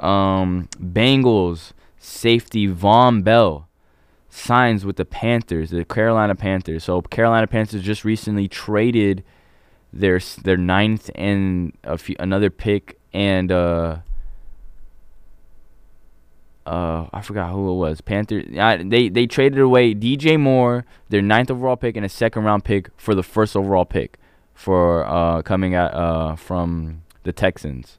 um, 0.00 0.68
Bengals 0.80 1.72
safety 1.98 2.68
Vonn 2.68 3.22
Bell 3.22 3.68
signs 4.36 4.84
with 4.84 4.96
the 4.96 5.04
Panthers, 5.04 5.70
the 5.70 5.84
Carolina 5.84 6.34
Panthers. 6.34 6.84
So 6.84 7.00
Carolina 7.02 7.46
Panthers 7.46 7.82
just 7.82 8.04
recently 8.04 8.48
traded 8.48 9.24
their 9.92 10.20
their 10.42 10.56
ninth 10.56 11.10
and 11.14 11.72
a 11.84 11.96
few, 11.96 12.16
another 12.18 12.50
pick 12.50 12.98
and 13.12 13.50
uh 13.50 13.98
uh 16.66 17.06
I 17.12 17.22
forgot 17.22 17.50
who 17.50 17.70
it 17.70 17.76
was. 17.76 18.00
Panthers. 18.00 18.44
They 18.84 19.08
they 19.08 19.26
traded 19.26 19.58
away 19.58 19.94
DJ 19.94 20.38
Moore, 20.38 20.84
their 21.08 21.22
ninth 21.22 21.50
overall 21.50 21.76
pick, 21.76 21.96
and 21.96 22.04
a 22.04 22.08
second 22.08 22.44
round 22.44 22.64
pick 22.64 22.90
for 22.96 23.14
the 23.14 23.22
first 23.22 23.56
overall 23.56 23.86
pick 23.86 24.18
for 24.52 25.06
uh 25.06 25.42
coming 25.42 25.74
at 25.74 25.94
uh 25.94 26.36
from 26.36 27.02
the 27.22 27.32
Texans. 27.32 27.98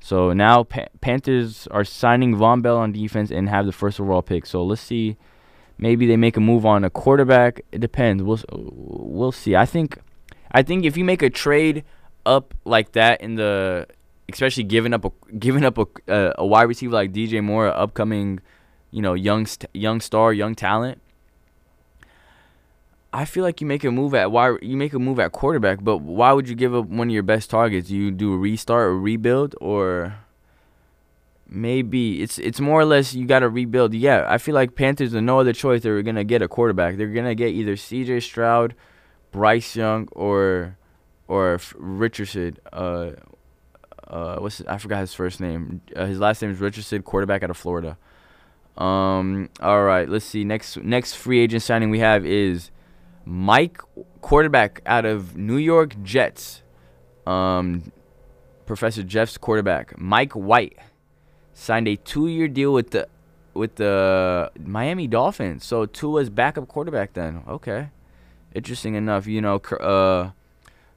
So 0.00 0.32
now 0.32 0.64
pa- 0.64 0.88
Panthers 1.00 1.68
are 1.68 1.84
signing 1.84 2.34
Vonn 2.34 2.62
Bell 2.62 2.78
on 2.78 2.90
defense 2.90 3.30
and 3.30 3.48
have 3.48 3.66
the 3.66 3.72
first 3.72 4.00
overall 4.00 4.22
pick. 4.22 4.46
So 4.46 4.64
let's 4.64 4.82
see 4.82 5.16
Maybe 5.78 6.06
they 6.06 6.16
make 6.16 6.36
a 6.36 6.40
move 6.40 6.64
on 6.64 6.84
a 6.84 6.90
quarterback. 6.90 7.62
It 7.72 7.80
depends. 7.80 8.22
We'll 8.22 8.40
we'll 8.52 9.32
see. 9.32 9.56
I 9.56 9.66
think 9.66 9.98
I 10.52 10.62
think 10.62 10.84
if 10.84 10.96
you 10.96 11.04
make 11.04 11.22
a 11.22 11.30
trade 11.30 11.84
up 12.24 12.54
like 12.64 12.92
that 12.92 13.20
in 13.20 13.34
the 13.34 13.86
especially 14.28 14.64
giving 14.64 14.94
up 14.94 15.04
a 15.04 15.10
giving 15.38 15.64
up 15.64 15.78
a 15.78 16.34
a, 16.38 16.46
wide 16.46 16.64
receiver 16.64 16.92
like 16.92 17.12
DJ 17.12 17.42
Moore, 17.42 17.68
upcoming, 17.68 18.40
you 18.90 19.02
know, 19.02 19.14
young 19.14 19.46
young 19.72 20.00
star, 20.00 20.32
young 20.32 20.54
talent. 20.54 21.00
I 23.14 23.26
feel 23.26 23.44
like 23.44 23.60
you 23.60 23.66
make 23.66 23.84
a 23.84 23.90
move 23.90 24.14
at 24.14 24.32
why 24.32 24.56
you 24.62 24.76
make 24.76 24.94
a 24.94 24.98
move 24.98 25.18
at 25.18 25.32
quarterback, 25.32 25.84
but 25.84 25.98
why 25.98 26.32
would 26.32 26.48
you 26.48 26.54
give 26.54 26.74
up 26.74 26.86
one 26.86 27.08
of 27.08 27.12
your 27.12 27.22
best 27.22 27.50
targets? 27.50 27.90
You 27.90 28.10
do 28.10 28.32
a 28.32 28.38
restart 28.38 28.86
or 28.86 28.98
rebuild 28.98 29.54
or 29.60 30.16
maybe 31.52 32.22
it's 32.22 32.38
it's 32.38 32.60
more 32.60 32.80
or 32.80 32.84
less 32.84 33.14
you 33.14 33.26
got 33.26 33.40
to 33.40 33.48
rebuild. 33.48 33.94
Yeah, 33.94 34.24
I 34.28 34.38
feel 34.38 34.54
like 34.54 34.74
Panthers 34.74 35.12
have 35.12 35.22
no 35.22 35.40
other 35.40 35.52
choice. 35.52 35.82
They're 35.82 36.02
gonna 36.02 36.24
get 36.24 36.42
a 36.42 36.48
quarterback. 36.48 36.96
They're 36.96 37.08
gonna 37.08 37.34
get 37.34 37.50
either 37.50 37.76
C.J. 37.76 38.20
Stroud, 38.20 38.74
Bryce 39.30 39.76
Young, 39.76 40.08
or 40.12 40.76
or 41.28 41.58
Richardson. 41.76 42.58
Uh, 42.72 43.12
uh, 44.08 44.36
what's 44.38 44.58
his, 44.58 44.66
I 44.66 44.78
forgot 44.78 45.00
his 45.00 45.14
first 45.14 45.40
name. 45.40 45.80
Uh, 45.94 46.06
his 46.06 46.18
last 46.18 46.42
name 46.42 46.50
is 46.50 46.60
Richardson, 46.60 47.02
quarterback 47.02 47.42
out 47.42 47.50
of 47.50 47.56
Florida. 47.56 47.96
Um, 48.76 49.50
all 49.60 49.82
right, 49.82 50.08
let's 50.08 50.24
see. 50.24 50.44
Next 50.44 50.76
next 50.78 51.14
free 51.14 51.40
agent 51.40 51.62
signing 51.62 51.90
we 51.90 51.98
have 52.00 52.24
is 52.24 52.70
Mike 53.24 53.80
quarterback 54.20 54.82
out 54.86 55.04
of 55.04 55.36
New 55.36 55.56
York 55.56 55.94
Jets. 56.02 56.62
Um, 57.26 57.92
Professor 58.66 59.02
Jeff's 59.02 59.36
quarterback, 59.36 59.98
Mike 59.98 60.32
White, 60.32 60.78
signed 61.62 61.86
a 61.88 61.96
two-year 61.96 62.48
deal 62.48 62.72
with 62.72 62.90
the 62.90 63.08
with 63.54 63.76
the 63.76 64.50
Miami 64.58 65.06
Dolphins. 65.06 65.64
So 65.64 65.86
Tua's 65.86 66.30
backup 66.30 66.68
quarterback 66.68 67.12
then. 67.12 67.42
Okay. 67.48 67.90
Interesting 68.54 68.94
enough, 68.94 69.26
you 69.26 69.40
know, 69.40 69.56
uh 69.80 70.30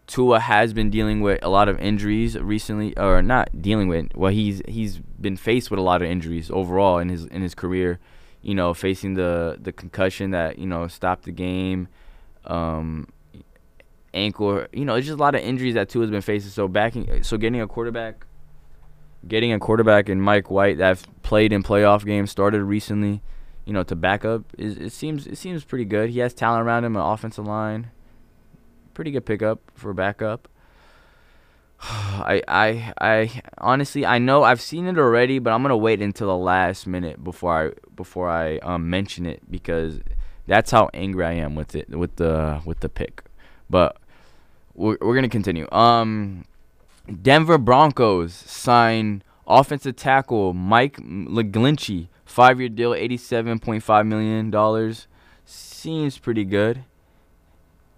Tua 0.08 0.40
has 0.40 0.72
been 0.74 0.90
dealing 0.90 1.22
with 1.22 1.40
a 1.42 1.50
lot 1.50 1.68
of 1.68 1.80
injuries 1.80 2.38
recently, 2.38 2.96
or 2.98 3.22
not 3.22 3.62
dealing 3.62 3.88
with. 3.88 4.16
Well, 4.16 4.32
he's 4.32 4.62
he's 4.68 5.00
been 5.20 5.36
faced 5.36 5.72
with 5.72 5.80
a 5.80 5.84
lot 5.84 6.02
of 6.02 6.08
injuries 6.08 6.52
overall 6.52 7.00
in 7.00 7.10
his 7.10 7.26
in 7.26 7.42
his 7.42 7.56
career. 7.56 8.00
You 8.42 8.54
know, 8.54 8.74
facing 8.76 9.16
the 9.16 9.58
the 9.60 9.72
concussion 9.72 10.32
that 10.32 10.60
you 10.60 10.68
know 10.68 10.88
stopped 10.88 11.24
the 11.26 11.32
game, 11.32 11.88
um, 12.46 13.08
ankle. 14.14 14.66
You 14.72 14.86
know, 14.86 14.94
it's 14.94 15.08
just 15.08 15.18
a 15.18 15.22
lot 15.22 15.34
of 15.34 15.42
injuries 15.42 15.74
that 15.74 15.90
Tua's 15.90 16.12
been 16.12 16.22
facing. 16.22 16.52
So 16.52 16.68
backing, 16.68 17.24
so 17.24 17.38
getting 17.38 17.62
a 17.62 17.68
quarterback, 17.68 18.28
getting 19.28 19.54
a 19.54 19.60
quarterback 19.60 20.10
in 20.10 20.22
Mike 20.22 20.50
White 20.50 20.78
that 20.78 21.06
played 21.24 21.54
in 21.54 21.64
playoff 21.64 22.06
games, 22.06 22.32
started 22.32 22.64
recently. 22.64 23.22
You 23.66 23.74
know, 23.74 23.82
to 23.84 23.96
back 23.96 24.24
up, 24.24 24.44
is 24.60 24.78
it 24.78 24.92
seems 24.92 25.26
it 25.26 25.38
seems 25.38 25.64
pretty 25.64 25.86
good. 25.86 26.12
He 26.12 26.20
has 26.20 26.36
talent 26.36 26.66
around 26.66 26.86
him, 26.86 26.96
an 26.96 27.02
offensive 27.02 27.48
line 27.48 27.90
pretty 28.96 29.12
good 29.12 29.26
pickup 29.26 29.60
for 29.76 29.94
backup. 29.94 30.48
I 31.82 32.42
I 32.48 32.94
I 33.00 33.42
honestly 33.60 34.04
I 34.04 34.18
know 34.18 34.42
I've 34.42 34.62
seen 34.62 34.88
it 34.88 34.98
already, 34.98 35.38
but 35.38 35.54
I'm 35.54 35.62
gonna 35.62 35.78
wait 35.78 36.02
until 36.02 36.28
the 36.28 36.38
last 36.38 36.88
minute 36.88 37.24
before 37.24 37.68
I 37.68 37.72
before 37.96 38.28
I 38.28 38.58
um, 38.60 38.90
mention 38.90 39.28
it 39.28 39.44
because 39.52 40.00
that's 40.48 40.72
how 40.72 40.90
angry 40.96 41.26
I 41.26 41.34
am 41.34 41.54
with 41.54 41.76
it 41.76 41.90
with 41.90 42.16
the 42.16 42.62
with 42.66 42.80
the 42.80 42.90
pick. 42.90 43.26
But 43.70 43.98
we're 44.74 44.98
we're 45.00 45.14
gonna 45.14 45.30
continue. 45.30 45.68
Um, 45.72 46.46
Denver 47.22 47.58
Broncos 47.58 48.34
sign 48.34 49.24
offensive 49.48 49.96
tackle 49.96 50.54
Mike 50.54 50.98
McGlinchey, 50.98 52.08
five 52.26 52.60
year 52.60 52.70
deal, 52.70 52.94
eighty 52.94 53.18
seven 53.18 53.60
point 53.60 53.84
five 53.84 54.06
million 54.06 54.50
dollars. 54.50 55.08
Seems 55.46 56.18
pretty 56.18 56.44
good. 56.44 56.84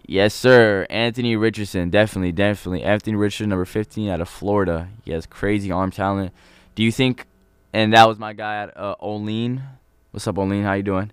Yes, 0.06 0.34
sir. 0.34 0.88
Anthony 0.90 1.36
Richardson. 1.36 1.90
Definitely, 1.90 2.32
definitely. 2.32 2.82
Anthony 2.84 3.18
Richardson, 3.18 3.50
number 3.50 3.66
15 3.66 4.10
out 4.10 4.22
of 4.22 4.30
Florida. 4.30 4.88
He 5.04 5.12
has 5.12 5.26
crazy 5.26 5.70
arm 5.70 5.92
talent. 5.92 6.34
Do 6.76 6.84
you 6.84 6.94
think, 6.94 7.26
and 7.74 7.92
that 7.94 8.08
was 8.08 8.18
my 8.18 8.32
guy 8.32 8.64
at 8.64 8.78
uh, 8.78 8.96
Olean. 9.02 9.64
What's 10.12 10.26
up, 10.26 10.38
Olean? 10.38 10.64
How 10.64 10.74
you 10.74 10.84
doing? 10.84 11.12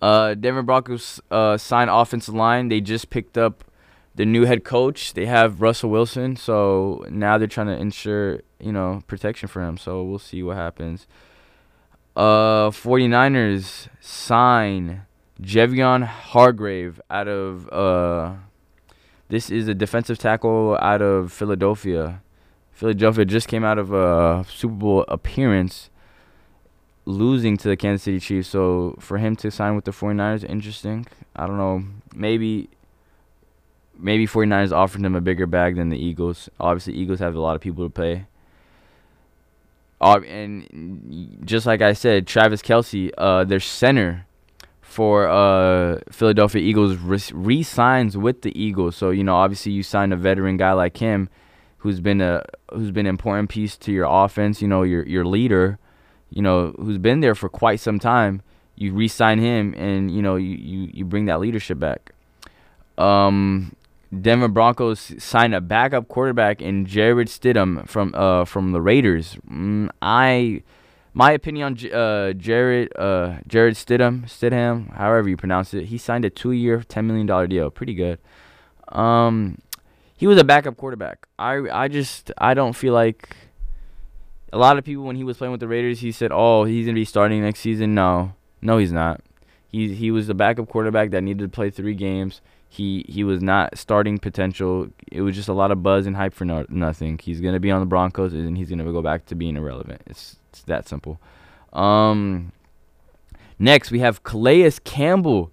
Uh, 0.00 0.34
Denver 0.34 0.62
Broncos 0.62 1.20
uh, 1.32 1.56
signed 1.56 1.90
offensive 1.90 2.34
line. 2.34 2.68
They 2.68 2.80
just 2.80 3.10
picked 3.10 3.36
up 3.36 3.64
the 4.18 4.26
new 4.26 4.44
head 4.44 4.64
coach. 4.64 5.14
They 5.14 5.26
have 5.26 5.62
Russell 5.62 5.90
Wilson, 5.90 6.34
so 6.34 7.06
now 7.08 7.38
they're 7.38 7.46
trying 7.46 7.68
to 7.68 7.76
ensure, 7.76 8.40
you 8.58 8.72
know, 8.72 9.02
protection 9.06 9.48
for 9.48 9.62
him. 9.62 9.78
So 9.78 10.02
we'll 10.02 10.18
see 10.18 10.42
what 10.42 10.56
happens. 10.56 11.06
Uh, 12.16 12.70
49ers 12.70 13.88
sign 14.00 15.02
Javon 15.40 16.04
Hargrave 16.04 17.00
out 17.08 17.28
of 17.28 17.68
uh, 17.72 18.34
this 19.28 19.50
is 19.50 19.68
a 19.68 19.74
defensive 19.74 20.18
tackle 20.18 20.76
out 20.82 21.00
of 21.00 21.32
Philadelphia. 21.32 22.20
Philadelphia 22.72 23.24
just 23.24 23.46
came 23.46 23.62
out 23.62 23.78
of 23.78 23.92
a 23.92 24.44
Super 24.48 24.74
Bowl 24.74 25.04
appearance 25.06 25.90
losing 27.04 27.56
to 27.56 27.68
the 27.68 27.76
Kansas 27.76 28.02
City 28.02 28.18
Chiefs. 28.18 28.48
So 28.48 28.96
for 28.98 29.18
him 29.18 29.36
to 29.36 29.50
sign 29.52 29.76
with 29.76 29.84
the 29.84 29.92
49ers, 29.92 30.42
interesting. 30.42 31.06
I 31.36 31.46
don't 31.46 31.56
know. 31.56 31.84
Maybe 32.12 32.68
maybe 33.98 34.26
49ers 34.26 34.72
offered 34.72 35.04
him 35.04 35.14
a 35.14 35.20
bigger 35.20 35.46
bag 35.46 35.76
than 35.76 35.88
the 35.88 35.98
Eagles. 35.98 36.48
Obviously, 36.60 36.94
Eagles 36.94 37.18
have 37.18 37.34
a 37.34 37.40
lot 37.40 37.56
of 37.56 37.60
people 37.60 37.84
to 37.84 37.90
pay. 37.90 38.26
Uh, 40.00 40.20
and 40.28 41.40
just 41.44 41.66
like 41.66 41.82
I 41.82 41.92
said, 41.92 42.26
Travis 42.26 42.62
Kelce, 42.62 43.10
uh, 43.18 43.44
their 43.44 43.60
center 43.60 44.26
for 44.80 45.28
uh, 45.28 46.00
Philadelphia 46.10 46.62
Eagles 46.62 46.96
re 46.96 47.62
signs 47.62 48.16
with 48.16 48.42
the 48.42 48.58
Eagles. 48.60 48.96
So 48.96 49.10
you 49.10 49.24
know, 49.24 49.34
obviously, 49.34 49.72
you 49.72 49.82
sign 49.82 50.12
a 50.12 50.16
veteran 50.16 50.56
guy 50.56 50.72
like 50.72 50.96
him, 50.96 51.28
who's 51.78 52.00
been 52.00 52.20
a 52.20 52.44
who's 52.72 52.90
been 52.90 53.06
an 53.06 53.10
important 53.10 53.48
piece 53.48 53.76
to 53.78 53.92
your 53.92 54.06
offense. 54.08 54.62
You 54.62 54.68
know, 54.68 54.84
your 54.84 55.04
your 55.06 55.24
leader, 55.24 55.78
you 56.30 56.42
know, 56.42 56.74
who's 56.78 56.98
been 56.98 57.20
there 57.20 57.34
for 57.34 57.48
quite 57.48 57.80
some 57.80 57.98
time. 57.98 58.42
You 58.76 58.92
re-sign 58.92 59.40
him, 59.40 59.74
and 59.76 60.14
you 60.14 60.22
know, 60.22 60.36
you 60.36 60.56
you, 60.56 60.90
you 60.92 61.04
bring 61.04 61.24
that 61.26 61.40
leadership 61.40 61.80
back. 61.80 62.12
Um, 62.96 63.74
Denver 64.16 64.48
Broncos 64.48 65.14
sign 65.22 65.52
a 65.52 65.60
backup 65.60 66.08
quarterback 66.08 66.62
in 66.62 66.86
Jarrett 66.86 67.28
Stidham 67.28 67.86
from 67.88 68.14
uh 68.14 68.44
from 68.44 68.72
the 68.72 68.80
Raiders. 68.80 69.36
Mm, 69.50 69.90
I 70.00 70.62
my 71.14 71.32
opinion 71.32 71.66
on 71.66 71.92
uh, 71.92 72.32
Jarrett 72.32 72.92
uh, 72.96 73.38
Jarrett 73.46 73.74
Stidham, 73.74 74.24
Stidham, 74.26 74.94
however 74.94 75.28
you 75.28 75.36
pronounce 75.36 75.74
it, 75.74 75.86
he 75.86 75.98
signed 75.98 76.24
a 76.24 76.30
two-year, 76.30 76.84
ten 76.84 77.06
million 77.06 77.26
dollar 77.26 77.46
deal. 77.46 77.70
Pretty 77.70 77.94
good. 77.94 78.18
Um, 78.88 79.58
he 80.16 80.26
was 80.26 80.38
a 80.38 80.44
backup 80.44 80.76
quarterback. 80.76 81.26
I 81.38 81.56
I 81.70 81.88
just 81.88 82.30
I 82.38 82.54
don't 82.54 82.74
feel 82.74 82.94
like 82.94 83.36
a 84.52 84.58
lot 84.58 84.78
of 84.78 84.84
people 84.84 85.04
when 85.04 85.16
he 85.16 85.24
was 85.24 85.36
playing 85.36 85.52
with 85.52 85.60
the 85.60 85.68
Raiders, 85.68 86.00
he 86.00 86.12
said, 86.12 86.30
"Oh, 86.32 86.64
he's 86.64 86.86
gonna 86.86 86.94
be 86.94 87.04
starting 87.04 87.42
next 87.42 87.60
season." 87.60 87.94
No, 87.94 88.34
no, 88.62 88.78
he's 88.78 88.92
not. 88.92 89.20
He 89.68 89.94
he 89.94 90.10
was 90.10 90.28
a 90.28 90.34
backup 90.34 90.68
quarterback 90.68 91.10
that 91.10 91.22
needed 91.22 91.42
to 91.42 91.54
play 91.54 91.68
three 91.70 91.94
games. 91.94 92.40
He 92.68 93.04
he 93.08 93.24
was 93.24 93.42
not 93.42 93.78
starting 93.78 94.18
potential. 94.18 94.88
It 95.10 95.22
was 95.22 95.34
just 95.34 95.48
a 95.48 95.52
lot 95.52 95.70
of 95.70 95.82
buzz 95.82 96.06
and 96.06 96.16
hype 96.16 96.34
for 96.34 96.44
no, 96.44 96.66
nothing. 96.68 97.18
He's 97.18 97.40
gonna 97.40 97.60
be 97.60 97.70
on 97.70 97.80
the 97.80 97.86
Broncos 97.86 98.32
and 98.32 98.58
he's 98.58 98.68
gonna 98.68 98.84
go 98.84 99.02
back 99.02 99.26
to 99.26 99.34
being 99.34 99.56
irrelevant. 99.56 100.02
It's 100.06 100.36
it's 100.50 100.62
that 100.62 100.86
simple. 100.86 101.20
Um, 101.72 102.52
next, 103.58 103.90
we 103.90 104.00
have 104.00 104.22
Calais 104.22 104.72
Campbell 104.84 105.50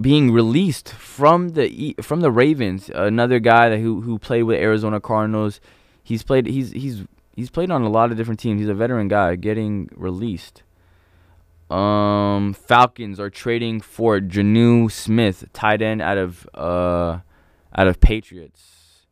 being 0.00 0.32
released 0.32 0.90
from 0.90 1.50
the 1.50 1.96
from 2.02 2.20
the 2.20 2.30
Ravens. 2.30 2.90
Another 2.94 3.38
guy 3.38 3.68
that 3.70 3.78
who 3.78 4.02
who 4.02 4.18
played 4.18 4.42
with 4.44 4.60
Arizona 4.60 5.00
Cardinals. 5.00 5.60
He's 6.02 6.22
played 6.22 6.46
he's 6.46 6.72
he's 6.72 7.04
he's 7.34 7.50
played 7.50 7.70
on 7.70 7.82
a 7.82 7.88
lot 7.88 8.10
of 8.10 8.16
different 8.16 8.40
teams. 8.40 8.60
He's 8.60 8.68
a 8.68 8.74
veteran 8.74 9.08
guy 9.08 9.36
getting 9.36 9.88
released. 9.94 10.62
Um, 11.70 12.52
Falcons 12.52 13.18
are 13.18 13.30
trading 13.30 13.80
for 13.80 14.20
Jonnu 14.20 14.90
Smith, 14.92 15.46
tight 15.52 15.80
end 15.80 16.02
out 16.02 16.18
of 16.18 16.48
uh 16.54 17.20
out 17.74 17.86
of 17.86 18.00
Patriots. 18.00 19.06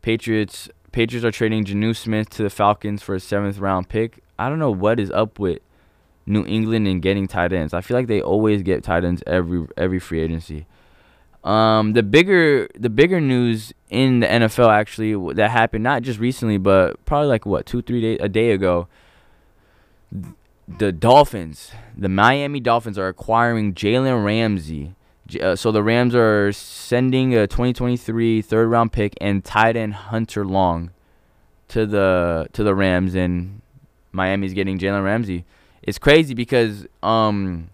Patriots 0.00 0.68
Patriots 0.90 1.24
are 1.24 1.30
trading 1.30 1.64
Jonnu 1.64 1.96
Smith 1.96 2.30
to 2.30 2.42
the 2.42 2.50
Falcons 2.50 3.02
for 3.02 3.14
a 3.14 3.20
seventh 3.20 3.58
round 3.58 3.88
pick. 3.88 4.22
I 4.38 4.48
don't 4.48 4.58
know 4.58 4.70
what 4.70 4.98
is 4.98 5.10
up 5.10 5.38
with 5.38 5.60
New 6.26 6.44
England 6.46 6.86
and 6.86 7.02
getting 7.02 7.26
tight 7.26 7.52
ends. 7.52 7.74
I 7.74 7.80
feel 7.80 7.96
like 7.96 8.06
they 8.06 8.20
always 8.20 8.62
get 8.62 8.82
tight 8.82 9.04
ends 9.04 9.22
every 9.26 9.66
every 9.76 9.98
free 9.98 10.20
agency. 10.20 10.66
Um, 11.44 11.92
the 11.92 12.02
bigger 12.02 12.68
the 12.78 12.90
bigger 12.90 13.20
news 13.20 13.72
in 13.90 14.20
the 14.20 14.26
NFL 14.26 14.68
actually 14.68 15.34
that 15.34 15.50
happened 15.50 15.82
not 15.82 16.02
just 16.02 16.20
recently 16.20 16.56
but 16.56 17.04
probably 17.04 17.28
like 17.28 17.44
what 17.44 17.66
two 17.66 17.82
three 17.82 18.00
days 18.00 18.18
a 18.20 18.28
day 18.28 18.52
ago. 18.52 18.88
The 20.68 20.92
Dolphins, 20.92 21.72
the 21.96 22.08
Miami 22.08 22.60
Dolphins, 22.60 22.98
are 22.98 23.08
acquiring 23.08 23.74
Jalen 23.74 24.24
Ramsey 24.24 24.94
uh, 25.40 25.56
so 25.56 25.72
the 25.72 25.82
Rams 25.82 26.14
are 26.14 26.52
sending 26.52 27.34
a 27.34 27.46
2023 27.46 28.42
third 28.42 28.68
round 28.68 28.92
pick 28.92 29.14
and 29.20 29.44
tight 29.44 29.76
end 29.76 29.94
Hunter 29.94 30.44
Long 30.44 30.90
to 31.68 31.86
the 31.86 32.48
to 32.52 32.62
the 32.62 32.74
Rams, 32.74 33.14
and 33.14 33.62
Miami's 34.10 34.52
getting 34.52 34.78
Jalen 34.78 35.04
Ramsey. 35.04 35.44
It's 35.82 35.98
crazy 35.98 36.34
because 36.34 36.86
um, 37.02 37.70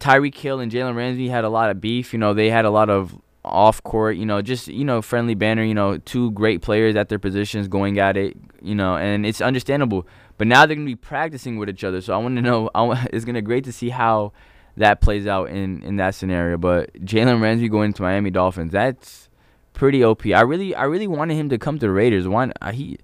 Tyreek 0.00 0.34
Hill 0.34 0.60
and 0.60 0.70
Jalen 0.70 0.96
Ramsey 0.96 1.28
had 1.28 1.44
a 1.44 1.48
lot 1.48 1.70
of 1.70 1.80
beef. 1.80 2.12
You 2.12 2.18
know, 2.18 2.34
they 2.34 2.50
had 2.50 2.64
a 2.64 2.70
lot 2.70 2.88
of 2.88 3.20
off 3.44 3.82
court, 3.82 4.16
you 4.16 4.24
know, 4.24 4.40
just 4.40 4.68
you 4.68 4.84
know, 4.84 5.02
friendly 5.02 5.34
banner. 5.34 5.64
You 5.64 5.74
know, 5.74 5.98
two 5.98 6.30
great 6.32 6.62
players 6.62 6.96
at 6.96 7.08
their 7.08 7.18
positions 7.18 7.68
going 7.68 7.98
at 7.98 8.16
it. 8.16 8.36
You 8.62 8.74
know, 8.74 8.96
and 8.96 9.26
it's 9.26 9.40
understandable. 9.40 10.06
But 10.36 10.46
now 10.46 10.66
they're 10.66 10.76
gonna 10.76 10.86
be 10.86 10.96
practicing 10.96 11.58
with 11.58 11.68
each 11.68 11.84
other. 11.84 12.00
So 12.00 12.14
I 12.14 12.18
want 12.18 12.36
to 12.36 12.42
know. 12.42 12.70
I, 12.74 13.06
it's 13.12 13.24
gonna 13.24 13.40
be 13.40 13.46
great 13.46 13.64
to 13.64 13.72
see 13.72 13.90
how 13.90 14.32
that 14.76 15.00
plays 15.00 15.26
out 15.26 15.50
in 15.50 15.82
in 15.82 15.96
that 15.96 16.14
scenario. 16.14 16.56
But 16.56 16.92
Jalen 16.94 17.40
Ramsey 17.40 17.68
going 17.68 17.92
to 17.94 18.02
Miami 18.02 18.30
Dolphins, 18.30 18.72
that's 18.72 19.28
pretty 19.72 20.02
OP. 20.02 20.26
I 20.26 20.40
really 20.40 20.74
I 20.74 20.84
really 20.84 21.06
wanted 21.06 21.34
him 21.34 21.48
to 21.50 21.58
come 21.58 21.78
to 21.78 21.86
the 21.86 21.92
Raiders. 21.92 22.26
One 22.26 22.52
uh, 22.60 22.72
he, 22.72 22.98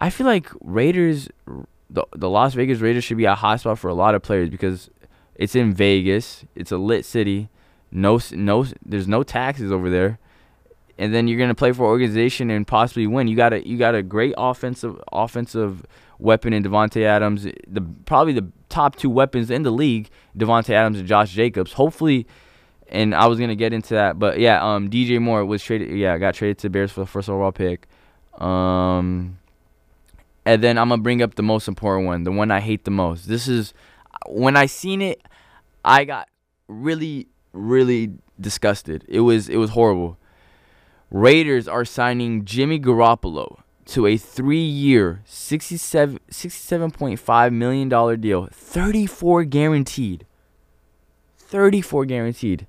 I 0.00 0.10
feel 0.10 0.26
like 0.26 0.50
Raiders, 0.60 1.28
the 1.90 2.06
the 2.14 2.28
Las 2.28 2.54
Vegas 2.54 2.80
Raiders 2.80 3.04
should 3.04 3.18
be 3.18 3.26
a 3.26 3.34
hotspot 3.36 3.78
for 3.78 3.88
a 3.88 3.94
lot 3.94 4.14
of 4.14 4.22
players 4.22 4.48
because 4.48 4.90
it's 5.34 5.54
in 5.54 5.74
Vegas. 5.74 6.44
It's 6.54 6.72
a 6.72 6.78
lit 6.78 7.04
city. 7.04 7.50
No 7.90 8.18
no, 8.32 8.66
there's 8.84 9.08
no 9.08 9.22
taxes 9.22 9.70
over 9.70 9.90
there. 9.90 10.18
And 10.96 11.12
then 11.12 11.26
you're 11.26 11.38
gonna 11.38 11.54
play 11.54 11.72
for 11.72 11.84
organization 11.84 12.50
and 12.50 12.66
possibly 12.66 13.06
win. 13.06 13.28
You 13.28 13.36
got 13.36 13.52
a 13.52 13.66
you 13.66 13.76
got 13.76 13.94
a 13.94 14.02
great 14.02 14.34
offensive 14.36 15.00
offensive 15.12 15.84
weapon 16.18 16.52
in 16.52 16.62
Davante 16.62 17.02
Adams, 17.02 17.44
the 17.66 17.80
probably 18.06 18.32
the 18.32 18.50
top 18.68 18.96
two 18.96 19.10
weapons 19.10 19.50
in 19.50 19.62
the 19.62 19.70
league, 19.70 20.10
Davante 20.36 20.70
Adams 20.70 20.98
and 20.98 21.08
Josh 21.08 21.32
Jacobs. 21.32 21.72
Hopefully, 21.72 22.26
and 22.88 23.14
I 23.14 23.26
was 23.26 23.38
gonna 23.38 23.56
get 23.56 23.72
into 23.72 23.94
that, 23.94 24.18
but 24.18 24.38
yeah, 24.38 24.62
um, 24.62 24.90
DJ 24.90 25.20
Moore 25.20 25.44
was 25.44 25.62
traded. 25.62 25.96
Yeah, 25.96 26.16
got 26.18 26.34
traded 26.34 26.58
to 26.58 26.70
Bears 26.70 26.92
for 26.92 27.00
the 27.00 27.06
first 27.06 27.28
overall 27.28 27.52
pick. 27.52 27.86
Um, 28.38 29.38
and 30.44 30.62
then 30.62 30.78
I'm 30.78 30.88
gonna 30.88 31.02
bring 31.02 31.22
up 31.22 31.34
the 31.34 31.42
most 31.42 31.68
important 31.68 32.06
one, 32.06 32.24
the 32.24 32.32
one 32.32 32.50
I 32.50 32.60
hate 32.60 32.84
the 32.84 32.90
most. 32.90 33.28
This 33.28 33.48
is 33.48 33.74
when 34.26 34.56
I 34.56 34.66
seen 34.66 35.02
it, 35.02 35.22
I 35.84 36.04
got 36.04 36.28
really, 36.68 37.28
really 37.52 38.12
disgusted. 38.40 39.04
It 39.08 39.20
was 39.20 39.48
it 39.48 39.56
was 39.56 39.70
horrible. 39.70 40.18
Raiders 41.10 41.68
are 41.68 41.84
signing 41.84 42.44
Jimmy 42.44 42.80
Garoppolo 42.80 43.60
to 43.86 44.06
a 44.06 44.16
three-year, 44.16 45.22
67 45.24 46.18
$67.5 46.30 47.52
million 47.52 48.20
deal, 48.20 48.48
34 48.52 49.44
guaranteed. 49.44 50.26
34 51.38 52.06
guaranteed. 52.06 52.66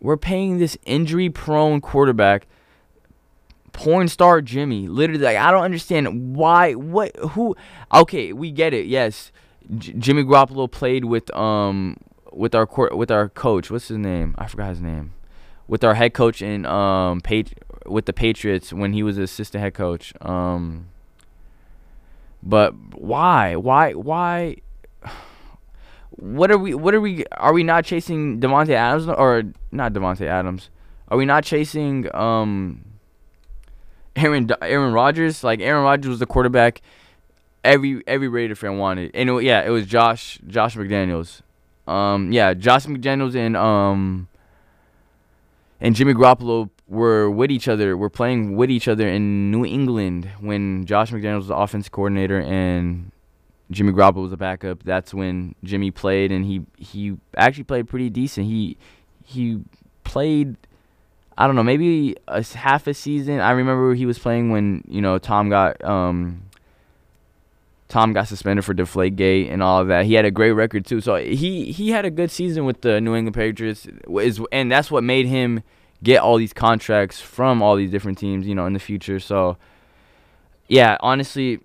We're 0.00 0.16
paying 0.16 0.58
this 0.58 0.76
injury-prone 0.84 1.80
quarterback 1.80 2.46
porn 3.72 4.08
star 4.08 4.40
Jimmy. 4.42 4.88
Literally, 4.88 5.22
like 5.24 5.36
I 5.36 5.50
don't 5.50 5.64
understand 5.64 6.34
why. 6.36 6.72
What? 6.74 7.16
Who? 7.16 7.56
Okay, 7.94 8.32
we 8.32 8.50
get 8.50 8.74
it. 8.74 8.86
Yes, 8.86 9.32
J- 9.78 9.94
Jimmy 9.94 10.24
Garoppolo 10.24 10.70
played 10.70 11.04
with 11.04 11.34
um 11.36 11.96
with 12.32 12.54
our 12.54 12.66
court 12.66 12.96
with 12.96 13.10
our 13.10 13.28
coach. 13.28 13.70
What's 13.70 13.88
his 13.88 13.98
name? 13.98 14.34
I 14.38 14.46
forgot 14.46 14.70
his 14.70 14.80
name. 14.80 15.12
With 15.68 15.84
our 15.84 15.94
head 15.94 16.14
coach 16.14 16.42
in 16.42 16.66
um 16.66 17.20
Pat- 17.20 17.54
with 17.86 18.06
the 18.06 18.12
Patriots 18.12 18.72
when 18.72 18.92
he 18.92 19.02
was 19.02 19.18
assistant 19.18 19.62
head 19.62 19.74
coach. 19.74 20.12
Um. 20.20 20.88
But 22.42 22.74
why? 22.94 23.56
Why? 23.56 23.92
Why? 23.92 24.56
What 26.16 26.50
are 26.50 26.58
we? 26.58 26.74
What 26.74 26.94
are 26.94 27.00
we? 27.00 27.24
Are 27.32 27.54
we 27.54 27.62
not 27.62 27.86
chasing 27.86 28.38
Davante 28.38 28.74
Adams 28.74 29.08
or 29.08 29.44
not 29.72 29.94
Davante 29.94 30.26
Adams? 30.26 30.68
Are 31.08 31.16
we 31.16 31.24
not 31.24 31.42
chasing 31.42 32.14
um 32.14 32.84
Aaron 34.14 34.50
Aaron 34.60 34.92
Rodgers? 34.92 35.42
Like 35.42 35.60
Aaron 35.60 35.82
Rodgers 35.82 36.10
was 36.10 36.18
the 36.18 36.26
quarterback 36.26 36.82
every 37.64 38.02
every 38.06 38.28
Raider 38.28 38.54
fan 38.54 38.78
wanted, 38.78 39.10
and 39.14 39.28
it, 39.30 39.42
yeah, 39.42 39.62
it 39.62 39.70
was 39.70 39.86
Josh 39.86 40.38
Josh 40.46 40.76
McDaniels. 40.76 41.40
Um, 41.86 42.32
yeah, 42.32 42.54
Josh 42.54 42.86
McDaniels 42.86 43.34
and 43.34 43.56
um 43.56 44.28
and 45.80 45.94
Jimmy 45.94 46.14
Garoppolo 46.14 46.70
were 46.92 47.30
with 47.30 47.50
each 47.50 47.68
other. 47.68 47.96
Were 47.96 48.10
playing 48.10 48.54
with 48.54 48.70
each 48.70 48.86
other 48.86 49.08
in 49.08 49.50
New 49.50 49.64
England 49.64 50.30
when 50.40 50.84
Josh 50.84 51.10
McDaniels 51.10 51.38
was 51.38 51.48
the 51.48 51.56
offense 51.56 51.88
coordinator 51.88 52.40
and 52.40 53.10
Jimmy 53.70 53.92
Garoppolo 53.92 54.22
was 54.22 54.30
the 54.30 54.36
backup. 54.36 54.82
That's 54.84 55.14
when 55.14 55.54
Jimmy 55.64 55.90
played, 55.90 56.30
and 56.30 56.44
he 56.44 56.62
he 56.76 57.16
actually 57.36 57.64
played 57.64 57.88
pretty 57.88 58.10
decent. 58.10 58.46
He 58.46 58.76
he 59.24 59.60
played. 60.04 60.56
I 61.38 61.46
don't 61.46 61.56
know, 61.56 61.62
maybe 61.62 62.14
a 62.28 62.44
half 62.44 62.86
a 62.86 62.92
season. 62.92 63.40
I 63.40 63.52
remember 63.52 63.94
he 63.94 64.04
was 64.04 64.18
playing 64.18 64.50
when 64.50 64.84
you 64.86 65.00
know 65.00 65.16
Tom 65.16 65.48
got 65.48 65.82
um, 65.82 66.42
Tom 67.88 68.12
got 68.12 68.28
suspended 68.28 68.66
for 68.66 68.74
Deflategate 68.74 69.50
and 69.50 69.62
all 69.62 69.80
of 69.80 69.88
that. 69.88 70.04
He 70.04 70.12
had 70.12 70.26
a 70.26 70.30
great 70.30 70.52
record 70.52 70.84
too, 70.84 71.00
so 71.00 71.16
he 71.16 71.72
he 71.72 71.88
had 71.88 72.04
a 72.04 72.10
good 72.10 72.30
season 72.30 72.66
with 72.66 72.82
the 72.82 73.00
New 73.00 73.14
England 73.14 73.34
Patriots. 73.34 73.88
Is 74.20 74.40
and 74.52 74.70
that's 74.70 74.90
what 74.90 75.02
made 75.02 75.24
him 75.26 75.62
get 76.02 76.20
all 76.20 76.36
these 76.36 76.52
contracts 76.52 77.20
from 77.20 77.62
all 77.62 77.76
these 77.76 77.90
different 77.90 78.18
teams, 78.18 78.46
you 78.46 78.54
know, 78.54 78.66
in 78.66 78.72
the 78.72 78.80
future. 78.80 79.20
So 79.20 79.56
yeah, 80.68 80.96
honestly, 81.00 81.60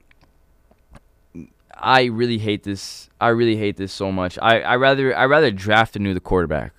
I 1.74 2.06
really 2.06 2.38
hate 2.38 2.64
this. 2.64 3.10
I 3.22 3.30
really 3.30 3.56
hate 3.56 3.78
this 3.78 3.94
so 3.94 4.12
much. 4.12 4.38
I 4.42 4.62
I 4.62 4.76
rather 4.76 5.16
I 5.16 5.26
rather 5.26 5.52
draft 5.52 5.96
a 5.96 6.00
new 6.00 6.14
the 6.14 6.20
quarterback. 6.20 6.74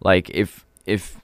Like 0.00 0.30
if 0.30 0.66
if 0.86 1.20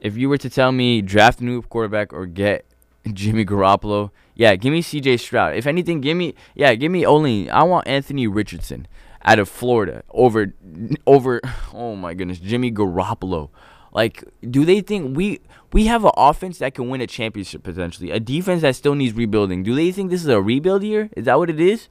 if 0.00 0.16
you 0.16 0.28
were 0.28 0.38
to 0.38 0.50
tell 0.50 0.72
me 0.72 1.02
draft 1.02 1.40
a 1.40 1.44
new 1.44 1.62
quarterback 1.62 2.12
or 2.12 2.26
get 2.26 2.64
Jimmy 3.12 3.44
Garoppolo, 3.44 4.10
yeah, 4.34 4.56
give 4.56 4.72
me 4.72 4.82
C.J. 4.82 5.18
Stroud. 5.18 5.56
If 5.56 5.66
anything, 5.66 6.00
give 6.00 6.16
me 6.16 6.34
yeah, 6.54 6.74
give 6.74 6.90
me 6.90 7.06
only. 7.06 7.50
I 7.50 7.62
want 7.62 7.86
Anthony 7.88 8.26
Richardson 8.26 8.86
out 9.24 9.38
of 9.38 9.48
Florida 9.48 10.02
over 10.10 10.54
over. 11.06 11.40
Oh 11.76 11.96
my 11.96 12.14
goodness, 12.14 12.38
Jimmy 12.38 12.70
Garoppolo. 12.70 13.50
Like, 13.94 14.24
do 14.50 14.64
they 14.64 14.80
think 14.80 15.16
we 15.16 15.40
we 15.72 15.86
have 15.86 16.04
an 16.04 16.10
offense 16.16 16.58
that 16.58 16.74
can 16.74 16.88
win 16.88 17.00
a 17.00 17.06
championship 17.06 17.62
potentially? 17.62 18.10
A 18.10 18.18
defense 18.18 18.62
that 18.62 18.74
still 18.74 18.96
needs 18.96 19.14
rebuilding. 19.14 19.62
Do 19.62 19.74
they 19.74 19.92
think 19.92 20.10
this 20.10 20.22
is 20.22 20.28
a 20.28 20.42
rebuild 20.42 20.82
year? 20.82 21.08
Is 21.16 21.26
that 21.26 21.38
what 21.38 21.48
it 21.48 21.60
is? 21.60 21.88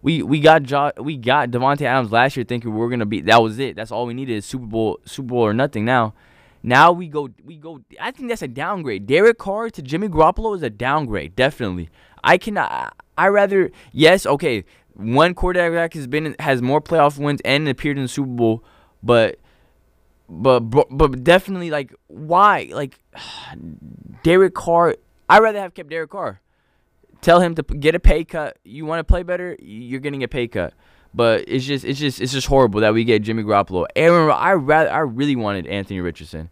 We 0.00 0.22
we 0.22 0.40
got 0.40 0.62
jo- 0.62 0.92
we 0.98 1.16
got 1.16 1.50
Davante 1.50 1.82
Adams 1.82 2.12
last 2.12 2.36
year 2.36 2.44
thinking 2.44 2.74
we 2.74 2.80
are 2.80 2.88
gonna 2.88 3.04
be 3.04 3.20
that 3.22 3.42
was 3.42 3.58
it. 3.58 3.74
That's 3.74 3.90
all 3.90 4.06
we 4.06 4.14
needed 4.14 4.36
is 4.36 4.46
Super 4.46 4.64
Bowl 4.64 5.00
Super 5.04 5.28
Bowl 5.28 5.42
or 5.44 5.52
nothing. 5.52 5.84
Now, 5.84 6.14
now 6.62 6.92
we 6.92 7.08
go 7.08 7.28
we 7.44 7.56
go. 7.56 7.80
I 8.00 8.12
think 8.12 8.28
that's 8.28 8.42
a 8.42 8.48
downgrade. 8.48 9.06
Derek 9.06 9.38
Carr 9.38 9.70
to 9.70 9.82
Jimmy 9.82 10.08
Garoppolo 10.08 10.54
is 10.54 10.62
a 10.62 10.70
downgrade. 10.70 11.34
Definitely. 11.34 11.90
I 12.22 12.38
cannot. 12.38 12.96
I 13.18 13.26
rather 13.26 13.72
yes. 13.90 14.24
Okay, 14.24 14.64
one 14.94 15.34
quarterback 15.34 15.94
has 15.94 16.06
been 16.06 16.36
has 16.38 16.62
more 16.62 16.80
playoff 16.80 17.18
wins 17.18 17.40
and 17.44 17.68
appeared 17.68 17.96
in 17.96 18.04
the 18.04 18.08
Super 18.08 18.30
Bowl, 18.30 18.64
but 19.02 19.39
but 20.30 20.60
but 20.60 21.24
definitely 21.24 21.70
like 21.70 21.92
why 22.06 22.70
like 22.72 22.98
Derek 24.22 24.54
Carr. 24.54 24.96
I'd 25.28 25.42
rather 25.42 25.60
have 25.60 25.74
kept 25.74 25.90
Derek 25.90 26.10
Carr. 26.10 26.40
Tell 27.20 27.40
him 27.40 27.54
to 27.56 27.62
get 27.62 27.94
a 27.94 28.00
pay 28.00 28.24
cut. 28.24 28.58
You 28.64 28.86
want 28.86 29.00
to 29.00 29.04
play 29.04 29.22
better? 29.22 29.56
You're 29.60 30.00
getting 30.00 30.22
a 30.22 30.28
pay 30.28 30.48
cut. 30.48 30.72
But 31.12 31.44
it's 31.48 31.64
just 31.64 31.84
it's 31.84 31.98
just 31.98 32.20
it's 32.20 32.32
just 32.32 32.46
horrible 32.46 32.80
that 32.80 32.94
we 32.94 33.04
get 33.04 33.22
Jimmy 33.22 33.42
Garoppolo. 33.42 33.86
Aaron, 33.96 34.30
I 34.30 34.52
rather 34.52 34.90
I 34.90 35.00
really 35.00 35.36
wanted 35.36 35.66
Anthony 35.66 36.00
Richardson. 36.00 36.50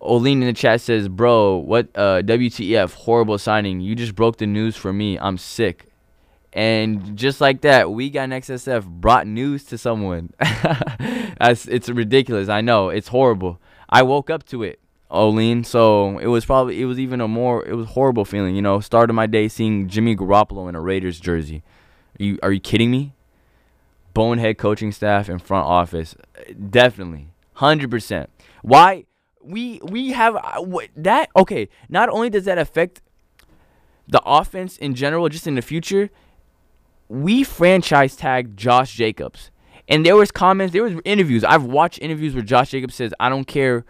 Oline 0.00 0.42
in 0.42 0.46
the 0.46 0.52
chat 0.52 0.80
says, 0.80 1.08
"Bro, 1.08 1.58
what 1.58 1.88
uh, 1.94 2.22
WTF? 2.22 2.94
Horrible 2.94 3.38
signing. 3.38 3.80
You 3.80 3.96
just 3.96 4.14
broke 4.14 4.36
the 4.36 4.46
news 4.46 4.76
for 4.76 4.92
me. 4.92 5.18
I'm 5.18 5.38
sick." 5.38 5.86
And 6.56 7.18
just 7.18 7.38
like 7.38 7.60
that, 7.60 7.90
we 7.90 8.08
got 8.08 8.24
an 8.24 8.30
XSF 8.30 8.86
brought 8.86 9.26
news 9.26 9.62
to 9.64 9.76
someone. 9.76 10.32
it's 10.40 11.90
ridiculous. 11.90 12.48
I 12.48 12.62
know 12.62 12.88
it's 12.88 13.08
horrible. 13.08 13.60
I 13.90 14.02
woke 14.02 14.30
up 14.30 14.42
to 14.46 14.62
it. 14.62 14.80
Olin. 15.10 15.64
So 15.64 16.18
it 16.18 16.28
was 16.28 16.46
probably 16.46 16.80
it 16.80 16.86
was 16.86 16.98
even 16.98 17.20
a 17.20 17.28
more 17.28 17.64
it 17.66 17.74
was 17.74 17.88
horrible 17.88 18.24
feeling. 18.24 18.56
You 18.56 18.62
know, 18.62 18.80
started 18.80 19.12
my 19.12 19.26
day 19.26 19.48
seeing 19.48 19.86
Jimmy 19.86 20.16
Garoppolo 20.16 20.66
in 20.66 20.74
a 20.74 20.80
Raiders 20.80 21.20
jersey. 21.20 21.62
Are 22.18 22.24
you 22.24 22.38
are 22.42 22.52
you 22.52 22.60
kidding 22.60 22.90
me? 22.90 23.12
Bonehead 24.14 24.56
coaching 24.56 24.92
staff 24.92 25.28
and 25.28 25.42
front 25.42 25.66
office, 25.66 26.16
definitely, 26.70 27.28
hundred 27.52 27.90
percent. 27.90 28.30
Why 28.62 29.04
we 29.42 29.78
we 29.82 30.12
have 30.12 30.36
uh, 30.36 30.62
that? 30.96 31.28
Okay, 31.36 31.68
not 31.90 32.08
only 32.08 32.30
does 32.30 32.46
that 32.46 32.56
affect 32.56 33.02
the 34.08 34.22
offense 34.24 34.78
in 34.78 34.94
general, 34.94 35.28
just 35.28 35.46
in 35.46 35.54
the 35.54 35.60
future, 35.62 36.08
we 37.08 37.44
franchise 37.44 38.16
tagged 38.16 38.56
Josh 38.56 38.94
Jacobs. 38.94 39.50
And 39.88 40.04
there 40.04 40.16
was 40.16 40.30
comments, 40.32 40.72
there 40.72 40.82
was 40.82 40.94
interviews. 41.04 41.44
I've 41.44 41.64
watched 41.64 42.00
interviews 42.00 42.34
where 42.34 42.42
Josh 42.42 42.70
Jacobs 42.70 42.94
says, 42.94 43.14
"I 43.20 43.28
don't 43.28 43.46
care 43.46 43.84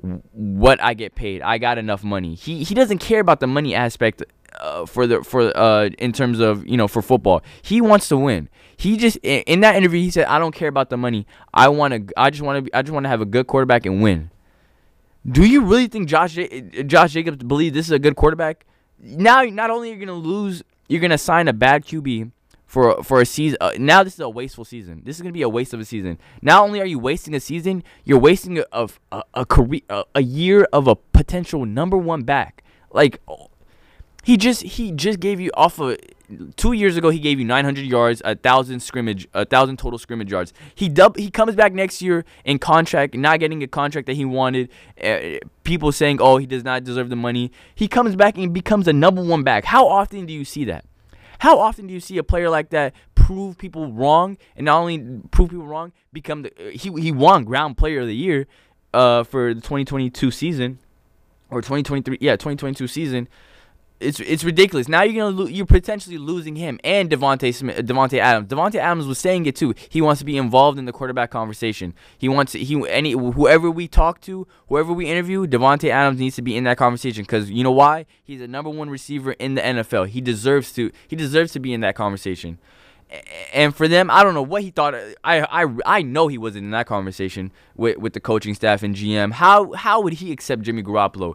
what 0.00 0.82
I 0.82 0.94
get 0.94 1.14
paid. 1.14 1.42
I 1.42 1.58
got 1.58 1.76
enough 1.76 2.02
money. 2.02 2.34
He 2.34 2.64
he 2.64 2.74
doesn't 2.74 2.98
care 2.98 3.20
about 3.20 3.40
the 3.40 3.46
money 3.46 3.74
aspect 3.74 4.22
uh, 4.60 4.86
for 4.86 5.06
the 5.06 5.22
for 5.22 5.54
uh 5.56 5.90
in 5.98 6.12
terms 6.12 6.40
of 6.40 6.66
you 6.66 6.76
know 6.76 6.88
for 6.88 7.02
football. 7.02 7.42
He 7.62 7.80
wants 7.80 8.08
to 8.08 8.16
win. 8.16 8.48
He 8.76 8.96
just 8.96 9.16
in 9.18 9.60
that 9.60 9.76
interview 9.76 10.00
he 10.00 10.10
said, 10.10 10.26
"I 10.26 10.38
don't 10.38 10.54
care 10.54 10.68
about 10.68 10.88
the 10.88 10.96
money. 10.96 11.26
I 11.52 11.68
want 11.68 11.92
to. 12.08 12.14
I 12.16 12.30
just 12.30 12.42
want 12.42 12.64
to. 12.64 12.76
I 12.76 12.82
just 12.82 12.92
want 12.92 13.04
to 13.04 13.10
have 13.10 13.20
a 13.20 13.26
good 13.26 13.46
quarterback 13.46 13.84
and 13.84 14.02
win." 14.02 14.30
Do 15.30 15.44
you 15.44 15.62
really 15.62 15.88
think 15.88 16.08
Josh 16.08 16.38
Josh 16.86 17.12
Jacobs 17.12 17.44
believe 17.44 17.74
this 17.74 17.86
is 17.86 17.92
a 17.92 17.98
good 17.98 18.16
quarterback? 18.16 18.64
Now, 18.98 19.42
not 19.42 19.68
only 19.70 19.90
you're 19.90 19.98
you 19.98 20.06
gonna 20.06 20.18
lose, 20.18 20.62
you're 20.88 21.00
gonna 21.00 21.18
sign 21.18 21.48
a 21.48 21.52
bad 21.52 21.84
QB 21.84 22.30
for 22.68 23.02
for 23.02 23.20
a 23.20 23.26
season. 23.26 23.56
Uh, 23.60 23.72
now 23.78 24.04
this 24.04 24.14
is 24.14 24.20
a 24.20 24.28
wasteful 24.28 24.64
season. 24.64 25.02
This 25.04 25.16
is 25.16 25.22
gonna 25.22 25.32
be 25.32 25.42
a 25.42 25.48
waste 25.48 25.74
of 25.74 25.80
a 25.80 25.84
season. 25.84 26.18
Not 26.42 26.62
only 26.62 26.80
are 26.80 26.86
you 26.86 27.00
wasting 27.00 27.34
a 27.34 27.40
season, 27.40 27.82
you're 28.04 28.20
wasting 28.20 28.62
a 28.70 28.88
a, 29.10 29.22
a 29.34 29.44
career 29.46 29.80
a, 29.88 30.04
a 30.14 30.22
year 30.22 30.68
of 30.72 30.86
a 30.86 30.94
potential 30.94 31.64
number 31.64 31.96
one 31.96 32.22
back. 32.22 32.62
Like 32.92 33.20
he 34.22 34.36
just 34.36 34.62
he 34.62 34.92
just 34.92 35.18
gave 35.18 35.40
you 35.40 35.50
off 35.54 35.80
of 35.80 35.96
two 36.56 36.72
years 36.72 36.98
ago 36.98 37.08
he 37.08 37.18
gave 37.18 37.38
you 37.38 37.46
900 37.46 37.86
yards, 37.86 38.20
a 38.22 38.34
thousand 38.34 38.80
scrimmage, 38.80 39.26
a 39.32 39.46
thousand 39.46 39.78
total 39.78 39.98
scrimmage 39.98 40.30
yards. 40.30 40.52
He 40.74 40.90
dub 40.90 41.16
he 41.16 41.30
comes 41.30 41.54
back 41.54 41.72
next 41.72 42.02
year 42.02 42.26
in 42.44 42.58
contract, 42.58 43.14
not 43.14 43.40
getting 43.40 43.62
a 43.62 43.66
contract 43.66 44.06
that 44.06 44.16
he 44.16 44.26
wanted. 44.26 44.68
Uh, 45.02 45.38
people 45.64 45.90
saying, 45.90 46.18
oh, 46.20 46.36
he 46.36 46.44
does 46.44 46.64
not 46.64 46.84
deserve 46.84 47.08
the 47.08 47.16
money. 47.16 47.50
He 47.74 47.88
comes 47.88 48.14
back 48.14 48.36
and 48.36 48.52
becomes 48.52 48.86
a 48.86 48.92
number 48.92 49.22
one 49.22 49.42
back. 49.42 49.64
How 49.64 49.88
often 49.88 50.26
do 50.26 50.34
you 50.34 50.44
see 50.44 50.64
that? 50.66 50.84
How 51.38 51.58
often 51.58 51.86
do 51.86 51.94
you 51.94 52.00
see 52.00 52.18
a 52.18 52.24
player 52.24 52.50
like 52.50 52.70
that 52.70 52.94
prove 53.14 53.58
people 53.58 53.92
wrong, 53.92 54.38
and 54.56 54.64
not 54.64 54.78
only 54.78 55.20
prove 55.30 55.50
people 55.50 55.66
wrong, 55.66 55.92
become 56.12 56.42
the 56.42 56.52
he 56.72 56.90
he 57.00 57.12
won 57.12 57.44
ground 57.44 57.76
player 57.76 58.00
of 58.00 58.06
the 58.06 58.16
year 58.16 58.46
uh, 58.94 59.22
for 59.22 59.54
the 59.54 59.60
2022 59.60 60.30
season 60.30 60.78
or 61.50 61.60
2023 61.60 62.18
yeah 62.20 62.32
2022 62.32 62.86
season. 62.86 63.28
It's 64.00 64.20
it's 64.20 64.44
ridiculous. 64.44 64.88
Now 64.88 65.02
you're 65.02 65.24
gonna 65.24 65.36
lo- 65.36 65.48
you're 65.48 65.66
potentially 65.66 66.18
losing 66.18 66.54
him 66.54 66.78
and 66.84 67.10
Devonte 67.10 67.52
Smith, 67.52 67.78
uh, 67.78 67.82
Davante 67.82 68.18
Adams. 68.18 68.48
Davante 68.48 68.76
Adams 68.76 69.06
was 69.06 69.18
saying 69.18 69.46
it 69.46 69.56
too. 69.56 69.74
He 69.88 70.00
wants 70.00 70.20
to 70.20 70.24
be 70.24 70.36
involved 70.36 70.78
in 70.78 70.84
the 70.84 70.92
quarterback 70.92 71.30
conversation. 71.30 71.94
He 72.16 72.28
wants 72.28 72.52
he 72.52 72.88
any 72.88 73.12
whoever 73.12 73.68
we 73.70 73.88
talk 73.88 74.20
to, 74.22 74.46
whoever 74.68 74.92
we 74.92 75.06
interview, 75.06 75.48
Davante 75.48 75.90
Adams 75.90 76.20
needs 76.20 76.36
to 76.36 76.42
be 76.42 76.56
in 76.56 76.62
that 76.64 76.76
conversation 76.76 77.24
because 77.24 77.50
you 77.50 77.64
know 77.64 77.72
why? 77.72 78.06
He's 78.22 78.40
a 78.40 78.46
number 78.46 78.70
one 78.70 78.88
receiver 78.88 79.32
in 79.32 79.56
the 79.56 79.62
NFL. 79.62 80.08
He 80.08 80.20
deserves 80.20 80.72
to 80.74 80.92
he 81.08 81.16
deserves 81.16 81.50
to 81.52 81.60
be 81.60 81.72
in 81.72 81.80
that 81.80 81.96
conversation. 81.96 82.58
And 83.52 83.74
for 83.74 83.88
them, 83.88 84.10
I 84.10 84.22
don't 84.22 84.34
know 84.34 84.42
what 84.42 84.62
he 84.62 84.70
thought. 84.70 84.94
I 85.24 85.40
I 85.64 85.66
I 85.84 86.02
know 86.02 86.28
he 86.28 86.38
wasn't 86.38 86.66
in 86.66 86.70
that 86.70 86.86
conversation 86.86 87.50
with 87.74 87.96
with 87.98 88.12
the 88.12 88.20
coaching 88.20 88.54
staff 88.54 88.84
and 88.84 88.94
GM. 88.94 89.32
How 89.32 89.72
how 89.72 90.00
would 90.02 90.14
he 90.14 90.30
accept 90.30 90.62
Jimmy 90.62 90.84
Garoppolo? 90.84 91.34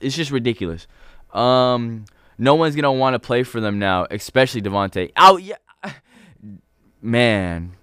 It's 0.00 0.16
just 0.16 0.32
ridiculous. 0.32 0.88
Um, 1.34 2.04
no 2.38 2.54
one's 2.54 2.74
gonna 2.74 2.92
want 2.92 3.14
to 3.14 3.18
play 3.18 3.42
for 3.42 3.60
them 3.60 3.78
now, 3.78 4.06
especially 4.10 4.62
Davante. 4.62 5.12
Oh 5.16 5.36
yeah, 5.36 5.56
man, 7.02 7.76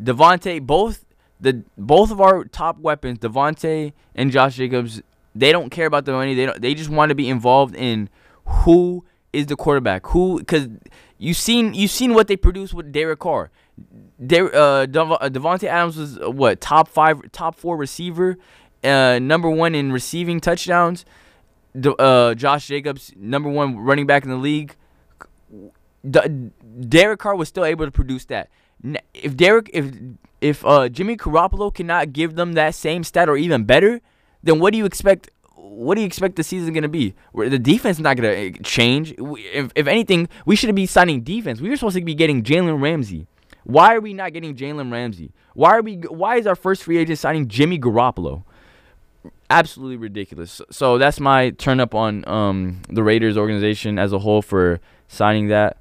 Davante. 0.00 0.60
Both 0.64 1.04
the 1.40 1.64
both 1.76 2.10
of 2.10 2.20
our 2.20 2.44
top 2.44 2.78
weapons, 2.78 3.18
Davante 3.18 3.92
and 4.14 4.30
Josh 4.30 4.56
Jacobs, 4.56 5.02
they 5.34 5.52
don't 5.52 5.70
care 5.70 5.86
about 5.86 6.04
the 6.04 6.12
money. 6.12 6.34
They 6.34 6.46
don't. 6.46 6.60
They 6.60 6.74
just 6.74 6.90
want 6.90 7.08
to 7.08 7.14
be 7.14 7.28
involved 7.28 7.74
in 7.74 8.08
who 8.44 9.04
is 9.32 9.46
the 9.46 9.56
quarterback. 9.56 10.06
Who 10.08 10.38
because 10.38 10.68
you 11.18 11.34
seen 11.34 11.72
you 11.72 11.88
seen 11.88 12.14
what 12.14 12.28
they 12.28 12.36
produced 12.36 12.74
with 12.74 12.92
Derek 12.92 13.20
Carr. 13.20 13.50
Der, 14.24 14.44
uh, 14.54 14.86
Davante 14.86 15.64
Adams 15.64 15.96
was 15.96 16.18
uh, 16.18 16.30
what 16.30 16.60
top 16.60 16.88
five, 16.88 17.32
top 17.32 17.54
four 17.54 17.76
receiver, 17.76 18.36
uh, 18.84 19.18
number 19.18 19.48
one 19.48 19.74
in 19.74 19.92
receiving 19.92 20.40
touchdowns 20.40 21.06
uh, 21.98 22.34
Josh 22.34 22.66
Jacobs, 22.66 23.12
number 23.16 23.48
one 23.48 23.76
running 23.76 24.06
back 24.06 24.24
in 24.24 24.30
the 24.30 24.36
league. 24.36 24.76
Derek 26.08 27.20
Carr 27.20 27.36
was 27.36 27.48
still 27.48 27.64
able 27.64 27.84
to 27.84 27.90
produce 27.92 28.24
that. 28.26 28.48
If 29.14 29.36
Derek, 29.36 29.70
if 29.72 29.92
if 30.40 30.66
uh, 30.66 30.88
Jimmy 30.88 31.16
Garoppolo 31.16 31.72
cannot 31.72 32.12
give 32.12 32.34
them 32.34 32.54
that 32.54 32.74
same 32.74 33.04
stat 33.04 33.28
or 33.28 33.36
even 33.36 33.64
better, 33.64 34.00
then 34.42 34.58
what 34.58 34.72
do 34.72 34.78
you 34.78 34.84
expect? 34.84 35.30
What 35.54 35.94
do 35.94 36.00
you 36.00 36.06
expect 36.06 36.36
the 36.36 36.42
season 36.42 36.72
going 36.74 36.82
to 36.82 36.88
be? 36.88 37.14
Where 37.30 37.48
the 37.48 37.58
defense 37.58 37.98
is 37.98 38.02
not 38.02 38.16
going 38.16 38.52
to 38.52 38.60
uh, 38.60 38.62
change. 38.62 39.14
If, 39.16 39.72
if 39.74 39.86
anything, 39.86 40.28
we 40.44 40.56
should 40.56 40.74
be 40.74 40.86
signing 40.86 41.22
defense. 41.22 41.60
We 41.60 41.70
were 41.70 41.76
supposed 41.76 41.96
to 41.96 42.02
be 42.02 42.14
getting 42.14 42.42
Jalen 42.42 42.82
Ramsey. 42.82 43.26
Why 43.64 43.94
are 43.94 44.00
we 44.00 44.12
not 44.12 44.32
getting 44.32 44.56
Jalen 44.56 44.90
Ramsey? 44.90 45.32
Why 45.54 45.76
are 45.76 45.82
we? 45.82 45.96
Why 45.96 46.36
is 46.36 46.46
our 46.48 46.56
first 46.56 46.82
free 46.82 46.98
agent 46.98 47.20
signing 47.20 47.46
Jimmy 47.46 47.78
Garoppolo? 47.78 48.42
Absolutely 49.50 49.96
ridiculous. 49.96 50.60
So 50.70 50.98
that's 50.98 51.20
my 51.20 51.50
turn 51.50 51.80
up 51.80 51.94
on 51.94 52.26
um, 52.28 52.82
the 52.88 53.02
Raiders 53.02 53.36
organization 53.36 53.98
as 53.98 54.12
a 54.12 54.18
whole 54.18 54.42
for 54.42 54.80
signing 55.08 55.48
that, 55.48 55.76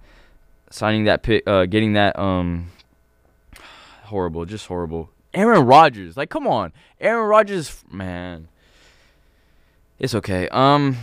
signing 0.69 1.05
that 1.05 1.23
pick, 1.23 1.47
uh, 1.47 1.65
getting 1.65 1.93
that 1.93 2.17
um, 2.19 2.71
horrible, 4.03 4.45
just 4.45 4.67
horrible. 4.67 5.09
Aaron 5.33 5.65
Rodgers, 5.65 6.17
like, 6.17 6.29
come 6.29 6.45
on, 6.45 6.73
Aaron 6.99 7.27
Rodgers, 7.27 7.83
man. 7.89 8.49
It's 9.97 10.13
okay. 10.15 10.49
Um, 10.49 10.97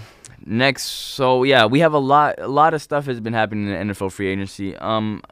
next, 0.45 0.83
so 0.83 1.45
yeah, 1.45 1.67
we 1.67 1.81
have 1.81 1.95
a 1.95 1.99
lot, 1.99 2.39
a 2.39 2.49
lot 2.49 2.75
of 2.75 2.83
stuff 2.83 3.07
has 3.07 3.21
been 3.21 3.33
happening 3.33 3.69
in 3.69 3.89
the 3.89 3.95
NFL 3.95 4.13
free 4.13 4.29
agency. 4.29 4.77
Um, 4.77 5.23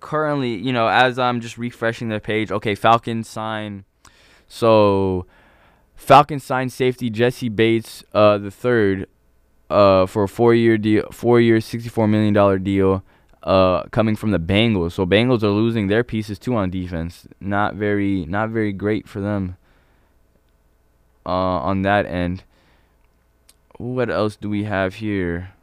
currently, 0.00 0.56
you 0.56 0.72
know, 0.72 0.88
as 0.88 1.18
I'm 1.18 1.40
just 1.40 1.56
refreshing 1.56 2.08
the 2.08 2.18
page, 2.18 2.50
okay, 2.50 2.74
Falcons 2.74 3.28
sign. 3.28 3.84
So 4.48 5.26
Falcons 5.94 6.44
signed 6.44 6.72
safety 6.72 7.10
Jessie 7.10 7.48
Bates 7.48 8.04
uh, 8.12 8.38
the 8.38 8.50
third 8.50 9.08
uh, 9.70 10.06
for 10.06 10.24
a 10.24 10.28
four-year 10.28 10.76
deal, 10.78 11.08
four-year, 11.10 11.60
sixty-four 11.60 12.06
million 12.06 12.34
dollar 12.34 12.58
deal, 12.58 13.02
uh, 13.42 13.84
coming 13.84 14.16
from 14.16 14.30
the 14.30 14.38
Bengals. 14.38 14.92
So 14.92 15.06
Bengals 15.06 15.42
are 15.42 15.48
losing 15.48 15.86
their 15.86 16.04
pieces 16.04 16.38
too 16.38 16.54
on 16.56 16.70
defense. 16.70 17.26
Not 17.40 17.74
very, 17.74 18.26
not 18.26 18.50
very 18.50 18.72
great 18.72 19.08
for 19.08 19.20
them. 19.20 19.56
Uh, 21.26 21.56
on 21.64 21.80
that 21.80 22.04
end. 22.04 22.44
What 23.78 24.10
else 24.10 24.36
do 24.36 24.50
we 24.50 24.64
have 24.64 24.96
here? 24.96 25.54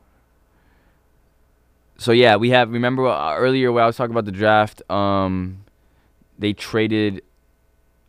So 1.98 2.12
yeah, 2.12 2.36
we 2.36 2.50
have. 2.50 2.72
Remember 2.72 3.08
uh, 3.08 3.36
earlier 3.36 3.72
when 3.72 3.84
I 3.84 3.86
was 3.86 3.96
talking 3.96 4.10
about 4.10 4.26
the 4.26 4.32
draft? 4.32 4.82
Um, 4.90 5.64
they 6.40 6.54
traded 6.54 7.22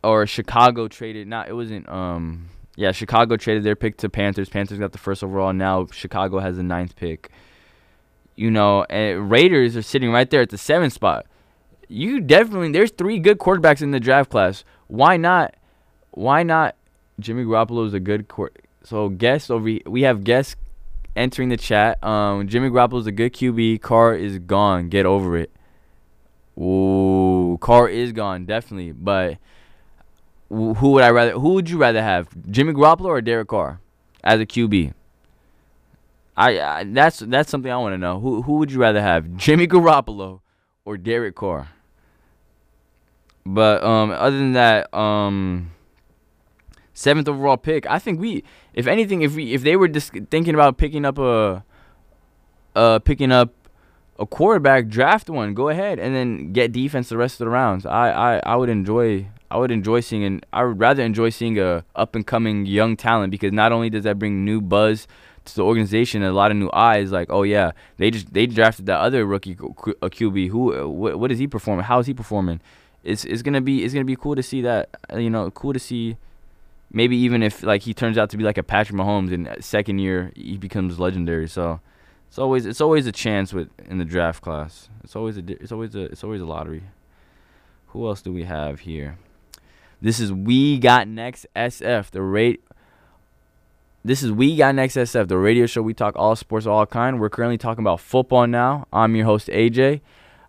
or 0.03 0.27
Chicago 0.27 0.87
traded. 0.87 1.27
Not 1.27 1.49
it 1.49 1.53
wasn't. 1.53 1.87
Um, 1.89 2.49
yeah, 2.75 2.91
Chicago 2.91 3.37
traded 3.37 3.63
their 3.63 3.75
pick 3.75 3.97
to 3.97 4.09
Panthers. 4.09 4.49
Panthers 4.49 4.79
got 4.79 4.91
the 4.91 4.97
first 4.97 5.23
overall. 5.23 5.53
Now 5.53 5.87
Chicago 5.91 6.39
has 6.39 6.57
the 6.57 6.63
ninth 6.63 6.95
pick. 6.95 7.29
You 8.35 8.49
know, 8.49 8.83
and 8.85 9.29
Raiders 9.29 9.77
are 9.77 9.83
sitting 9.83 10.11
right 10.11 10.29
there 10.29 10.41
at 10.41 10.49
the 10.49 10.57
seventh 10.57 10.93
spot. 10.93 11.27
You 11.87 12.19
definitely 12.19 12.71
there's 12.71 12.91
three 12.91 13.19
good 13.19 13.37
quarterbacks 13.37 13.81
in 13.81 13.91
the 13.91 13.99
draft 13.99 14.31
class. 14.31 14.63
Why 14.87 15.17
not? 15.17 15.55
Why 16.11 16.43
not? 16.43 16.75
Jimmy 17.19 17.43
Garoppolo 17.43 17.85
is 17.85 17.93
a 17.93 17.99
good 17.99 18.27
court. 18.27 18.57
So 18.83 19.09
guess 19.09 19.49
over 19.49 19.69
we 19.85 20.01
have 20.01 20.23
guests 20.23 20.55
entering 21.15 21.49
the 21.49 21.57
chat. 21.57 22.03
Um, 22.03 22.47
Jimmy 22.47 22.69
Garoppolo 22.69 22.99
is 22.99 23.07
a 23.07 23.11
good 23.11 23.33
QB. 23.33 23.81
Carr 23.81 24.15
is 24.15 24.39
gone. 24.39 24.89
Get 24.89 25.05
over 25.05 25.37
it. 25.37 25.51
Ooh, 26.57 27.57
Carr 27.61 27.89
is 27.89 28.11
gone 28.11 28.45
definitely, 28.45 28.91
but 28.91 29.37
who 30.53 30.91
would 30.91 31.03
I 31.03 31.09
rather? 31.09 31.31
Who 31.31 31.53
would 31.53 31.69
you 31.69 31.77
rather 31.77 32.01
have, 32.01 32.29
Jimmy 32.49 32.73
Garoppolo 32.73 33.05
or 33.05 33.21
Derek 33.21 33.47
Carr, 33.47 33.79
as 34.23 34.39
a 34.39 34.45
QB? 34.45 34.93
I, 36.35 36.59
I 36.59 36.83
that's 36.85 37.19
that's 37.19 37.49
something 37.49 37.71
I 37.71 37.77
want 37.77 37.93
to 37.93 37.97
know. 37.97 38.19
Who 38.19 38.41
who 38.41 38.53
would 38.57 38.71
you 38.71 38.79
rather 38.79 39.01
have, 39.01 39.35
Jimmy 39.37 39.67
Garoppolo 39.67 40.41
or 40.85 40.97
Derek 40.97 41.35
Carr? 41.35 41.69
But 43.45 43.83
um, 43.83 44.11
other 44.11 44.37
than 44.37 44.53
that, 44.53 44.93
um, 44.93 45.71
seventh 46.93 47.27
overall 47.27 47.57
pick. 47.57 47.85
I 47.87 47.99
think 47.99 48.19
we, 48.19 48.43
if 48.73 48.87
anything, 48.87 49.21
if 49.21 49.35
we 49.35 49.53
if 49.53 49.63
they 49.63 49.75
were 49.75 49.87
just 49.87 50.13
thinking 50.29 50.53
about 50.53 50.77
picking 50.77 51.05
up 51.05 51.17
a, 51.17 51.63
uh, 52.75 52.99
picking 52.99 53.31
up 53.31 53.53
a 54.17 54.25
quarterback, 54.25 54.87
draft 54.87 55.29
one, 55.29 55.53
go 55.53 55.69
ahead, 55.69 55.99
and 55.99 56.15
then 56.15 56.53
get 56.53 56.71
defense 56.71 57.09
the 57.09 57.17
rest 57.17 57.35
of 57.35 57.45
the 57.45 57.49
rounds. 57.49 57.85
I 57.85 58.09
I, 58.11 58.41
I 58.45 58.55
would 58.55 58.69
enjoy 58.69 59.27
I 59.53 59.57
would 59.57 59.69
enjoy 59.69 59.99
seeing 59.99 60.23
and 60.23 60.43
I 60.51 60.63
would 60.63 60.79
rather 60.79 61.03
enjoy 61.03 61.29
seeing 61.29 61.59
a 61.59 61.85
up 61.95 62.15
and 62.15 62.25
coming 62.25 62.65
young 62.65 62.97
talent 62.97 63.29
because 63.29 63.51
not 63.51 63.71
only 63.71 63.87
does 63.87 64.03
that 64.03 64.17
bring 64.17 64.43
new 64.43 64.59
buzz 64.59 65.07
to 65.45 65.55
the 65.55 65.63
organization 65.63 66.23
and 66.23 66.31
a 66.31 66.33
lot 66.33 66.49
of 66.49 66.57
new 66.57 66.71
eyes 66.73 67.11
like 67.11 67.27
oh 67.29 67.43
yeah 67.43 67.71
they 67.97 68.09
just 68.09 68.33
they 68.33 68.47
drafted 68.47 68.87
that 68.87 68.97
other 68.97 69.27
rookie 69.27 69.51
a 70.01 70.09
QB 70.09 70.49
who 70.49 70.89
what, 70.89 71.19
what 71.19 71.31
is 71.31 71.37
he 71.37 71.45
performing? 71.45 71.85
How 71.85 71.99
is 71.99 72.07
he 72.07 72.15
performing? 72.15 72.61
It's 73.03 73.25
it's 73.25 73.43
going 73.43 73.53
to 73.53 73.61
be 73.61 73.83
it's 73.83 73.93
to 73.93 74.03
be 74.03 74.15
cool 74.15 74.35
to 74.35 74.41
see 74.41 74.63
that 74.63 74.89
uh, 75.13 75.17
you 75.17 75.29
know 75.29 75.51
cool 75.51 75.73
to 75.73 75.79
see 75.79 76.17
maybe 76.91 77.15
even 77.15 77.43
if 77.43 77.61
like 77.61 77.83
he 77.83 77.93
turns 77.93 78.17
out 78.17 78.31
to 78.31 78.37
be 78.37 78.43
like 78.43 78.57
a 78.57 78.63
Patrick 78.63 78.97
Mahomes 78.97 79.31
in 79.31 79.45
uh, 79.45 79.57
second 79.59 79.99
year 79.99 80.31
he 80.35 80.57
becomes 80.57 80.99
legendary. 80.99 81.47
So 81.47 81.79
it's 82.27 82.39
always 82.39 82.65
it's 82.65 82.81
always 82.81 83.05
a 83.05 83.11
chance 83.11 83.53
with 83.53 83.69
in 83.87 83.99
the 83.99 84.05
draft 84.05 84.41
class. 84.41 84.89
It's 85.03 85.15
always 85.15 85.37
a 85.37 85.43
it's 85.47 85.71
always 85.71 85.93
a 85.93 86.05
it's 86.05 86.23
always 86.23 86.41
a 86.41 86.45
lottery. 86.45 86.85
Who 87.89 88.07
else 88.07 88.23
do 88.23 88.33
we 88.33 88.45
have 88.45 88.79
here 88.79 89.19
this 90.03 90.19
is 90.19 90.33
We 90.33 90.79
Got 90.79 91.07
Next 91.07 91.45
SF, 91.55 92.11
the 92.11 92.21
rate. 92.21 92.61
This 94.03 94.21
is 94.21 94.33
We 94.33 94.57
Got 94.57 94.75
Next 94.75 94.97
SF, 94.97 95.29
the 95.29 95.37
radio 95.37 95.65
show. 95.65 95.81
We 95.81 95.93
talk 95.93 96.17
all 96.17 96.35
sports, 96.35 96.65
of 96.65 96.73
all 96.73 96.85
kind. 96.85 97.21
We're 97.21 97.29
currently 97.29 97.57
talking 97.57 97.85
about 97.85 98.01
football 98.01 98.45
now. 98.45 98.85
I'm 98.91 99.15
your 99.15 99.23
host 99.23 99.47
AJ. 99.47 100.01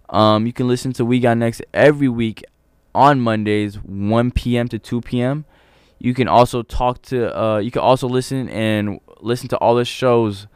Um, 0.09 0.45
you 0.45 0.53
can 0.53 0.67
listen 0.67 0.93
to 0.95 1.05
We 1.05 1.21
Got 1.21 1.39
Next 1.39 1.63
every 1.73 2.09
week 2.09 2.43
on 2.97 3.21
Mondays, 3.21 3.77
1 3.77 4.33
p.m. 4.33 4.67
to 4.67 4.79
2 4.81 5.01
p.m. 5.03 5.45
You 6.01 6.15
can 6.15 6.27
also 6.27 6.63
talk 6.65 7.01
to. 7.03 7.41
Uh, 7.41 7.59
you 7.59 7.71
can 7.71 7.83
also 7.83 8.09
listen 8.09 8.49
and 8.49 8.99
listen 9.21 9.47
to 9.51 9.57
all 9.59 9.77
the 9.77 9.85
shows, 9.85 10.49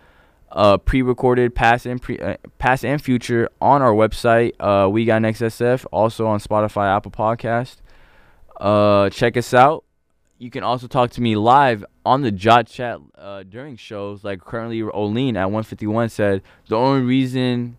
uh, 0.50 0.76
pre-recorded, 0.76 1.54
past 1.54 1.86
and 1.86 2.02
pre, 2.02 2.18
uh, 2.18 2.36
past 2.58 2.84
and 2.84 3.00
future 3.00 3.48
on 3.60 3.80
our 3.80 3.92
website. 3.92 4.54
Uh, 4.58 4.88
we 4.88 5.04
got 5.04 5.22
Next 5.22 5.40
SF, 5.40 5.86
also 5.92 6.26
on 6.26 6.40
Spotify, 6.40 6.96
Apple 6.96 7.12
Podcast. 7.12 7.76
Uh, 8.58 9.08
check 9.10 9.36
us 9.36 9.54
out. 9.54 9.84
You 10.38 10.50
can 10.50 10.62
also 10.62 10.86
talk 10.86 11.10
to 11.12 11.20
me 11.20 11.36
live 11.36 11.84
on 12.04 12.22
the 12.22 12.30
Jot 12.30 12.66
Chat 12.66 13.00
uh, 13.16 13.42
during 13.42 13.76
shows. 13.76 14.22
Like 14.22 14.40
currently, 14.40 14.82
Oline 14.82 15.36
at 15.36 15.46
151 15.46 16.10
said 16.10 16.42
the 16.68 16.76
only 16.76 17.02
reason. 17.02 17.78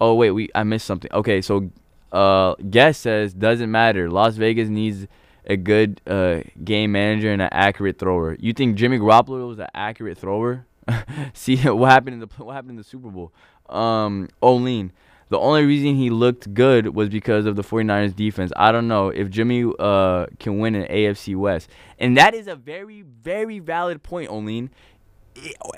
Oh 0.00 0.14
wait, 0.14 0.32
we 0.32 0.50
I 0.54 0.62
missed 0.64 0.86
something. 0.86 1.10
Okay, 1.12 1.40
so 1.40 1.70
uh, 2.12 2.54
guest 2.70 3.02
says 3.02 3.32
doesn't 3.32 3.70
matter. 3.70 4.10
Las 4.10 4.36
Vegas 4.36 4.68
needs 4.68 5.06
a 5.46 5.56
good 5.56 6.00
uh, 6.06 6.40
game 6.64 6.92
manager 6.92 7.32
and 7.32 7.40
an 7.40 7.48
accurate 7.50 7.98
thrower. 7.98 8.36
You 8.38 8.52
think 8.52 8.76
Jimmy 8.76 8.98
Garoppolo 8.98 9.48
was 9.48 9.58
an 9.58 9.68
accurate 9.74 10.18
thrower? 10.18 10.66
See 11.34 11.56
what 11.56 11.90
happened 11.90 12.14
in 12.14 12.20
the 12.20 12.28
what 12.44 12.54
happened 12.54 12.70
in 12.70 12.76
the 12.76 12.84
Super 12.84 13.08
Bowl. 13.08 13.32
Um, 13.68 14.28
Oline. 14.42 14.92
The 15.28 15.38
only 15.38 15.64
reason 15.64 15.96
he 15.96 16.08
looked 16.10 16.54
good 16.54 16.94
was 16.94 17.08
because 17.08 17.46
of 17.46 17.56
the 17.56 17.62
49ers 17.62 18.14
defense. 18.14 18.52
I 18.56 18.70
don't 18.70 18.86
know 18.86 19.08
if 19.08 19.28
Jimmy 19.28 19.70
uh, 19.78 20.26
can 20.38 20.58
win 20.58 20.74
an 20.76 20.86
AFC 20.88 21.34
West. 21.36 21.68
And 21.98 22.16
that 22.16 22.32
is 22.34 22.46
a 22.46 22.54
very, 22.54 23.02
very 23.02 23.58
valid 23.58 24.02
point, 24.02 24.30
Oline. 24.30 24.70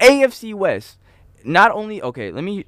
AFC 0.00 0.54
West. 0.54 0.98
not 1.44 1.70
only 1.70 2.02
okay, 2.02 2.30
let 2.30 2.44
me. 2.44 2.64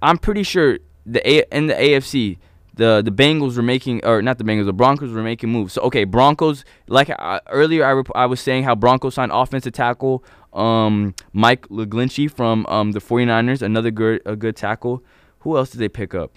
I'm 0.00 0.18
pretty 0.18 0.42
sure 0.42 0.78
the 1.04 1.26
A 1.28 1.44
in 1.50 1.66
the 1.66 1.74
AFC, 1.74 2.38
the 2.74 3.02
the 3.04 3.10
Bengals 3.10 3.56
were 3.56 3.62
making 3.62 4.04
or 4.04 4.22
not 4.22 4.38
the 4.38 4.44
Bengals, 4.44 4.66
the 4.66 4.72
Broncos 4.72 5.10
were 5.12 5.22
making 5.22 5.50
moves. 5.50 5.72
So 5.74 5.82
okay, 5.82 6.04
Broncos 6.04 6.64
like 6.86 7.10
uh, 7.10 7.40
earlier 7.48 7.84
I, 7.84 7.90
rep- 7.90 8.10
I 8.14 8.26
was 8.26 8.40
saying 8.40 8.64
how 8.64 8.74
Broncos 8.74 9.14
signed 9.14 9.32
offensive 9.32 9.72
tackle 9.72 10.24
um 10.52 11.14
Mike 11.32 11.68
McGlinchey 11.68 12.30
from 12.30 12.64
um 12.66 12.92
the 12.92 13.00
49ers, 13.00 13.60
another 13.62 13.90
good 13.90 14.22
a 14.24 14.36
good 14.36 14.56
tackle. 14.56 15.02
Who 15.40 15.56
else 15.56 15.70
did 15.70 15.78
they 15.78 15.88
pick 15.88 16.14
up? 16.14 16.32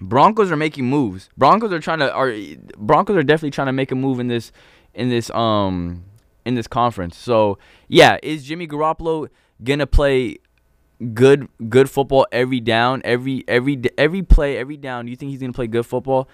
Broncos 0.00 0.50
are 0.50 0.56
making 0.56 0.86
moves. 0.86 1.30
Broncos 1.36 1.72
are 1.72 1.80
trying 1.80 2.00
to 2.00 2.12
are 2.12 2.34
Broncos 2.76 3.16
are 3.16 3.22
definitely 3.22 3.50
trying 3.50 3.68
to 3.68 3.72
make 3.72 3.90
a 3.90 3.94
move 3.94 4.20
in 4.20 4.28
this 4.28 4.52
in 4.94 5.08
this 5.08 5.30
um 5.30 6.04
in 6.44 6.54
this 6.54 6.66
conference. 6.66 7.16
So 7.16 7.58
yeah, 7.88 8.18
is 8.22 8.44
Jimmy 8.44 8.66
Garoppolo 8.66 9.28
gonna 9.62 9.86
play 9.86 10.38
good 11.14 11.48
good 11.68 11.88
football 11.88 12.26
every 12.30 12.60
down, 12.60 13.02
every 13.04 13.44
every 13.48 13.80
every 13.96 14.22
play, 14.22 14.58
every 14.58 14.76
down? 14.76 15.06
Do 15.06 15.10
you 15.10 15.16
think 15.16 15.30
he's 15.30 15.40
gonna 15.40 15.52
play 15.52 15.66
good 15.66 15.86
football? 15.86 16.28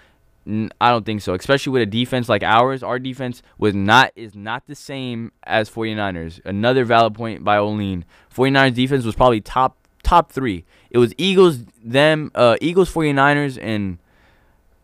I 0.80 0.90
don't 0.90 1.06
think 1.06 1.22
so, 1.22 1.34
especially 1.34 1.70
with 1.70 1.82
a 1.82 1.86
defense 1.86 2.28
like 2.28 2.42
ours. 2.42 2.82
Our 2.82 2.98
defense 2.98 3.42
was 3.58 3.74
not 3.74 4.10
is 4.16 4.34
not 4.34 4.66
the 4.66 4.74
same 4.74 5.30
as 5.44 5.70
49ers. 5.70 6.44
Another 6.44 6.84
valid 6.84 7.14
point 7.14 7.44
by 7.44 7.58
Olin. 7.58 8.04
49ers 8.34 8.74
defense 8.74 9.04
was 9.04 9.14
probably 9.14 9.40
top 9.40 9.76
top 10.12 10.30
3. 10.30 10.62
It 10.90 10.98
was 10.98 11.14
Eagles, 11.16 11.64
them 11.82 12.30
uh 12.34 12.56
Eagles, 12.60 12.92
49ers 12.92 13.58
and 13.60 13.98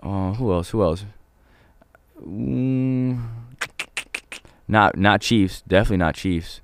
uh, 0.02 0.32
who 0.34 0.52
else? 0.52 0.70
Who 0.70 0.82
else? 0.82 1.04
Mm, 2.26 3.28
not 4.66 4.96
not 4.96 5.20
Chiefs, 5.20 5.62
definitely 5.68 5.98
not 5.98 6.14
Chiefs. 6.14 6.62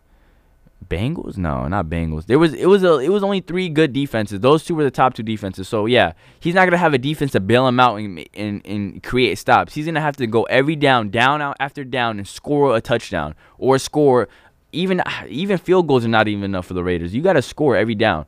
Bengals? 0.88 1.36
No, 1.36 1.66
not 1.68 1.86
Bengals. 1.86 2.26
There 2.26 2.38
was 2.38 2.54
it 2.54 2.66
was 2.66 2.82
a 2.84 2.98
it 2.98 3.08
was 3.10 3.22
only 3.22 3.40
three 3.40 3.68
good 3.68 3.92
defenses. 3.92 4.40
Those 4.40 4.64
two 4.64 4.74
were 4.74 4.84
the 4.84 4.90
top 4.90 5.12
two 5.12 5.22
defenses. 5.22 5.68
So 5.68 5.84
yeah, 5.84 6.12
he's 6.40 6.54
not 6.54 6.64
gonna 6.64 6.78
have 6.78 6.94
a 6.94 6.98
defense 6.98 7.32
to 7.32 7.40
bail 7.40 7.68
him 7.68 7.78
out 7.78 7.96
and 7.96 8.24
and, 8.34 8.64
and 8.66 9.02
create 9.02 9.38
stops. 9.38 9.74
He's 9.74 9.86
gonna 9.86 10.00
have 10.00 10.16
to 10.16 10.26
go 10.26 10.44
every 10.44 10.76
down, 10.76 11.10
down 11.10 11.42
out 11.42 11.56
after 11.60 11.84
down, 11.84 12.18
and 12.18 12.26
score 12.26 12.74
a 12.74 12.80
touchdown 12.80 13.34
or 13.58 13.78
score 13.78 14.28
even 14.74 15.02
even 15.28 15.58
field 15.58 15.86
goals 15.86 16.04
are 16.04 16.08
not 16.08 16.28
even 16.28 16.44
enough 16.44 16.66
for 16.66 16.74
the 16.74 16.84
Raiders. 16.84 17.14
You 17.14 17.22
got 17.22 17.34
to 17.34 17.42
score 17.42 17.76
every 17.76 17.94
down. 17.94 18.26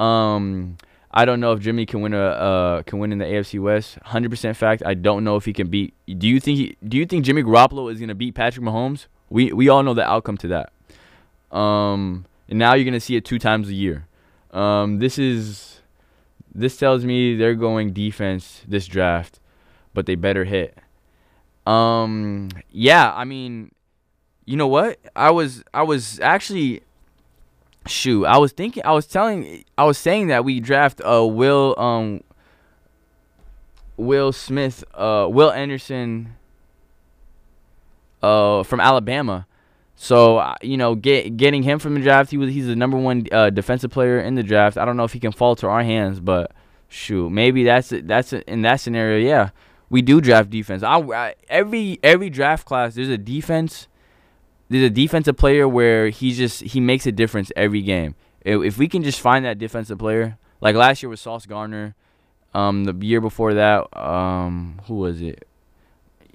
Um, 0.00 0.78
I 1.10 1.24
don't 1.24 1.40
know 1.40 1.52
if 1.52 1.60
Jimmy 1.60 1.86
can 1.86 2.00
win 2.00 2.14
a 2.14 2.22
uh, 2.22 2.82
can 2.82 2.98
win 2.98 3.12
in 3.12 3.18
the 3.18 3.24
AFC 3.24 3.60
West. 3.60 3.98
Hundred 4.02 4.30
percent 4.30 4.56
fact. 4.56 4.82
I 4.86 4.94
don't 4.94 5.24
know 5.24 5.36
if 5.36 5.44
he 5.44 5.52
can 5.52 5.68
beat. 5.68 5.94
Do 6.06 6.28
you 6.28 6.40
think 6.40 6.58
he, 6.58 6.76
Do 6.86 6.96
you 6.96 7.04
think 7.04 7.24
Jimmy 7.24 7.42
Garoppolo 7.42 7.92
is 7.92 8.00
gonna 8.00 8.14
beat 8.14 8.34
Patrick 8.34 8.64
Mahomes? 8.64 9.06
We 9.28 9.52
we 9.52 9.68
all 9.68 9.82
know 9.82 9.94
the 9.94 10.08
outcome 10.08 10.36
to 10.38 10.48
that. 10.48 11.56
Um, 11.56 12.26
and 12.48 12.58
now 12.58 12.74
you're 12.74 12.84
gonna 12.84 13.00
see 13.00 13.16
it 13.16 13.24
two 13.24 13.38
times 13.38 13.68
a 13.68 13.74
year. 13.74 14.06
Um, 14.52 15.00
this 15.00 15.18
is 15.18 15.80
this 16.54 16.76
tells 16.76 17.04
me 17.04 17.36
they're 17.36 17.54
going 17.54 17.92
defense 17.92 18.62
this 18.66 18.86
draft, 18.86 19.40
but 19.92 20.06
they 20.06 20.14
better 20.14 20.44
hit. 20.44 20.78
Um, 21.66 22.48
yeah, 22.70 23.12
I 23.14 23.24
mean, 23.24 23.72
you 24.44 24.56
know 24.56 24.68
what? 24.68 24.98
I 25.14 25.30
was 25.30 25.64
I 25.74 25.82
was 25.82 26.20
actually 26.20 26.82
shoot. 27.86 28.24
I 28.24 28.38
was 28.38 28.52
thinking. 28.52 28.84
I 28.84 28.92
was 28.92 29.06
telling. 29.06 29.64
I 29.76 29.84
was 29.84 29.98
saying 29.98 30.28
that 30.28 30.44
we 30.44 30.60
draft 30.60 31.00
uh 31.04 31.26
Will 31.26 31.74
um 31.78 32.22
Will 33.96 34.32
Smith 34.32 34.84
uh 34.94 35.28
Will 35.30 35.50
Anderson 35.50 36.34
uh 38.22 38.62
from 38.62 38.80
Alabama. 38.80 39.46
So 40.02 40.54
you 40.62 40.78
know, 40.78 40.94
get 40.94 41.36
getting 41.36 41.62
him 41.62 41.78
from 41.78 41.92
the 41.92 42.00
draft, 42.00 42.30
he 42.30 42.38
was 42.38 42.50
he's 42.50 42.66
the 42.66 42.74
number 42.74 42.96
one 42.96 43.26
uh, 43.30 43.50
defensive 43.50 43.90
player 43.90 44.18
in 44.18 44.34
the 44.34 44.42
draft. 44.42 44.78
I 44.78 44.86
don't 44.86 44.96
know 44.96 45.04
if 45.04 45.12
he 45.12 45.20
can 45.20 45.30
fall 45.30 45.54
to 45.56 45.66
our 45.66 45.82
hands, 45.82 46.20
but 46.20 46.52
shoot, 46.88 47.28
maybe 47.28 47.64
that's 47.64 47.92
it. 47.92 48.08
that's 48.08 48.32
in 48.32 48.62
that 48.62 48.80
scenario. 48.80 49.18
Yeah, 49.18 49.50
we 49.90 50.00
do 50.00 50.22
draft 50.22 50.48
defense. 50.48 50.82
I, 50.82 50.96
I, 51.00 51.34
every 51.50 51.98
every 52.02 52.30
draft 52.30 52.64
class, 52.64 52.94
there's 52.94 53.10
a 53.10 53.18
defense. 53.18 53.88
There's 54.70 54.84
a 54.84 54.90
defensive 54.90 55.36
player 55.36 55.68
where 55.68 56.10
he 56.10 56.32
just 56.32 56.62
he 56.62 56.80
makes 56.80 57.04
a 57.04 57.12
difference 57.12 57.50
every 57.56 57.82
game. 57.82 58.14
If, 58.42 58.78
we 58.78 58.88
can 58.88 59.02
just 59.02 59.20
find 59.20 59.44
that 59.44 59.58
defensive 59.58 59.98
player, 59.98 60.38
like 60.60 60.76
last 60.76 61.02
year 61.02 61.10
was 61.10 61.20
Sauce 61.20 61.44
Gardner, 61.44 61.94
um, 62.54 62.84
the 62.84 62.94
year 63.04 63.20
before 63.20 63.52
that, 63.54 63.94
um, 63.98 64.80
who 64.86 64.94
was 64.94 65.20
it? 65.20 65.46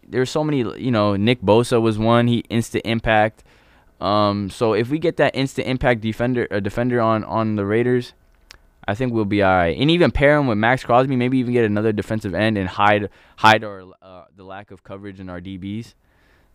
There's 0.07 0.29
so 0.29 0.43
many, 0.43 0.59
you 0.79 0.91
know, 0.91 1.15
Nick 1.15 1.41
Bosa 1.41 1.81
was 1.81 1.97
one. 1.97 2.27
He 2.27 2.39
instant 2.49 2.85
impact. 2.85 3.43
Um, 4.01 4.49
so 4.49 4.73
if 4.73 4.89
we 4.89 4.99
get 4.99 5.17
that 5.17 5.35
instant 5.35 5.67
impact 5.67 6.01
defender, 6.01 6.45
a 6.51 6.59
defender 6.59 6.99
on 6.99 7.23
on 7.23 7.55
the 7.55 7.65
Raiders, 7.65 8.13
I 8.85 8.95
think 8.95 9.13
we'll 9.13 9.25
be 9.25 9.41
all 9.41 9.55
right. 9.55 9.77
And 9.77 9.89
even 9.89 10.11
pair 10.11 10.37
him 10.37 10.47
with 10.47 10.57
Maxx 10.57 10.83
Crosby, 10.83 11.15
maybe 11.15 11.37
even 11.39 11.53
get 11.53 11.63
another 11.63 11.93
defensive 11.93 12.35
end 12.35 12.57
and 12.57 12.67
hide 12.67 13.09
hide 13.37 13.63
our 13.63 13.83
uh, 14.01 14.25
the 14.35 14.43
lack 14.43 14.71
of 14.71 14.83
coverage 14.83 15.19
in 15.21 15.29
our 15.29 15.39
DBs. 15.39 15.93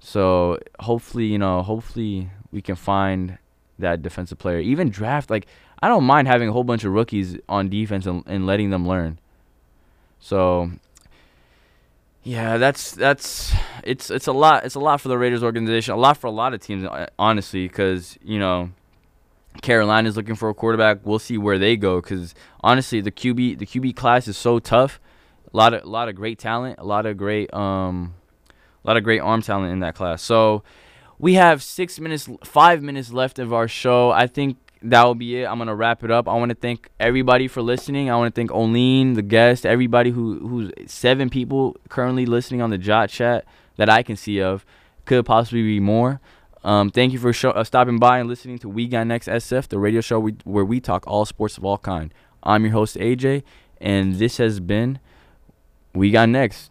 So 0.00 0.58
hopefully, 0.80 1.26
you 1.26 1.38
know, 1.38 1.62
hopefully 1.62 2.30
we 2.50 2.62
can 2.62 2.74
find 2.74 3.38
that 3.78 4.02
defensive 4.02 4.38
player. 4.38 4.58
Even 4.58 4.90
draft 4.90 5.30
like 5.30 5.46
I 5.82 5.88
don't 5.88 6.04
mind 6.04 6.26
having 6.28 6.48
a 6.48 6.52
whole 6.52 6.64
bunch 6.64 6.84
of 6.84 6.92
rookies 6.92 7.38
on 7.48 7.68
defense 7.68 8.06
and, 8.06 8.24
and 8.26 8.46
letting 8.46 8.70
them 8.70 8.88
learn. 8.88 9.18
So 10.18 10.70
yeah, 12.22 12.58
that's 12.58 12.92
that's 12.92 13.52
it's 13.82 14.10
it's 14.10 14.26
a 14.26 14.32
lot. 14.32 14.64
It's 14.64 14.74
a 14.74 14.80
lot 14.80 15.00
for 15.00 15.08
the 15.08 15.16
Raiders 15.16 15.42
organization. 15.42 15.94
A 15.94 15.96
lot 15.96 16.16
for 16.16 16.26
a 16.26 16.32
lot 16.32 16.52
of 16.52 16.60
teams, 16.60 16.84
uh, 16.84 17.06
honestly, 17.18 17.66
because 17.66 18.18
you 18.22 18.38
know 18.38 18.70
Carolina's 19.62 20.16
looking 20.16 20.34
for 20.34 20.50
a 20.50 20.54
quarterback. 20.54 20.98
We'll 21.04 21.18
see 21.18 21.38
where 21.38 21.58
they 21.58 21.76
go. 21.76 22.00
Because 22.00 22.34
honestly, 22.62 23.00
the 23.00 23.10
QB 23.10 23.58
the 23.58 23.66
QB 23.66 23.96
class 23.96 24.28
is 24.28 24.36
so 24.36 24.58
tough. 24.58 25.00
A 25.52 25.56
lot 25.56 25.72
of 25.72 25.84
a 25.84 25.88
lot 25.88 26.08
of 26.08 26.14
great 26.14 26.38
talent. 26.38 26.78
A 26.78 26.84
lot 26.84 27.06
of 27.06 27.16
great 27.16 27.52
um, 27.54 28.14
a 28.84 28.86
lot 28.86 28.96
of 28.96 29.04
great 29.04 29.20
arm 29.20 29.42
talent 29.42 29.72
in 29.72 29.80
that 29.80 29.94
class. 29.94 30.22
So 30.22 30.62
we 31.18 31.34
have 31.34 31.62
six 31.62 32.00
minutes, 32.00 32.28
five 32.44 32.82
minutes 32.82 33.12
left 33.12 33.38
of 33.38 33.52
our 33.52 33.68
show. 33.68 34.10
I 34.10 34.26
think 34.26 34.56
that 34.82 35.04
will 35.04 35.14
be 35.14 35.42
it. 35.42 35.46
I'm 35.46 35.58
gonna 35.58 35.74
wrap 35.74 36.02
it 36.02 36.10
up. 36.10 36.28
I 36.28 36.34
want 36.34 36.50
to 36.50 36.54
thank 36.54 36.88
everybody 36.98 37.48
for 37.48 37.60
listening. 37.60 38.10
I 38.10 38.16
want 38.16 38.34
to 38.34 38.38
thank 38.38 38.50
Oline, 38.50 39.14
the 39.14 39.22
guest, 39.22 39.66
everybody 39.66 40.10
who 40.10 40.38
who's 40.48 40.72
seven 40.86 41.28
people 41.28 41.76
currently 41.88 42.26
listening 42.26 42.62
on 42.62 42.70
the 42.70 42.78
Jot 42.78 43.10
chat 43.10 43.44
that 43.76 43.90
I 43.90 44.02
can 44.02 44.16
see 44.16 44.40
of. 44.40 44.64
Could 45.04 45.26
possibly 45.26 45.62
be 45.62 45.80
more. 45.80 46.20
Um, 46.62 46.90
thank 46.90 47.12
you 47.12 47.18
for 47.18 47.32
show, 47.32 47.50
uh, 47.50 47.64
stopping 47.64 47.98
by 47.98 48.18
and 48.18 48.28
listening 48.28 48.58
to 48.58 48.68
We 48.68 48.86
Got 48.86 49.06
Next 49.06 49.28
SF, 49.28 49.68
the 49.68 49.78
radio 49.78 50.00
show 50.00 50.20
we, 50.20 50.36
where 50.44 50.64
we 50.64 50.78
talk 50.78 51.04
all 51.06 51.24
sports 51.24 51.56
of 51.56 51.64
all 51.64 51.78
kind. 51.78 52.12
I'm 52.42 52.64
your 52.64 52.72
host 52.72 52.96
AJ, 52.96 53.42
and 53.80 54.16
this 54.16 54.36
has 54.36 54.60
been 54.60 55.00
We 55.94 56.10
Got 56.10 56.28
Next. 56.28 56.70